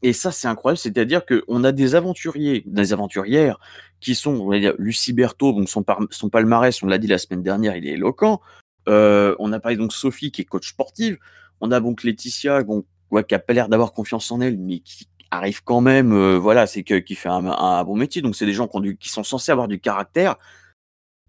Et 0.05 0.13
ça, 0.13 0.31
c'est 0.31 0.47
incroyable. 0.47 0.77
C'est-à-dire 0.77 1.23
qu'on 1.25 1.63
a 1.63 1.71
des 1.71 1.95
aventuriers, 1.95 2.61
des 2.67 2.93
aventurières 2.93 3.59
qui 3.99 4.13
sont, 4.13 4.35
on 4.35 4.47
va 4.51 4.59
dire, 4.59 4.75
Lucie 4.77 5.13
Berthaud, 5.13 5.51
donc 5.51 5.67
son, 5.67 6.29
palmarès, 6.29 6.83
on 6.83 6.85
l'a 6.85 6.99
dit 6.99 7.07
la 7.07 7.17
semaine 7.17 7.41
dernière, 7.41 7.75
il 7.75 7.87
est 7.87 7.93
éloquent. 7.93 8.39
Euh, 8.87 9.35
on 9.39 9.51
a 9.51 9.59
parlé 9.59 9.77
donc 9.77 9.91
Sophie 9.93 10.29
qui 10.29 10.43
est 10.43 10.45
coach 10.45 10.69
sportive. 10.69 11.17
On 11.59 11.71
a 11.71 11.79
donc 11.79 12.03
Laetitia, 12.03 12.63
qui 12.63 13.33
a 13.33 13.39
pas 13.39 13.53
l'air 13.53 13.67
d'avoir 13.67 13.93
confiance 13.93 14.31
en 14.31 14.41
elle, 14.41 14.59
mais 14.59 14.77
qui 14.77 15.07
arrive 15.31 15.63
quand 15.63 15.81
même, 15.81 16.13
euh, 16.13 16.37
voilà, 16.37 16.67
c'est 16.67 16.83
qui 16.83 17.15
fait 17.15 17.29
un, 17.29 17.83
bon 17.83 17.95
métier. 17.95 18.21
Donc 18.21 18.35
c'est 18.35 18.45
des 18.45 18.53
gens 18.53 18.67
qui, 18.67 18.97
qui 18.97 19.09
sont 19.09 19.23
censés 19.23 19.51
avoir 19.51 19.67
du 19.67 19.79
caractère. 19.79 20.35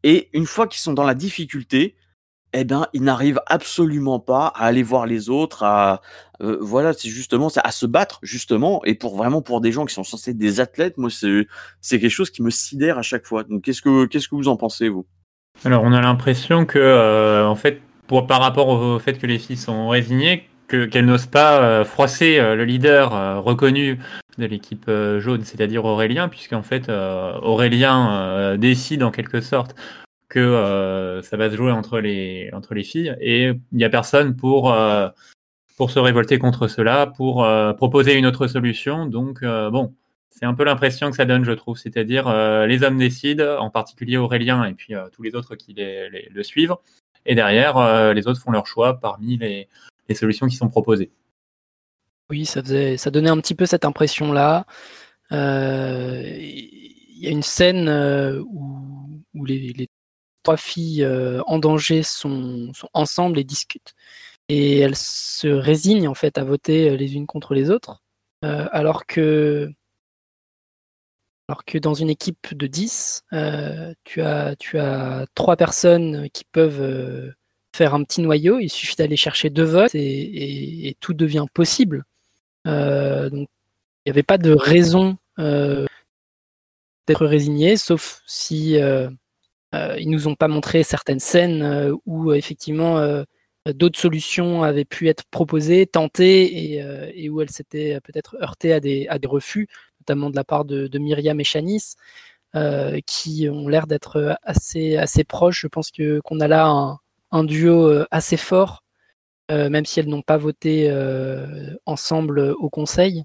Et 0.03 0.29
une 0.35 0.45
fois 0.45 0.67
qu'ils 0.67 0.81
sont 0.81 0.93
dans 0.93 1.05
la 1.05 1.15
difficulté, 1.15 1.97
eh 2.61 2.65
ben, 2.65 2.87
ils 2.95 3.03
n'arrivent 3.03 3.41
absolument 3.47 4.19
pas 4.19 4.47
à 4.47 4.65
aller 4.65 4.83
voir 4.83 5.07
les 5.07 5.29
autres, 5.29 5.63
à 5.63 6.01
euh, 6.41 6.57
voilà, 6.61 6.93
c'est 6.95 7.11
justement 7.11 7.49
à 7.63 7.71
se 7.71 7.87
battre 7.87 8.19
justement. 8.23 8.83
Et 8.85 8.95
pour 8.95 9.17
vraiment 9.17 9.43
pour 9.43 9.61
des 9.61 9.73
gens 9.73 9.85
qui 9.85 9.95
sont 9.95 10.05
censés 10.05 10.31
être 10.31 10.39
des 10.39 10.59
athlètes, 10.61 10.97
moi 10.97 11.11
c'est 11.11 12.01
quelque 12.01 12.09
chose 12.09 12.31
qui 12.31 12.43
me 12.43 12.51
sidère 12.51 12.99
à 12.99 13.03
chaque 13.03 13.27
fois. 13.27 13.45
Donc 13.45 13.63
qu'est-ce 13.63 13.83
que 13.83 14.07
qu'est-ce 14.07 14.29
que 14.29 14.35
vous 14.35 14.49
en 14.49 14.57
pensez 14.57 14.89
vous? 14.89 15.07
Alors 15.65 15.83
on 15.85 15.93
a 15.93 16.01
l'impression 16.01 16.65
que 16.65 16.79
euh, 16.79 17.47
en 17.47 17.57
fait 17.57 17.81
pour 18.07 18.27
par 18.27 18.41
rapport 18.41 18.69
au 18.69 18.99
fait 18.99 19.19
que 19.19 19.27
les 19.27 19.39
filles 19.39 19.57
sont 19.57 19.89
résignées, 19.89 20.49
que 20.67 20.87
qu'elles 20.87 21.07
n'osent 21.07 21.27
pas 21.27 21.61
euh, 21.61 21.85
froisser 21.85 22.39
le 22.39 22.65
leader 22.65 23.43
reconnu 23.45 23.99
de 24.39 24.47
l'équipe 24.47 24.91
jaune, 25.19 25.45
c'est-à-dire 25.45 25.85
Aurélien, 25.85 26.29
puisqu'en 26.29 26.63
fait 26.63 26.91
Aurélien 26.91 28.57
décide 28.57 29.03
en 29.03 29.11
quelque 29.11 29.41
sorte 29.41 29.75
que 30.29 30.39
euh, 30.41 31.23
ça 31.23 31.37
va 31.37 31.51
se 31.51 31.57
jouer 31.57 31.71
entre 31.71 32.01
les, 32.01 32.51
filles 32.83 33.17
et 33.21 33.47
il 33.47 33.61
n'y 33.73 33.85
a 33.85 33.91
personne 33.91 34.35
pour, 34.37 34.73
euh, 34.73 35.09
pour 35.77 35.91
se 35.91 35.99
révolter 35.99 36.39
contre 36.39 36.69
cela, 36.69 37.07
pour 37.07 37.45
euh, 37.45 37.73
proposer 37.73 38.15
une 38.15 38.27
autre 38.27 38.47
solution. 38.47 39.07
Donc, 39.07 39.43
bon, 39.43 39.95
c'est 40.31 40.47
un 40.47 40.55
peu 40.55 40.65
l'impression 40.65 41.11
que 41.11 41.17
ça 41.17 41.25
donne, 41.25 41.45
je 41.45 41.53
trouve. 41.53 41.79
C'est-à-dire, 41.79 42.31
les 42.67 42.83
hommes 42.83 42.99
décident, 42.99 43.59
en 43.59 43.71
particulier 43.71 44.17
Aurélien 44.17 44.65
et 44.65 44.75
puis 44.75 44.95
tous 45.13 45.23
les 45.23 45.35
autres 45.35 45.55
qui 45.55 45.73
les, 45.75 46.29
le 46.31 46.43
suivent. 46.43 46.75
Et 47.25 47.35
derrière, 47.35 48.13
les 48.13 48.27
autres 48.27 48.41
font 48.41 48.53
leur 48.53 48.67
choix 48.67 49.01
parmi 49.01 49.39
les, 49.39 49.69
solutions 50.15 50.47
qui 50.47 50.57
sont 50.57 50.69
proposées. 50.69 51.11
Oui, 52.31 52.45
ça, 52.45 52.61
donnait 52.63 53.31
un 53.31 53.39
petit 53.39 53.55
peu 53.55 53.67
cette 53.67 53.85
impression-là. 53.85 54.67
Il 55.31 55.37
y 57.19 57.29
a 57.29 57.31
une 57.31 57.43
scène 57.43 57.89
où, 58.51 59.45
les, 59.45 59.86
trois 60.47 60.57
filles 60.57 61.03
euh, 61.03 61.43
en 61.49 61.59
danger 61.59 62.05
sont, 62.05 62.71
ensemble 62.95 63.41
et 63.41 63.43
discutent. 63.43 63.95
Et 64.49 64.79
elles 64.79 64.95
se 64.95 65.49
résignent 65.49 66.07
en 66.07 66.15
fait 66.15 66.39
à 66.39 66.45
voter 66.45 66.91
euh, 66.91 66.97
les 66.97 67.17
unes 67.17 67.27
contre 67.27 67.53
les 67.53 67.69
autres, 67.69 68.01
euh, 68.45 68.69
alors 68.71 69.07
que 69.07 69.69
alors 71.49 71.65
que 71.65 71.79
dans 71.79 71.95
une 71.95 72.11
équipe 72.11 72.55
de 72.55 72.69
10, 72.69 73.25
tu, 74.05 74.21
as, 74.23 74.57
tu 74.57 74.79
as 74.79 75.27
trois 75.35 75.57
personnes 75.57 76.29
qui 76.31 76.45
peuvent 76.45 77.33
faire 77.75 77.95
un 77.95 78.03
petit 78.03 78.21
noyau. 78.21 78.59
Il 78.59 78.69
suffit 78.69 78.97
d'aller 78.97 79.17
chercher 79.17 79.49
deux 79.49 79.63
votes 79.65 79.95
et, 79.95 80.97
tout 80.99 81.15
devient 81.15 81.47
possible. 81.55 82.03
donc, 82.65 83.31
il 83.33 84.07
n'y 84.07 84.11
avait 84.11 84.25
pas 84.25 84.39
de 84.39 84.51
raison 84.51 85.19
d'être 85.39 87.27
résigné, 87.27 87.77
sauf 87.77 88.23
si 88.27 88.77
ils 89.73 90.11
nous 90.11 90.29
ont 90.29 90.35
pas 90.35 90.49
montré 90.49 90.83
certaines 90.83 91.21
scènes 91.21 91.63
euh, 91.63 91.95
où 92.07 92.33
effectivement 92.33 92.99
euh, 92.99 93.25
d'autres 93.75 93.99
solutions 93.99 94.63
avaient 94.63 94.85
pu 94.85 95.09
être 95.09 95.25
proposées, 95.31 95.87
tentées, 95.87 96.77
et, 97.15 97.29
où 97.29 97.41
elles 97.41 97.51
s'étaient 97.51 98.01
peut-être 98.05 98.37
heurtées 98.41 98.73
à 98.73 98.81
des, 98.81 99.09
refus, 99.25 99.69
notamment 100.01 100.31
de 100.31 100.37
la 100.37 100.45
part 100.45 100.65
de, 100.65 100.99
Myriam 100.99 101.41
et 101.41 101.45
Shanice, 101.45 101.97
qui 103.07 103.49
ont 103.51 103.67
l'air 103.67 103.89
d'être 103.89 104.39
assez, 104.45 105.25
proches. 105.25 105.63
Je 105.63 105.67
pense 105.67 105.91
que 105.91 106.21
qu'on 106.21 106.39
a 106.39 106.47
là 106.47 106.97
un 107.33 107.43
duo 107.43 108.05
assez 108.13 108.37
fort, 108.37 108.85
même 109.51 109.85
si 109.85 109.99
elles 109.99 110.09
n'ont 110.09 110.23
pas 110.23 110.37
voté 110.37 110.89
ensemble 111.87 112.39
au 112.39 112.71
Conseil. 112.71 113.25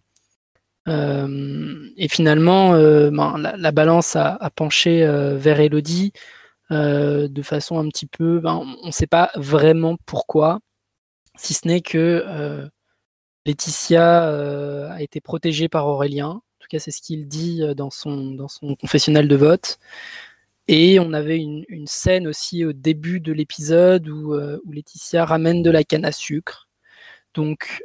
Et 0.88 2.08
finalement, 2.10 2.72
ben, 2.72 3.38
la, 3.38 3.72
balance 3.72 4.16
a, 4.16 4.50
penché 4.56 5.06
vers 5.38 5.60
Elodie. 5.60 6.12
Euh, 6.72 7.28
de 7.28 7.42
façon 7.42 7.80
un 7.80 7.90
petit 7.90 8.06
peu, 8.06 8.40
ben, 8.40 8.56
on 8.82 8.88
ne 8.88 8.92
sait 8.92 9.08
pas 9.08 9.30
vraiment 9.36 9.98
pourquoi, 10.06 10.62
si 11.36 11.54
ce 11.54 11.68
n'est 11.68 11.82
que 11.82 12.24
euh, 12.26 12.66
Laetitia 13.46 14.30
euh, 14.30 14.90
a 14.90 15.02
été 15.02 15.20
protégée 15.20 15.68
par 15.68 15.88
Aurélien. 15.88 16.30
En 16.30 16.42
tout 16.60 16.68
cas, 16.70 16.80
c'est 16.80 16.92
ce 16.92 17.02
qu'il 17.02 17.28
dit 17.28 17.62
dans 17.76 17.90
son, 17.90 18.32
dans 18.32 18.48
son 18.48 18.76
confessionnal 18.76 19.28
de 19.28 19.36
vote. 19.36 19.80
Et 20.68 21.00
on 21.00 21.14
avait 21.14 21.40
une, 21.40 21.66
scène 21.88 22.28
aussi 22.28 22.64
au 22.64 22.74
début 22.74 23.20
de 23.20 23.34
l'épisode 23.34 24.08
où, 24.08 24.34
Laetitia 24.72 25.26
ramène 25.26 25.64
de 25.64 25.72
la 25.72 25.84
canne 25.84 26.06
à 26.06 26.14
sucre. 26.14 26.70
Donc 27.34 27.84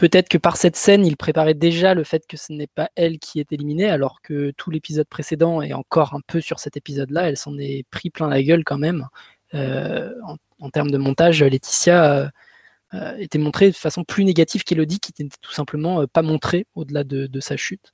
Peut-être 0.00 0.30
que 0.30 0.38
par 0.38 0.56
cette 0.56 0.76
scène, 0.76 1.04
il 1.04 1.18
préparait 1.18 1.52
déjà 1.52 1.92
le 1.92 2.04
fait 2.04 2.26
que 2.26 2.38
ce 2.38 2.54
n'est 2.54 2.68
pas 2.68 2.88
elle 2.96 3.18
qui 3.18 3.38
est 3.38 3.52
éliminée, 3.52 3.90
alors 3.90 4.22
que 4.22 4.50
tout 4.56 4.70
l'épisode 4.70 5.06
précédent 5.06 5.60
et 5.60 5.74
encore 5.74 6.14
un 6.14 6.22
peu 6.26 6.40
sur 6.40 6.58
cet 6.58 6.78
épisode-là, 6.78 7.28
elle 7.28 7.36
s'en 7.36 7.58
est 7.58 7.84
pris 7.90 8.08
plein 8.08 8.26
la 8.26 8.42
gueule 8.42 8.64
quand 8.64 8.78
même. 8.78 9.08
Euh, 9.54 10.10
en, 10.58 10.70
termes 10.70 10.90
de 10.90 10.96
montage, 10.96 11.42
Laetitia 11.42 12.14
euh, 12.14 12.28
euh, 12.94 13.14
était 13.18 13.36
montrée 13.36 13.70
de 13.70 13.76
façon 13.76 14.02
plus 14.02 14.24
négative 14.24 14.64
qu'Elodie, 14.64 15.00
qui 15.00 15.12
n'était 15.18 15.36
tout 15.42 15.52
simplement 15.52 16.06
pas 16.06 16.22
montrée 16.22 16.66
au-delà 16.74 17.04
de, 17.04 17.40
sa 17.40 17.58
chute. 17.58 17.92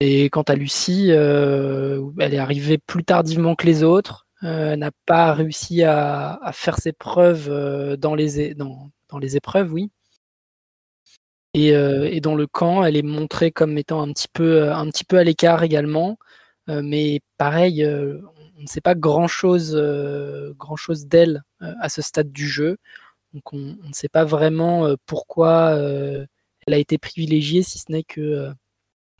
Et 0.00 0.30
quant 0.30 0.44
à 0.44 0.54
Lucie, 0.54 1.10
elle 1.10 2.34
est 2.34 2.38
arrivée 2.38 2.78
plus 2.78 3.04
tardivement 3.04 3.56
que 3.56 3.66
les 3.66 3.82
autres, 3.82 4.26
n'a 4.40 4.90
pas 5.04 5.34
réussi 5.34 5.82
à, 5.82 6.50
faire 6.54 6.78
ses 6.78 6.94
preuves 6.94 7.50
dans 7.98 8.14
les 8.14 9.36
épreuves, 9.36 9.70
oui. 9.70 9.90
Euh, 11.56 12.08
et, 12.10 12.20
dans 12.20 12.34
le 12.34 12.46
camp, 12.46 12.84
elle 12.84 12.96
est 12.96 13.02
montrée 13.02 13.52
comme 13.52 13.78
étant 13.78 14.02
un 14.02 14.12
petit 14.12 14.28
peu, 14.32 14.62
euh, 14.62 14.74
un 14.74 14.88
petit 14.90 15.04
peu 15.04 15.18
à 15.18 15.24
l'écart 15.24 15.62
également. 15.62 16.18
Euh, 16.68 16.82
mais 16.82 17.20
pareil, 17.38 17.84
on 17.86 18.62
ne 18.62 18.66
sait 18.66 18.80
pas 18.80 18.94
grand-chose 18.94 19.76
grand 20.56 20.76
chose 20.76 21.06
d'elle 21.06 21.42
à 21.60 21.88
ce 21.88 22.02
stade 22.02 22.32
du 22.32 22.48
jeu. 22.48 22.78
Donc 23.34 23.52
on, 23.52 23.58
ne 23.58 23.92
sait 23.92 24.08
pas 24.08 24.24
vraiment 24.24 24.94
pourquoi 25.06 25.72
elle 26.66 26.74
a 26.74 26.78
été 26.78 26.98
privilégiée, 26.98 27.62
si 27.62 27.78
ce 27.78 27.92
n'est 27.92 28.04
que 28.04 28.50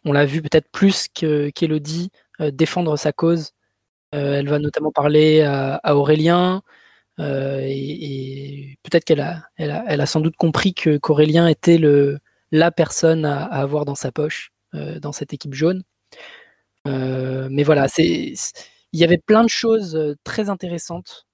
on 0.05 0.12
l'a 0.12 0.26
vu 0.26 0.43
peut-être 0.43 0.70
plus 0.70 1.09
qu'Elodie 1.09 2.11
défendre 2.53 2.97
sa 2.97 3.12
cause. 3.12 3.53
elle 4.12 4.49
va 4.49 4.59
notamment 4.59 4.93
parler 4.93 5.43
à, 5.43 5.97
Aurélien. 5.97 6.62
et, 7.18 8.78
peut-être 8.85 9.05
qu'elle 9.05 9.20
a, 9.20 9.43
elle 9.57 10.01
a, 10.01 10.07
sans 10.07 10.20
doute 10.20 10.37
compris 10.37 10.74
que 10.74 10.97
qu'Aurélien 10.99 11.49
était 11.49 11.78
le, 11.78 12.20
la 12.55 12.71
personne 12.71 13.25
à, 13.25 13.43
avoir 13.45 13.85
dans 13.85 13.97
sa 13.97 14.13
poche 14.13 14.53
euh, 14.75 15.01
dans 15.01 15.11
cette 15.11 15.33
équipe 15.35 15.55
jaune. 15.55 15.83
Euh, 16.87 17.49
mais 17.51 17.65
voilà, 17.65 17.89
c'est 17.89 18.33
il 18.93 19.01
y 19.01 19.03
avait 19.03 19.19
plein 19.19 19.43
de 19.43 19.49
choses 19.49 19.97
euh, 19.97 20.15
très 20.23 20.51
intéressantes 20.51 21.27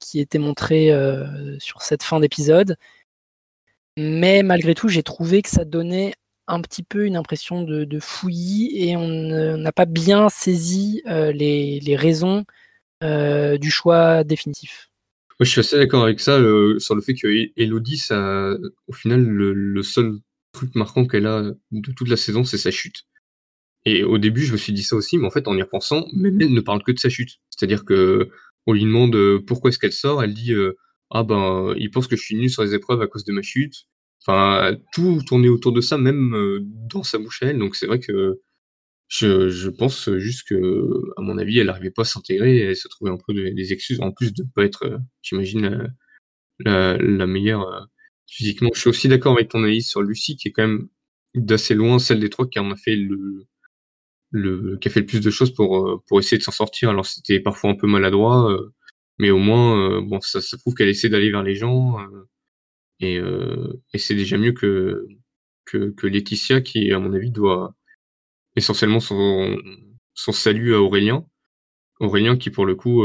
qui 0.00 0.18
étaient 0.18 0.38
montrées 0.40 0.90
sur 1.60 1.82
cette 1.82 2.02
fin 2.02 2.18
d'épisode. 2.18 2.76
Mais 3.96 4.42
malgré 4.42 4.74
tout, 4.74 4.88
j'ai 4.88 5.04
trouvé 5.04 5.40
que 5.42 5.50
ça 5.50 5.64
donnait 5.64 6.14
un 6.48 6.60
petit 6.60 6.82
peu 6.82 7.06
une 7.06 7.16
impression 7.16 7.62
de, 7.62 8.00
fouillis 8.00 8.88
et 8.88 8.96
on 8.96 9.56
n'a 9.56 9.72
pas 9.72 9.84
bien 9.84 10.28
saisi 10.28 11.02
les, 11.06 11.96
raisons 11.96 12.44
du 13.02 13.70
choix 13.70 14.24
définitif 14.24 14.91
je 15.44 15.50
suis 15.50 15.60
assez 15.60 15.76
d'accord 15.76 16.04
avec 16.04 16.20
ça 16.20 16.38
sur 16.78 16.94
le 16.94 17.00
fait 17.00 17.14
que 17.14 17.28
Elodie, 17.56 17.98
ça, 17.98 18.56
au 18.86 18.92
final, 18.92 19.24
le, 19.24 19.82
seul 19.82 20.18
truc 20.52 20.74
marquant 20.74 21.06
qu'elle 21.06 21.26
a 21.26 21.52
de 21.70 21.92
toute 21.92 22.08
la 22.08 22.16
saison, 22.16 22.44
c'est 22.44 22.58
sa 22.58 22.70
chute. 22.70 23.04
Et 23.84 24.04
au 24.04 24.18
début, 24.18 24.42
je 24.42 24.52
me 24.52 24.56
suis 24.56 24.72
dit 24.72 24.82
ça 24.82 24.96
aussi, 24.96 25.18
mais 25.18 25.26
en 25.26 25.30
fait, 25.30 25.48
en 25.48 25.56
y 25.56 25.62
repensant, 25.62 26.06
même 26.14 26.40
elle 26.40 26.52
ne 26.52 26.60
parle 26.60 26.82
que 26.82 26.92
de 26.92 26.98
sa 26.98 27.08
chute. 27.08 27.40
C'est-à-dire 27.50 27.84
que 27.84 28.30
on 28.66 28.72
lui 28.72 28.82
demande 28.82 29.14
euh, 29.16 29.42
pourquoi 29.44 29.70
est-ce 29.70 29.78
qu'elle 29.78 29.92
sort, 29.92 30.22
elle 30.22 30.34
dit 30.34 30.52
euh, 30.52 30.78
ah 31.10 31.24
ben, 31.24 31.74
il 31.76 31.90
pense 31.90 32.06
que 32.06 32.16
je 32.16 32.22
suis 32.22 32.36
nul 32.36 32.50
sur 32.50 32.62
les 32.62 32.74
épreuves 32.74 33.02
à 33.02 33.06
cause 33.06 33.24
de 33.24 33.32
ma 33.32 33.42
chute. 33.42 33.86
Enfin, 34.24 34.76
tout 34.92 35.20
tournait 35.26 35.48
autour 35.48 35.72
de 35.72 35.80
ça, 35.80 35.98
même 35.98 36.34
euh, 36.34 36.60
dans 36.62 37.02
sa 37.02 37.18
bouche 37.18 37.42
à 37.42 37.46
elle. 37.46 37.58
Donc 37.58 37.76
c'est 37.76 37.86
vrai 37.86 37.98
que 37.98 38.40
Je, 39.14 39.50
je 39.50 39.68
pense 39.68 40.08
juste 40.16 40.48
que, 40.48 40.54
à 41.18 41.20
mon 41.20 41.36
avis, 41.36 41.58
elle 41.58 41.66
n'arrivait 41.66 41.90
pas 41.90 42.00
à 42.02 42.04
s'intégrer 42.06 42.56
et 42.56 42.60
elle 42.62 42.76
se 42.76 42.88
trouvait 42.88 43.10
un 43.10 43.18
peu 43.18 43.34
des, 43.34 43.72
excuses, 43.74 44.00
en 44.00 44.10
plus 44.10 44.32
de 44.32 44.42
ne 44.42 44.48
pas 44.48 44.64
être, 44.64 44.86
euh, 44.86 44.98
j'imagine, 45.20 45.68
la, 45.68 46.94
la, 46.94 46.96
la 46.98 47.26
meilleure 47.26 47.68
euh, 47.68 47.82
physiquement. 48.26 48.70
Je 48.74 48.80
suis 48.80 48.88
aussi 48.88 49.08
d'accord 49.08 49.34
avec 49.34 49.50
ton 49.50 49.58
analyse 49.58 49.88
sur 49.88 50.00
Lucie, 50.02 50.36
qui 50.36 50.48
est 50.48 50.52
quand 50.52 50.66
même 50.66 50.88
d'assez 51.34 51.74
loin 51.74 51.98
celle 51.98 52.20
des 52.20 52.30
trois 52.30 52.48
qui 52.48 52.58
en 52.58 52.70
a 52.70 52.76
fait 52.76 52.96
le, 52.96 53.46
le 54.30 54.78
qui 54.78 54.88
a 54.88 54.90
fait 54.90 55.00
le 55.00 55.06
plus 55.06 55.20
de 55.20 55.30
choses 55.30 55.54
pour 55.54 55.88
euh, 55.88 56.02
pour 56.08 56.18
essayer 56.20 56.38
de 56.38 56.42
s'en 56.42 56.52
sortir. 56.52 56.90
Alors 56.90 57.06
c'était 57.06 57.40
parfois 57.40 57.70
un 57.70 57.76
peu 57.76 57.86
maladroit, 57.86 58.50
euh, 58.52 58.72
mais 59.18 59.30
au 59.30 59.38
moins 59.38 60.00
bon 60.02 60.20
ça, 60.22 60.40
ça 60.40 60.56
prouve 60.58 60.74
qu'elle 60.74 60.88
essaie 60.88 61.10
d'aller 61.10 61.30
vers 61.30 61.42
les 61.42 61.54
gens 61.56 61.98
et, 63.00 63.16
et 63.94 63.98
c'est 63.98 64.14
déjà 64.14 64.38
mieux 64.38 64.52
que, 64.52 65.06
que 65.66 65.90
que 65.92 66.06
Laetitia 66.06 66.60
qui 66.62 66.92
à 66.92 66.98
mon 66.98 67.12
avis 67.14 67.30
doit 67.30 67.76
essentiellement 68.56 69.00
son 69.00 69.56
salut 70.14 70.74
à 70.74 70.80
Aurélien. 70.80 71.26
Aurélien 72.00 72.36
qui 72.36 72.50
pour 72.50 72.66
le 72.66 72.74
coup 72.74 73.04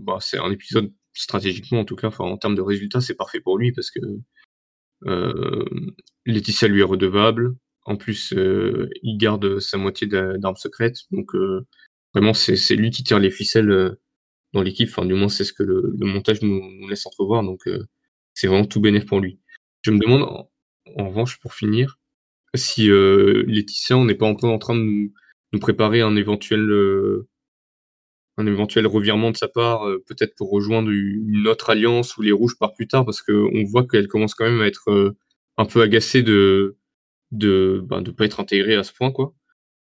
bah, 0.00 0.18
c'est 0.20 0.38
un 0.38 0.50
épisode 0.50 0.92
stratégiquement 1.14 1.80
en 1.80 1.84
tout 1.84 1.96
cas, 1.96 2.08
enfin 2.08 2.24
en 2.24 2.36
termes 2.36 2.54
de 2.54 2.62
résultats, 2.62 3.00
c'est 3.00 3.14
parfait 3.14 3.40
pour 3.40 3.58
lui 3.58 3.72
parce 3.72 3.90
que 3.90 4.00
euh, 5.06 5.64
Laetitia 6.26 6.68
lui 6.68 6.80
est 6.80 6.84
redevable. 6.84 7.56
En 7.84 7.96
plus, 7.96 8.32
euh, 8.34 8.88
il 9.02 9.18
garde 9.18 9.58
sa 9.58 9.76
moitié 9.76 10.06
d'armes 10.06 10.56
secrètes. 10.56 10.98
Donc 11.10 11.34
euh, 11.34 11.66
vraiment, 12.14 12.34
c'est 12.34 12.76
lui 12.76 12.90
qui 12.90 13.02
tire 13.02 13.18
les 13.18 13.30
ficelles 13.30 13.96
dans 14.52 14.62
l'équipe. 14.62 14.88
Enfin, 14.88 15.04
du 15.04 15.14
moins, 15.14 15.28
c'est 15.28 15.44
ce 15.44 15.52
que 15.52 15.62
le, 15.62 15.92
montage 16.00 16.42
nous, 16.42 16.88
laisse 16.88 17.06
entrevoir. 17.06 17.42
Donc 17.42 17.60
c'est 18.34 18.46
vraiment 18.46 18.66
tout 18.66 18.80
bénéf 18.80 19.06
pour 19.06 19.20
lui. 19.20 19.40
Je 19.82 19.90
me 19.90 19.98
demande, 19.98 20.22
en 20.22 21.08
revanche, 21.08 21.40
pour 21.40 21.54
finir, 21.54 21.98
si 22.54 22.90
euh, 22.90 23.44
Laetitia, 23.46 23.96
on 23.96 24.04
n'est 24.04 24.14
pas 24.14 24.26
un 24.26 24.32
en 24.32 24.58
train 24.58 24.74
de 24.74 24.80
nous, 24.80 25.60
préparer 25.60 26.00
un 26.00 26.16
éventuel 26.16 26.60
euh, 26.70 27.28
un 28.38 28.46
éventuel 28.46 28.86
revirement 28.86 29.30
de 29.30 29.36
sa 29.36 29.48
part, 29.48 29.86
euh, 29.86 30.02
peut-être 30.06 30.34
pour 30.36 30.50
rejoindre 30.50 30.90
une 30.90 31.46
autre 31.46 31.70
alliance 31.70 32.16
ou 32.16 32.22
les 32.22 32.32
rouges 32.32 32.56
par 32.58 32.72
plus 32.72 32.88
tard, 32.88 33.04
parce 33.04 33.20
qu'on 33.22 33.64
voit 33.64 33.86
qu'elle 33.86 34.08
commence 34.08 34.34
quand 34.34 34.46
même 34.46 34.62
à 34.62 34.66
être 34.66 35.14
un 35.58 35.64
peu 35.64 35.82
agacée 35.82 36.22
de 36.22 36.76
de 37.30 37.82
ben, 37.84 38.02
de 38.02 38.10
pas 38.10 38.24
être 38.24 38.40
intégrée 38.40 38.74
à 38.74 38.84
ce 38.84 38.92
point, 38.92 39.10
quoi. 39.10 39.34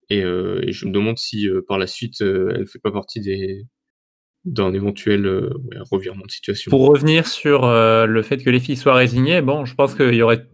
Et, 0.09 0.23
je 0.23 0.87
me 0.87 0.93
demande 0.93 1.19
si 1.19 1.49
par 1.67 1.79
la 1.79 1.89
suite 1.89 2.21
elle 2.21 2.67
fait 2.67 2.79
pas 2.79 2.93
partie 2.93 3.21
des 3.21 3.65
d'un 4.45 4.73
éventuel 4.73 5.51
revirement 5.91 6.25
de 6.25 6.31
situation. 6.31 6.71
Pour 6.71 6.87
revenir 6.87 7.27
sur 7.27 7.67
le 7.67 8.23
fait 8.23 8.39
que 8.39 8.51
les 8.51 8.61
filles 8.61 8.77
soient 8.77 8.95
résignées, 8.95 9.41
bon, 9.41 9.65
je 9.65 9.75
pense 9.75 9.97
qu'il 9.97 10.15
y 10.15 10.23
aurait 10.23 10.47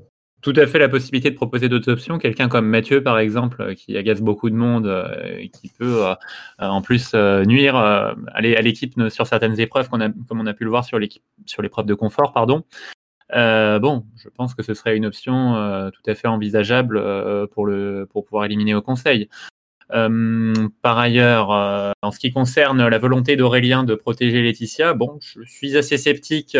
tout 0.43 0.53
à 0.57 0.67
fait 0.67 0.81
la 0.81 0.89
possibilité 0.89 1.31
de 1.31 1.37
proposer 1.37 1.69
d'autres 1.69 1.91
options. 1.91 2.19
Quelqu'un 2.19 2.49
comme 2.49 2.67
Mathieu, 2.67 3.03
par 3.03 3.19
exemple, 3.19 3.63
euh, 3.63 3.75
qui 3.75 3.97
agace 3.97 4.21
beaucoup 4.21 4.51
de 4.51 4.57
monde, 4.57 4.89
euh, 4.89 5.37
et 5.39 5.49
qui 5.49 5.69
peut 5.69 6.05
euh, 6.05 6.15
en 6.59 6.83
plus 6.83 7.15
nuire 7.15 7.77
à 7.77 8.41
l'équipe 8.41 8.95
sur 9.09 9.27
certaines 9.27 9.59
épreuves, 9.61 9.89
comme 9.89 10.03
on 10.31 10.47
a 10.47 10.53
pu 10.53 10.65
le 10.65 10.71
voir 10.71 10.85
sur 10.85 10.99
l'épreuve 10.99 11.87
de 11.87 11.95
confort, 11.95 12.33
pardon. 12.33 12.65
Bon, 13.33 14.05
je 14.17 14.29
pense 14.29 14.55
que 14.55 14.63
ce 14.63 14.75
serait 14.75 14.97
une 14.97 15.07
option 15.07 15.91
tout 15.93 16.11
à 16.11 16.15
fait 16.15 16.29
envisageable 16.29 17.49
pour, 17.49 17.67
le, 17.67 18.07
pour 18.11 18.25
pouvoir 18.25 18.45
éliminer 18.45 18.75
au 18.75 18.83
Conseil. 18.83 19.29
par 19.89 20.99
ailleurs, 20.99 21.51
en 22.03 22.11
ce 22.11 22.19
qui 22.19 22.33
concerne 22.33 22.87
la 22.87 22.99
volonté 22.99 23.37
d'Aurélien 23.37 23.85
de 23.85 23.95
protéger 23.95 24.43
Laetitia, 24.43 24.95
bon, 24.95 25.19
je 25.21 25.43
suis 25.45 25.77
assez 25.77 25.97
sceptique 25.97 26.57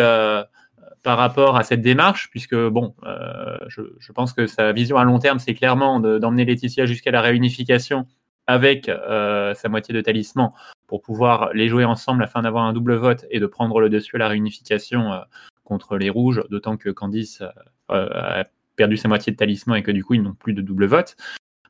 par 1.03 1.19
rapport 1.19 1.57
à 1.57 1.65
cette 1.65 1.83
démarche, 1.83 2.31
puisque 2.31 2.55
bon, 2.55 2.95
euh, 3.05 3.59
je, 3.69 4.13
pense 4.13 4.33
que 4.33 4.47
sa 4.47 4.73
vision 4.73 4.97
à 4.97 5.05
long 5.05 5.19
terme, 5.19 5.39
c'est 5.39 5.55
clairement 5.55 6.01
d'emmener 6.01 6.45
Laetitia 6.45 6.87
jusqu'à 6.87 7.11
la 7.11 7.21
réunification 7.21 8.07
avec 8.47 8.89
euh, 8.89 9.55
sa 9.55 9.69
moitié 9.69 9.95
de 9.95 10.01
talisman 10.01 10.51
pour 10.87 11.03
pouvoir 11.03 11.53
les 11.55 11.69
jouer 11.69 11.85
ensemble 11.85 12.23
afin 12.23 12.43
d'avoir 12.43 12.65
un 12.65 12.73
double 12.73 12.95
vote 12.95 13.25
et 13.31 13.41
de 13.41 13.47
prendre 13.47 13.81
le 13.81 13.89
dessus 13.89 14.17
à 14.17 14.19
la 14.19 14.29
réunification 14.29 15.13
euh, 15.13 15.19
contre 15.65 15.97
les 15.97 16.11
rouges, 16.11 16.43
d'autant 16.51 16.77
que 16.77 16.91
Candice 16.91 17.43
a 17.89 18.45
perdu 18.77 18.97
sa 18.97 19.09
moitié 19.09 19.33
de 19.33 19.37
talisman 19.37 19.77
et 19.77 19.83
que 19.83 19.91
du 19.91 20.05
coup 20.05 20.15
ils 20.15 20.23
n'ont 20.23 20.35
plus 20.35 20.55
de 20.55 20.63
double 20.63 20.87
vote. 20.87 21.17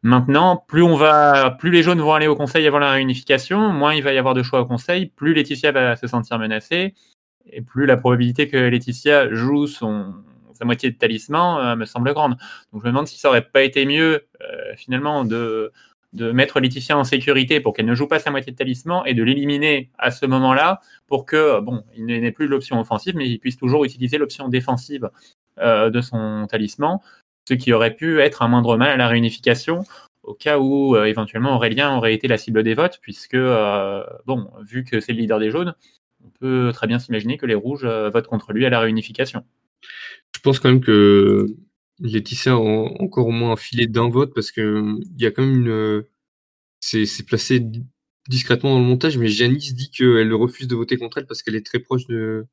Maintenant, 0.03 0.57
plus 0.57 0.83
on 0.83 0.97
va, 0.97 1.51
plus 1.53 1.71
les 1.71 1.83
jaunes 1.83 2.01
vont 2.01 2.13
aller 2.13 2.27
au 2.27 2.35
conseil 2.35 2.67
avant 2.67 2.81
la 2.81 2.91
réunification, 2.91 3.73
moins 3.73 3.95
il 3.95 4.03
va 4.03 4.13
y 4.13 4.19
avoir 4.19 4.35
de 4.35 4.43
choix 4.43 4.61
au 4.61 4.67
conseil, 4.67 5.07
plus 5.07 5.33
Laetitia 5.33 5.71
va 5.71 5.95
se 5.95 6.09
sentir 6.09 6.39
menacée, 6.39 6.95
et 7.47 7.63
plus 7.63 7.87
la 7.87 7.97
probabilité 7.97 8.49
que 8.49 8.57
Laetitia 8.57 9.33
joue 9.33 9.67
son, 9.67 10.15
sa 10.55 10.65
moitié 10.65 10.91
de 10.91 10.97
talisman 10.97 11.59
euh, 11.59 11.77
me 11.77 11.85
semble 11.85 12.13
grande. 12.13 12.37
Donc 12.73 12.83
je 12.83 12.87
me 12.87 12.93
demande 12.93 13.07
si 13.07 13.19
ça 13.19 13.29
aurait 13.29 13.49
pas 13.49 13.63
été 13.63 13.85
mieux 13.87 14.27
euh, 14.41 14.75
finalement 14.77 15.25
de, 15.25 15.73
de 16.13 16.31
mettre 16.33 16.61
Laetitia 16.61 16.97
en 16.97 17.05
sécurité 17.05 17.61
pour 17.61 17.73
qu'elle 17.73 17.87
ne 17.87 17.95
joue 17.95 18.07
pas 18.07 18.19
sa 18.19 18.31
moitié 18.31 18.53
de 18.53 18.57
talisman 18.57 19.03
et 19.07 19.15
de 19.15 19.23
l'éliminer 19.23 19.91
à 19.99 20.11
ce 20.11 20.27
moment-là 20.27 20.81
pour 21.07 21.27
que 21.27 21.61
bon, 21.61 21.85
il 21.97 22.07
n'ait 22.07 22.33
plus 22.33 22.47
l'option 22.47 22.81
offensive, 22.81 23.17
mais 23.17 23.29
il 23.29 23.39
puisse 23.39 23.57
toujours 23.57 23.85
utiliser 23.85 24.19
l'option 24.19 24.49
défensive 24.49 25.11
euh, 25.59 25.91
de 25.91 26.01
son 26.01 26.47
talisman, 26.49 26.99
ce 27.49 27.55
qui 27.55 27.73
aurait 27.73 27.95
pu 27.95 28.21
être 28.21 28.43
un 28.43 28.49
moindre 28.49 28.77
mal 28.77 28.91
à 28.91 28.97
la 28.97 29.09
réunification 29.09 29.85
au 30.23 30.35
cas 30.35 30.59
où 30.59 30.97
euh, 30.97 31.05
éventuellement 31.05 31.57
Aurélien 31.57 31.97
aurait 31.97 32.15
été 32.15 32.29
la 32.29 32.39
cible 32.39 32.63
des 32.63 32.75
votes, 32.75 32.99
puisque 33.03 33.35
euh, 33.35 34.05
bon, 34.27 34.51
vu 34.63 34.85
que 34.85 35.01
c'est 35.01 35.13
le 35.13 35.19
leader 35.19 35.39
des 35.39 35.51
jaunes, 35.51 35.75
on 36.25 36.31
peut 36.31 36.71
très 36.73 36.87
bien 36.87 36.99
s'imaginer 36.99 37.39
que 37.39 37.47
les 37.47 37.55
rouges 37.55 37.85
euh, 37.85 38.11
votent 38.11 38.27
contre 38.27 38.53
lui 38.53 38.67
à 38.67 38.71
la 38.71 38.81
réunification. 38.81 39.45
Je 40.35 40.41
pense 40.41 40.61
quand 40.61 40.69
même 40.69 40.81
que 40.81 41.47
Laetitia 42.01 42.53
a 42.53 42.57
encore 42.57 43.27
au 43.27 43.33
moins 43.33 43.53
un 43.53 43.57
filet 43.57 43.87
d'un 43.87 44.09
vote 44.09 44.35
parce 44.35 44.51
que 44.51 44.83
il 45.01 45.23
y 45.23 45.27
a 45.27 45.31
quand 45.31 45.43
même 45.43 45.67
une. 45.67 46.05
C'est 46.81 47.27
placé 47.27 47.65
discrètement 48.29 48.75
dans 48.75 48.81
le 48.81 48.87
montage, 48.87 49.19
mais 49.19 49.29
Janice 49.29 49.75
dit 49.75 49.91
qu'elle 49.91 50.33
refuse 50.35 50.67
de 50.69 50.75
voter 50.75 50.97
contre 50.97 51.19
elle 51.19 51.27
parce 51.27 51.43
qu'elle 51.43 51.55
est 51.55 51.67
très 51.67 51.79
proche 51.79 52.07
de, 52.07 52.47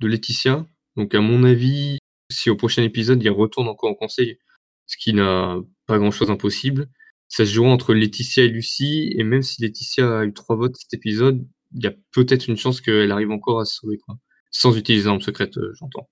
de 0.00 0.06
Laetitia. 0.06 0.66
Donc, 0.96 1.14
à 1.14 1.20
mon 1.20 1.44
avis, 1.44 1.98
si 2.30 2.50
au 2.50 2.56
prochain 2.56 2.82
épisode, 2.82 3.22
il 3.22 3.30
retourne 3.30 3.68
encore 3.68 3.90
en 3.90 3.94
conseil, 3.94 4.38
ce 4.86 4.96
qui 4.96 5.14
n'a 5.14 5.56
pas 5.86 5.98
grand 5.98 6.10
chose 6.10 6.30
impossible, 6.30 6.88
ça 7.28 7.46
se 7.46 7.52
joue 7.52 7.64
entre 7.64 7.94
Laetitia 7.94 8.44
et 8.44 8.48
Lucie, 8.48 9.12
et 9.16 9.24
même 9.24 9.42
si 9.42 9.62
Laetitia 9.62 10.20
a 10.20 10.24
eu 10.24 10.32
trois 10.32 10.56
votes 10.56 10.76
cet 10.76 10.94
épisode, 10.94 11.46
il 11.74 11.84
y 11.84 11.86
a 11.86 11.94
peut-être 12.12 12.48
une 12.48 12.56
chance 12.56 12.80
qu'elle 12.80 13.10
arrive 13.12 13.30
encore 13.30 13.60
à 13.60 13.64
se 13.64 13.76
sauver, 13.76 13.98
quoi. 13.98 14.16
Sans 14.50 14.76
utiliser 14.76 15.06
l'arme 15.06 15.20
secrète, 15.20 15.58
euh, 15.58 15.72
j'entends. 15.78 16.08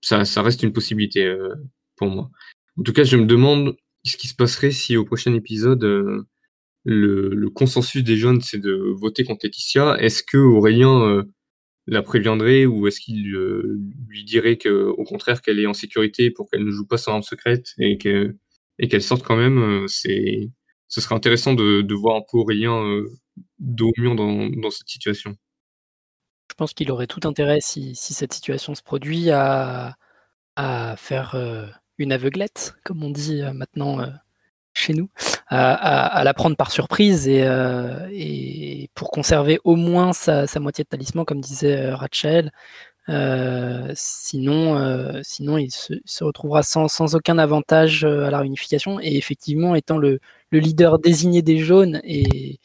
Ça, 0.00 0.24
ça 0.24 0.42
reste 0.42 0.62
une 0.62 0.72
possibilité 0.72 1.24
euh, 1.24 1.54
pour 1.96 2.08
moi. 2.08 2.30
En 2.78 2.82
tout 2.82 2.92
cas, 2.92 3.04
je 3.04 3.16
me 3.16 3.26
demande 3.26 3.76
ce 4.04 4.16
qui 4.16 4.28
se 4.28 4.34
passerait 4.34 4.70
si 4.70 4.96
au 4.96 5.04
prochain 5.04 5.34
épisode, 5.34 5.84
euh, 5.84 6.26
le, 6.84 7.30
le, 7.30 7.50
consensus 7.50 8.04
des 8.04 8.16
jeunes, 8.16 8.40
c'est 8.40 8.58
de 8.58 8.94
voter 9.00 9.24
contre 9.24 9.40
Laetitia. 9.44 9.96
Est-ce 10.00 10.22
que 10.22 10.38
Aurélien 10.38 11.02
euh, 11.02 11.24
la 11.86 12.02
préviendrait 12.02 12.66
ou 12.66 12.86
est-ce 12.86 13.00
qu'il 13.00 13.34
euh, 13.34 13.78
lui 14.08 14.24
dirait 14.24 14.56
que, 14.56 14.84
au 14.86 15.04
contraire, 15.04 15.42
qu'elle 15.42 15.60
est 15.60 15.66
en 15.66 15.74
sécurité 15.74 16.30
pour 16.30 16.48
qu'elle 16.50 16.64
ne 16.64 16.70
joue 16.70 16.86
pas 16.86 16.98
son 16.98 17.12
arme 17.12 17.22
secrète 17.22 17.72
et 17.78 17.98
que 17.98 18.36
et 18.78 18.88
qu'elle 18.88 19.02
sorte 19.02 19.22
quand 19.24 19.36
même 19.36 19.86
C'est, 19.88 20.50
ce 20.88 21.00
serait 21.00 21.14
intéressant 21.14 21.54
de, 21.54 21.80
de 21.80 21.94
voir 21.94 22.16
un 22.16 22.22
peu 22.30 22.38
Aurélien 22.38 23.02
mur 23.58 24.14
dans, 24.14 24.70
cette 24.70 24.88
situation. 24.88 25.36
Je 26.50 26.54
pense 26.54 26.72
qu'il 26.74 26.90
aurait 26.90 27.06
tout 27.06 27.26
intérêt, 27.28 27.58
si, 27.60 27.94
si, 27.94 28.14
cette 28.14 28.32
situation 28.32 28.74
se 28.74 28.82
produit, 28.82 29.30
à, 29.30 29.96
à 30.56 30.96
faire 30.96 31.34
euh, 31.34 31.66
une 31.98 32.12
aveuglette, 32.12 32.74
comme 32.84 33.02
on 33.02 33.10
dit 33.10 33.42
euh, 33.42 33.52
maintenant 33.52 34.00
euh, 34.00 34.06
chez 34.74 34.94
nous, 34.94 35.08
à, 35.48 36.22
la 36.24 36.34
prendre 36.34 36.56
par 36.56 36.70
surprise 36.70 37.28
et, 37.28 37.46
et 38.12 38.90
pour 38.94 39.10
conserver 39.10 39.58
au 39.64 39.74
moins 39.74 40.12
sa, 40.12 40.46
sa, 40.46 40.60
moitié 40.60 40.84
de 40.84 40.88
talisman, 40.88 41.24
comme 41.24 41.40
disait 41.40 41.94
Rachel. 41.94 42.50
sinon, 43.94 45.22
sinon, 45.22 45.56
il 45.56 45.70
se, 45.70 45.94
se 46.04 46.24
retrouvera 46.24 46.62
sans, 46.62 46.88
sans, 46.88 47.14
aucun 47.14 47.38
avantage 47.38 48.04
à 48.04 48.30
la 48.30 48.40
réunification. 48.40 49.00
Et 49.00 49.16
effectivement, 49.16 49.74
étant 49.74 49.96
le, 49.96 50.20
le 50.50 50.58
leader 50.58 50.98
désigné 50.98 51.40
des 51.40 51.58
jaunes 51.58 52.00
et 52.04 52.60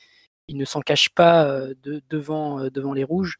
il 0.51 0.57
ne 0.57 0.65
s'en 0.65 0.81
cache 0.81 1.09
pas 1.09 1.59
de, 1.83 2.01
devant, 2.09 2.67
devant 2.69 2.93
les 2.93 3.05
rouges. 3.05 3.39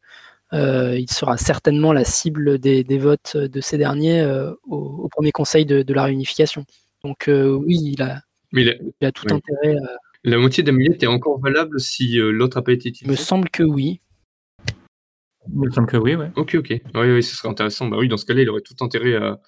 Euh, 0.52 0.98
il 0.98 1.10
sera 1.10 1.38
certainement 1.38 1.92
la 1.92 2.04
cible 2.04 2.58
des, 2.58 2.84
des 2.84 2.98
votes 2.98 3.36
de 3.36 3.60
ces 3.60 3.78
derniers 3.78 4.20
euh, 4.20 4.52
au, 4.68 4.76
au, 5.04 5.08
premier 5.08 5.32
conseil 5.32 5.64
de, 5.64 5.82
de 5.82 5.94
la 5.94 6.04
réunification. 6.04 6.66
Donc 7.04 7.28
euh, 7.28 7.50
oui, 7.50 7.78
il 7.82 8.02
a, 8.02 8.20
Mais 8.52 8.64
la, 8.64 8.74
il 9.00 9.06
a 9.06 9.12
tout 9.12 9.26
oui. 9.26 9.34
intérêt. 9.34 9.76
La 10.24 10.38
moitié 10.38 10.62
d'amulette 10.62 11.02
est 11.02 11.06
encore 11.06 11.40
valable 11.40 11.80
si 11.80 12.16
l'autre 12.16 12.58
n'a 12.58 12.62
pas 12.62 12.72
été 12.72 12.90
utilisé 12.90 13.10
Me 13.10 13.16
semble 13.16 13.48
que 13.48 13.62
oui. 13.62 14.00
Il 15.48 15.58
me 15.58 15.70
semble 15.70 15.88
que 15.88 15.96
oui, 15.96 16.14
ouais. 16.14 16.30
Ok, 16.36 16.54
ok. 16.54 16.68
Oui, 16.94 17.12
oui, 17.12 17.22
ce 17.22 17.34
serait 17.34 17.48
intéressant. 17.48 17.88
Bah 17.88 17.96
oui, 17.98 18.08
dans 18.08 18.16
ce 18.16 18.26
cas-là, 18.26 18.42
il 18.42 18.50
aurait 18.50 18.60
tout 18.60 18.76
intérêt 18.84 19.16
à, 19.16 19.40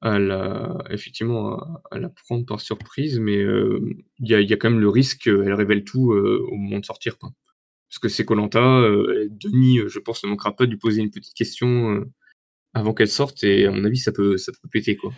à 0.00 0.18
la, 0.18 0.78
effectivement, 0.90 1.58
à, 1.90 1.98
la 1.98 2.08
prendre 2.08 2.44
par 2.44 2.60
surprise, 2.60 3.18
mais 3.18 3.34
il 3.34 3.46
euh, 3.46 3.80
y, 4.20 4.34
a, 4.34 4.40
y, 4.40 4.52
a, 4.52 4.56
quand 4.56 4.70
même 4.70 4.80
le 4.80 4.88
risque 4.88 5.22
qu'elle 5.24 5.54
révèle 5.54 5.84
tout 5.84 6.12
euh, 6.12 6.44
au 6.50 6.56
moment 6.56 6.78
de 6.78 6.84
sortir. 6.84 7.18
Quoi. 7.18 7.30
Parce 7.88 7.98
que 7.98 8.08
c'est 8.08 8.24
Colanta, 8.24 8.80
euh, 8.80 9.28
Denis, 9.30 9.80
je 9.86 9.98
pense, 9.98 10.24
ne 10.24 10.30
manquera 10.30 10.54
pas 10.54 10.66
de 10.66 10.72
lui 10.72 10.78
poser 10.78 11.00
une 11.00 11.10
petite 11.10 11.34
question 11.34 12.04
avant 12.74 12.92
qu'elle 12.92 13.08
sorte, 13.08 13.42
et 13.44 13.66
à 13.66 13.70
mon 13.70 13.84
avis, 13.84 13.98
ça 13.98 14.12
peut, 14.12 14.36
ça 14.36 14.52
peut 14.52 14.68
péter. 14.68 14.96
Quoi. 14.96 15.12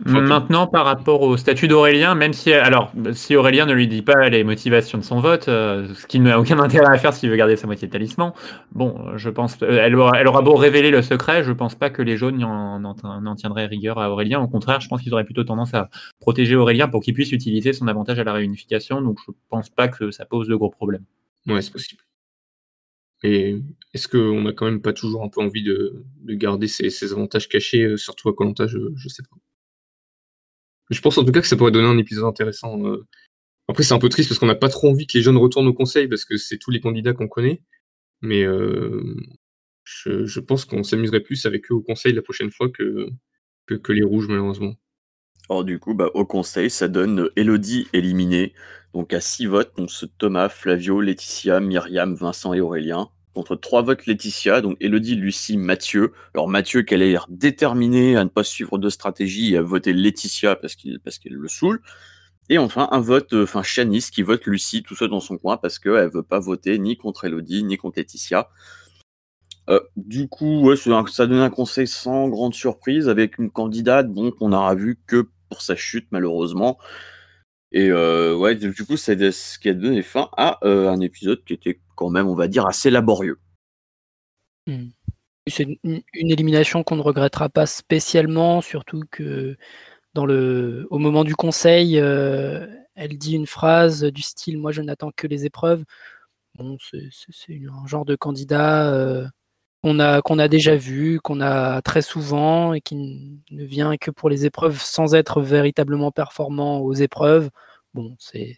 Maintenant, 0.00 0.66
par 0.66 0.84
rapport 0.84 1.22
au 1.22 1.36
statut 1.36 1.68
d'Aurélien, 1.68 2.14
même 2.14 2.32
si, 2.32 2.52
alors, 2.52 2.92
si 3.12 3.36
Aurélien 3.36 3.64
ne 3.64 3.72
lui 3.72 3.86
dit 3.86 4.02
pas 4.02 4.28
les 4.28 4.42
motivations 4.42 4.98
de 4.98 5.04
son 5.04 5.20
vote, 5.20 5.48
euh, 5.48 5.86
ce 5.94 6.06
qui 6.06 6.18
n'a 6.18 6.40
aucun 6.40 6.58
intérêt 6.60 6.92
à 6.92 6.98
faire 6.98 7.14
s'il 7.14 7.30
veut 7.30 7.36
garder 7.36 7.56
sa 7.56 7.66
moitié 7.66 7.86
de 7.86 7.92
talisman, 7.92 8.32
bon, 8.72 9.16
je 9.16 9.30
pense, 9.30 9.56
euh, 9.62 9.78
elle 9.80 9.94
aura, 9.94 10.20
elle 10.20 10.26
aura 10.26 10.42
beau 10.42 10.56
révéler 10.56 10.90
le 10.90 11.00
secret, 11.00 11.44
je 11.44 11.52
pense 11.52 11.76
pas 11.76 11.90
que 11.90 12.02
les 12.02 12.16
jaunes 12.16 12.38
n'en 12.38 13.34
tiendraient 13.36 13.66
rigueur 13.66 13.98
à 13.98 14.10
Aurélien. 14.10 14.40
Au 14.40 14.48
contraire, 14.48 14.80
je 14.80 14.88
pense 14.88 15.00
qu'ils 15.00 15.12
auraient 15.14 15.24
plutôt 15.24 15.44
tendance 15.44 15.74
à 15.74 15.88
protéger 16.18 16.56
Aurélien 16.56 16.88
pour 16.88 17.00
qu'il 17.00 17.14
puisse 17.14 17.32
utiliser 17.32 17.72
son 17.72 17.86
avantage 17.86 18.18
à 18.18 18.24
la 18.24 18.32
réunification. 18.32 19.00
Donc, 19.00 19.18
je 19.26 19.32
pense 19.48 19.70
pas 19.70 19.88
que 19.88 20.10
ça 20.10 20.24
pose 20.24 20.48
de 20.48 20.56
gros 20.56 20.70
problèmes. 20.70 21.04
Ouais, 21.46 21.62
c'est 21.62 21.72
possible. 21.72 22.02
Et 23.22 23.62
est-ce 23.94 24.06
qu'on 24.06 24.42
n'a 24.42 24.52
quand 24.52 24.66
même 24.66 24.82
pas 24.82 24.92
toujours 24.92 25.22
un 25.22 25.28
peu 25.28 25.40
envie 25.40 25.62
de, 25.62 26.04
garder 26.26 26.66
ces, 26.66 27.12
avantages 27.12 27.48
cachés, 27.48 27.84
euh, 27.84 27.96
surtout 27.96 28.28
à 28.28 28.34
Colanta, 28.34 28.66
je, 28.66 28.78
je 28.96 29.08
sais 29.08 29.22
pas. 29.22 29.36
Je 30.90 31.00
pense 31.00 31.18
en 31.18 31.24
tout 31.24 31.32
cas 31.32 31.40
que 31.40 31.46
ça 31.46 31.56
pourrait 31.56 31.70
donner 31.70 31.88
un 31.88 31.98
épisode 31.98 32.24
intéressant. 32.24 32.84
Euh. 32.86 33.06
Après, 33.68 33.82
c'est 33.82 33.94
un 33.94 33.98
peu 33.98 34.08
triste 34.08 34.28
parce 34.28 34.38
qu'on 34.38 34.46
n'a 34.46 34.54
pas 34.54 34.68
trop 34.68 34.90
envie 34.90 35.06
que 35.06 35.16
les 35.16 35.22
jeunes 35.22 35.38
retournent 35.38 35.66
au 35.66 35.72
conseil 35.72 36.08
parce 36.08 36.24
que 36.24 36.36
c'est 36.36 36.58
tous 36.58 36.70
les 36.70 36.80
candidats 36.80 37.14
qu'on 37.14 37.28
connaît. 37.28 37.62
Mais 38.20 38.42
euh, 38.42 39.16
je, 39.84 40.40
pense 40.40 40.64
qu'on 40.64 40.82
s'amuserait 40.82 41.20
plus 41.20 41.46
avec 41.46 41.70
eux 41.70 41.74
au 41.74 41.82
conseil 41.82 42.12
la 42.12 42.22
prochaine 42.22 42.50
fois 42.50 42.68
que, 42.68 43.08
que, 43.66 43.92
les 43.92 44.02
rouges, 44.02 44.28
malheureusement. 44.28 44.74
Alors, 45.48 45.64
du 45.64 45.78
coup, 45.78 45.94
bah, 45.94 46.10
au 46.14 46.26
conseil, 46.26 46.70
ça 46.70 46.88
donne 46.88 47.30
Elodie 47.36 47.88
éliminée. 47.92 48.54
Donc, 48.92 49.12
à 49.12 49.20
6 49.20 49.46
votes, 49.46 49.72
on 49.78 49.88
se 49.88 50.06
Thomas, 50.06 50.48
Flavio, 50.48 51.00
Laetitia, 51.00 51.60
Myriam, 51.60 52.14
Vincent 52.14 52.54
et 52.54 52.60
Aurélien 52.60 53.10
contre 53.34 53.56
trois 53.56 53.82
votes 53.82 54.06
Laetitia, 54.06 54.60
donc 54.60 54.76
Elodie, 54.80 55.16
Lucie, 55.16 55.58
Mathieu. 55.58 56.12
Alors 56.34 56.48
Mathieu, 56.48 56.82
qu'elle 56.82 57.02
a 57.02 57.06
l'air 57.06 57.26
déterminée 57.28 58.16
à 58.16 58.24
ne 58.24 58.30
pas 58.30 58.44
suivre 58.44 58.78
de 58.78 58.88
stratégie 58.88 59.54
et 59.54 59.56
à 59.58 59.62
voter 59.62 59.92
Laetitia 59.92 60.56
parce 60.56 60.76
qu'elle 60.76 60.98
le 61.28 61.48
saoule. 61.48 61.82
Et 62.48 62.58
enfin 62.58 62.88
un 62.90 63.00
vote, 63.00 63.32
euh, 63.32 63.44
enfin 63.44 63.62
Chanice 63.62 64.10
qui 64.10 64.22
vote 64.22 64.46
Lucie 64.46 64.82
tout 64.82 64.94
seul 64.94 65.08
dans 65.08 65.20
son 65.20 65.38
coin 65.38 65.56
parce 65.56 65.78
qu'elle 65.78 66.10
veut 66.10 66.22
pas 66.22 66.40
voter 66.40 66.78
ni 66.78 66.96
contre 66.96 67.24
Elodie 67.24 67.64
ni 67.64 67.76
contre 67.76 67.98
Laetitia. 67.98 68.48
Euh, 69.70 69.80
du 69.96 70.28
coup, 70.28 70.74
ça 70.76 71.26
donne 71.26 71.38
un 71.38 71.50
conseil 71.50 71.86
sans 71.86 72.28
grande 72.28 72.54
surprise 72.54 73.08
avec 73.08 73.38
une 73.38 73.50
candidate 73.50 74.08
qu'on 74.38 74.50
n'aura 74.50 74.74
vu 74.74 75.00
que 75.06 75.28
pour 75.48 75.62
sa 75.62 75.74
chute 75.74 76.06
malheureusement. 76.10 76.78
Et 77.76 77.90
euh, 77.90 78.36
ouais, 78.36 78.54
du 78.54 78.72
coup, 78.86 78.96
c'est 78.96 79.32
ce 79.32 79.58
qui 79.58 79.68
a 79.68 79.74
donné 79.74 80.02
fin 80.02 80.28
à 80.36 80.60
un 80.64 81.00
épisode 81.00 81.42
qui 81.44 81.54
était 81.54 81.80
quand 81.96 82.08
même, 82.08 82.28
on 82.28 82.34
va 82.36 82.46
dire, 82.46 82.66
assez 82.66 82.88
laborieux. 82.88 83.40
Hmm. 84.68 84.90
C'est 85.48 85.66
une, 85.82 86.02
élimination 86.14 86.84
qu'on 86.84 86.94
ne 86.94 87.02
regrettera 87.02 87.48
pas 87.48 87.66
spécialement, 87.66 88.60
surtout 88.60 89.02
que 89.10 89.56
dans 90.14 90.24
le, 90.24 90.86
au 90.90 90.98
moment 90.98 91.24
du 91.24 91.34
conseil, 91.34 91.98
euh, 91.98 92.64
elle 92.94 93.18
dit 93.18 93.34
une 93.34 93.48
phrase 93.48 94.04
du 94.04 94.22
style 94.22 94.56
Moi, 94.56 94.70
je 94.70 94.80
n'attends 94.80 95.10
que 95.10 95.26
les 95.26 95.44
épreuves. 95.44 95.84
Bon, 96.54 96.78
c'est 96.80 97.60
un 97.68 97.86
genre 97.88 98.04
de 98.04 98.14
candidat 98.14 98.94
euh, 98.94 99.26
qu'on 99.84 100.38
a, 100.38 100.48
déjà 100.48 100.76
vu, 100.76 101.20
qu'on 101.20 101.42
a 101.42 101.82
très 101.82 102.00
souvent 102.00 102.72
et 102.72 102.80
qui 102.80 102.96
ne 103.50 103.64
vient 103.64 103.96
que 103.98 104.10
pour 104.10 104.30
les 104.30 104.46
épreuves 104.46 104.80
sans 104.80 105.14
être 105.14 105.42
véritablement 105.42 106.10
performant 106.10 106.78
aux 106.78 106.94
épreuves. 106.94 107.50
Bon, 107.92 108.16
c'est 108.18 108.56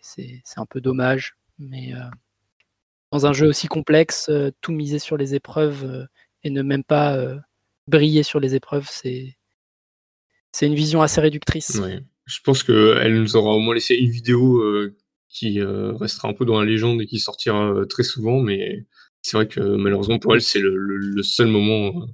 un 0.56 0.66
peu 0.66 0.80
dommage, 0.80 1.36
mais. 1.58 1.92
Euh, 1.94 2.04
dans 3.12 3.24
un 3.24 3.32
jeu 3.32 3.46
aussi 3.46 3.68
complexe, 3.68 4.26
euh, 4.30 4.50
tout 4.60 4.72
miser 4.72 4.98
sur 4.98 5.16
les 5.16 5.36
épreuves 5.36 5.84
euh, 5.84 6.04
et 6.42 6.50
ne 6.50 6.60
même 6.62 6.82
pas 6.82 7.16
briller 7.86 8.22
sur 8.22 8.40
les 8.40 8.54
épreuves, 8.54 8.88
c'est 8.90 9.36
c'est 10.52 10.66
une 10.66 10.74
vision 10.74 11.02
assez 11.02 11.20
réductrice. 11.20 11.80
Je 12.24 12.40
pense 12.44 12.62
qu'elle 12.62 13.14
nous 13.14 13.36
aura 13.36 13.52
au 13.52 13.60
moins 13.60 13.74
laissé 13.74 13.94
une 13.94 14.10
vidéo 14.10 14.62
qui 15.28 15.60
restera 15.62 16.28
un 16.28 16.34
peu 16.34 16.44
dans 16.44 16.60
la 16.60 16.66
légende 16.66 17.00
et 17.00 17.06
qui 17.06 17.18
sortira 17.18 17.74
très 17.88 18.02
souvent, 18.02 18.40
mais 18.40 18.86
c'est 19.26 19.36
vrai 19.36 19.48
que 19.48 19.60
malheureusement 19.60 20.20
pour 20.20 20.34
elle, 20.34 20.40
c'est 20.40 20.60
le, 20.60 21.22
seul 21.24 21.48
moment 21.48 22.06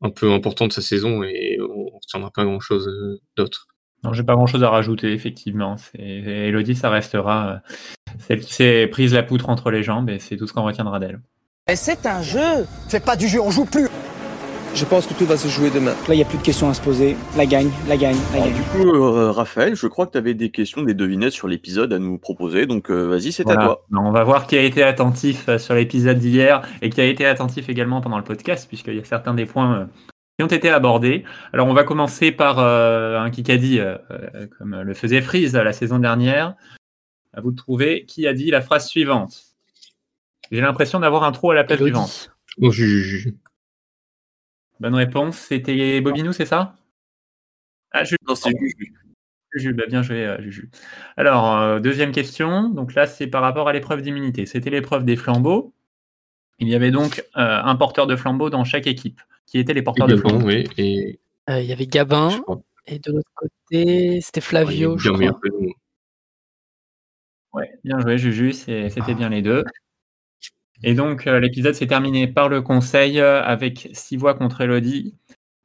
un 0.00 0.10
peu 0.10 0.32
important 0.32 0.68
de 0.68 0.72
sa 0.72 0.80
saison 0.80 1.24
et 1.24 1.58
on 1.60 1.86
ne 1.86 1.90
retiendra 1.90 2.30
pas 2.30 2.44
grand-chose 2.44 2.88
d'autre. 3.36 3.66
Non, 4.04 4.12
j'ai 4.12 4.22
pas 4.22 4.34
grand-chose 4.34 4.62
à 4.62 4.70
rajouter, 4.70 5.12
effectivement. 5.12 5.74
Elodie, 5.98 6.76
ça 6.76 6.88
restera 6.88 7.62
celle 8.20 8.40
qui 8.40 8.52
s'est 8.52 8.86
prise 8.86 9.12
la 9.12 9.24
poutre 9.24 9.48
entre 9.48 9.72
les 9.72 9.82
jambes 9.82 10.08
et 10.08 10.20
c'est 10.20 10.36
tout 10.36 10.46
ce 10.46 10.52
qu'on 10.52 10.62
retiendra 10.62 11.00
d'elle. 11.00 11.20
C'est 11.74 12.06
un 12.06 12.22
jeu 12.22 12.66
C'est 12.88 13.04
pas 13.04 13.16
du 13.16 13.26
jeu, 13.26 13.40
on 13.40 13.50
joue 13.50 13.64
plus 13.64 13.88
je 14.74 14.84
pense 14.84 15.06
que 15.06 15.14
tout 15.14 15.26
va 15.26 15.36
se 15.36 15.48
jouer 15.48 15.70
demain. 15.70 15.92
Là, 16.08 16.14
il 16.14 16.16
n'y 16.16 16.22
a 16.22 16.26
plus 16.26 16.38
de 16.38 16.42
questions 16.42 16.68
à 16.68 16.74
se 16.74 16.80
poser. 16.80 17.16
La 17.36 17.46
gagne, 17.46 17.70
la 17.88 17.96
gagne, 17.96 18.16
la 18.32 18.40
gagne. 18.40 18.54
Du 18.54 18.62
coup, 18.62 18.88
euh, 18.94 19.30
Raphaël, 19.30 19.74
je 19.74 19.86
crois 19.86 20.06
que 20.06 20.12
tu 20.12 20.18
avais 20.18 20.34
des 20.34 20.50
questions, 20.50 20.82
des 20.82 20.94
devinettes 20.94 21.32
sur 21.32 21.48
l'épisode 21.48 21.92
à 21.92 21.98
nous 21.98 22.18
proposer. 22.18 22.66
Donc, 22.66 22.90
euh, 22.90 23.08
vas-y, 23.08 23.32
c'est 23.32 23.48
à 23.50 23.54
toi. 23.54 23.86
On 23.92 24.10
va 24.10 24.24
voir 24.24 24.46
qui 24.46 24.56
a 24.56 24.62
été 24.62 24.82
attentif 24.82 25.48
euh, 25.48 25.58
sur 25.58 25.74
l'épisode 25.74 26.18
d'hier 26.18 26.62
et 26.80 26.90
qui 26.90 27.00
a 27.00 27.04
été 27.04 27.26
attentif 27.26 27.68
également 27.68 28.00
pendant 28.00 28.18
le 28.18 28.24
podcast, 28.24 28.66
puisqu'il 28.68 28.94
y 28.94 29.00
a 29.00 29.04
certains 29.04 29.34
des 29.34 29.46
points 29.46 29.88
qui 30.38 30.44
ont 30.44 30.48
été 30.48 30.70
abordés. 30.70 31.24
Alors, 31.52 31.66
on 31.66 31.74
va 31.74 31.84
commencer 31.84 32.32
par 32.32 32.58
un 32.58 33.30
Kikadi, 33.30 33.80
comme 34.58 34.80
le 34.80 34.94
faisait 34.94 35.20
Freeze 35.20 35.54
la 35.54 35.72
saison 35.72 35.98
dernière. 35.98 36.54
À 37.34 37.40
vous 37.40 37.50
de 37.50 37.56
trouver 37.56 38.04
qui 38.06 38.26
a 38.26 38.34
dit 38.34 38.50
la 38.50 38.60
phrase 38.60 38.86
suivante. 38.86 39.42
J'ai 40.50 40.60
l'impression 40.60 41.00
d'avoir 41.00 41.24
un 41.24 41.32
trou 41.32 41.50
à 41.50 41.54
la 41.54 41.64
place 41.64 41.80
suivante. 41.80 42.30
Bonne 44.82 44.96
réponse. 44.96 45.36
C'était 45.36 46.00
Bobinou, 46.00 46.32
c'est 46.32 46.44
ça? 46.44 46.74
Ah, 47.92 48.02
Juju. 48.02 48.16
Non, 48.26 48.34
c'est 48.34 48.50
Juju. 48.50 48.92
Juju, 49.52 49.74
bah, 49.74 49.84
bien 49.86 50.02
joué, 50.02 50.26
euh, 50.26 50.42
Juju. 50.42 50.70
Alors, 51.16 51.56
euh, 51.56 51.78
deuxième 51.78 52.10
question. 52.10 52.68
Donc 52.68 52.94
là, 52.94 53.06
c'est 53.06 53.28
par 53.28 53.42
rapport 53.42 53.68
à 53.68 53.72
l'épreuve 53.72 54.02
d'immunité. 54.02 54.44
C'était 54.44 54.70
l'épreuve 54.70 55.04
des 55.04 55.14
flambeaux. 55.14 55.72
Il 56.58 56.68
y 56.68 56.74
avait 56.74 56.90
donc 56.90 57.20
euh, 57.36 57.60
un 57.62 57.76
porteur 57.76 58.08
de 58.08 58.16
flambeau 58.16 58.50
dans 58.50 58.64
chaque 58.64 58.88
équipe. 58.88 59.20
Qui 59.46 59.60
étaient 59.60 59.74
les 59.74 59.82
porteurs 59.82 60.08
de 60.08 60.16
flambeaux? 60.16 60.44
oui, 60.44 60.64
et... 60.76 61.20
Il 61.48 61.64
y 61.64 61.72
avait 61.72 61.86
Gabin. 61.86 62.30
Et 62.86 62.98
de 62.98 63.12
l'autre 63.12 63.30
côté, 63.36 64.20
c'était 64.20 64.40
Flavio. 64.40 64.98
je 64.98 65.10
crois. 65.10 65.38
Ouais, 67.52 67.70
bien 67.84 68.00
joué, 68.00 68.18
Juju, 68.18 68.52
c'était 68.52 69.14
bien 69.14 69.28
les 69.28 69.42
deux. 69.42 69.62
Et 70.82 70.94
donc, 70.94 71.26
euh, 71.26 71.40
l'épisode 71.40 71.74
s'est 71.74 71.86
terminé 71.86 72.26
par 72.26 72.48
le 72.48 72.60
conseil 72.60 73.20
euh, 73.20 73.42
avec 73.42 73.88
six 73.92 74.16
voix 74.16 74.34
contre 74.34 74.62
Elodie, 74.62 75.14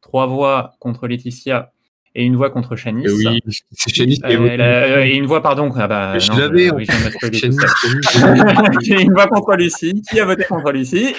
trois 0.01 0.27
voix 0.27 0.73
contre 0.79 1.07
Laetitia 1.07 1.71
et 2.13 2.23
une 2.23 2.35
voix 2.35 2.49
contre 2.49 2.75
Chanice. 2.75 3.11
Oui, 3.11 3.41
c'est 3.71 3.93
Chanice 3.93 4.19
euh, 4.25 5.03
et 5.03 5.15
une 5.15 5.25
voix, 5.25 5.41
pardon. 5.41 5.71
Ah 5.75 5.87
bah, 5.87 6.19
je 6.19 6.31
l'avais. 6.31 6.71
Oui, 6.71 6.85
une 9.01 9.13
voix 9.13 9.27
contre 9.27 9.55
Lucie. 9.55 10.01
Qui 10.09 10.19
a 10.19 10.25
voté 10.25 10.43
contre 10.43 10.71
Lucie 10.71 11.15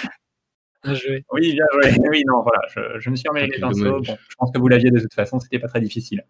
Bien 0.84 0.94
joué. 0.94 1.24
Oui, 1.32 1.54
bien 1.54 1.64
joué. 1.72 1.96
Oui, 2.08 2.22
non, 2.26 2.42
voilà, 2.42 2.60
je, 3.00 3.10
me 3.10 3.16
suis 3.16 3.28
remis 3.28 3.50
les 3.50 3.58
pinceaux. 3.58 4.00
Bon, 4.00 4.02
je 4.04 4.34
pense 4.38 4.52
que 4.52 4.58
vous 4.58 4.68
l'aviez 4.68 4.92
de 4.92 5.00
toute 5.00 5.12
façon, 5.12 5.40
c'était 5.40 5.58
pas 5.58 5.66
très 5.66 5.80
difficile. 5.80 6.24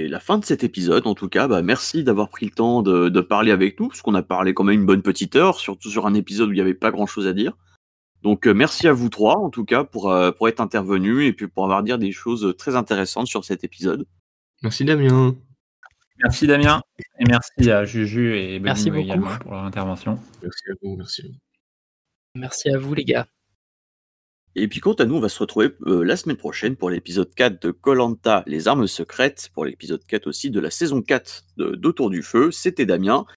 Et 0.00 0.08
la 0.08 0.20
fin 0.20 0.38
de 0.38 0.44
cet 0.44 0.64
épisode, 0.64 1.06
en 1.06 1.14
tout 1.14 1.28
cas, 1.28 1.46
bah, 1.46 1.60
merci 1.60 2.02
d'avoir 2.04 2.30
pris 2.30 2.46
le 2.46 2.52
temps 2.52 2.82
de, 2.82 3.20
parler 3.20 3.52
avec 3.52 3.78
nous, 3.78 3.88
parce 3.88 4.00
qu'on 4.00 4.14
a 4.14 4.22
parlé 4.22 4.54
quand 4.54 4.64
même 4.64 4.80
une 4.80 4.86
bonne 4.86 5.02
petite 5.02 5.36
heure, 5.36 5.60
surtout 5.60 5.90
sur 5.90 6.06
un 6.06 6.14
épisode 6.14 6.48
où 6.48 6.52
il 6.52 6.56
n'y 6.56 6.60
avait 6.60 6.74
pas 6.74 6.90
grand-chose 6.90 7.26
à 7.26 7.32
dire. 7.32 7.56
Donc 8.22 8.46
euh, 8.46 8.54
merci 8.54 8.88
à 8.88 8.92
vous 8.92 9.08
trois, 9.08 9.36
en 9.36 9.50
tout 9.50 9.64
cas, 9.64 9.84
pour, 9.84 10.10
euh, 10.10 10.30
pour 10.30 10.48
être 10.48 10.60
intervenus 10.60 11.26
et 11.26 11.32
puis 11.32 11.48
pour 11.48 11.64
avoir 11.64 11.82
dit 11.82 11.96
des 11.98 12.12
choses 12.12 12.54
très 12.58 12.76
intéressantes 12.76 13.26
sur 13.26 13.44
cet 13.44 13.64
épisode. 13.64 14.06
Merci 14.62 14.84
Damien. 14.84 15.36
Merci 16.22 16.46
Damien, 16.46 16.82
et 17.18 17.24
merci 17.24 17.70
à 17.70 17.86
Juju 17.86 18.36
et 18.36 18.58
merci 18.58 18.90
également 18.90 19.38
pour 19.38 19.52
leur 19.52 19.64
intervention. 19.64 20.18
Merci 20.42 20.64
à 20.70 20.74
vous, 20.82 20.96
merci. 20.96 21.40
Merci 22.34 22.68
à 22.70 22.78
vous 22.78 22.92
les 22.94 23.04
gars. 23.04 23.26
Et 24.56 24.66
puis 24.66 24.80
quant 24.80 24.94
à 24.94 25.04
nous, 25.04 25.14
on 25.14 25.20
va 25.20 25.28
se 25.28 25.38
retrouver 25.38 25.70
euh, 25.86 26.02
la 26.02 26.16
semaine 26.16 26.36
prochaine 26.36 26.74
pour 26.74 26.90
l'épisode 26.90 27.32
4 27.34 27.62
de 27.62 27.70
Colanta, 27.70 28.42
les 28.46 28.66
armes 28.66 28.88
secrètes, 28.88 29.50
pour 29.54 29.64
l'épisode 29.64 30.04
4 30.04 30.26
aussi 30.26 30.50
de 30.50 30.58
la 30.58 30.70
saison 30.70 31.02
4 31.02 31.44
d'Autour 31.56 32.10
du 32.10 32.22
Feu. 32.22 32.50
C'était 32.50 32.84
Damien. 32.84 33.26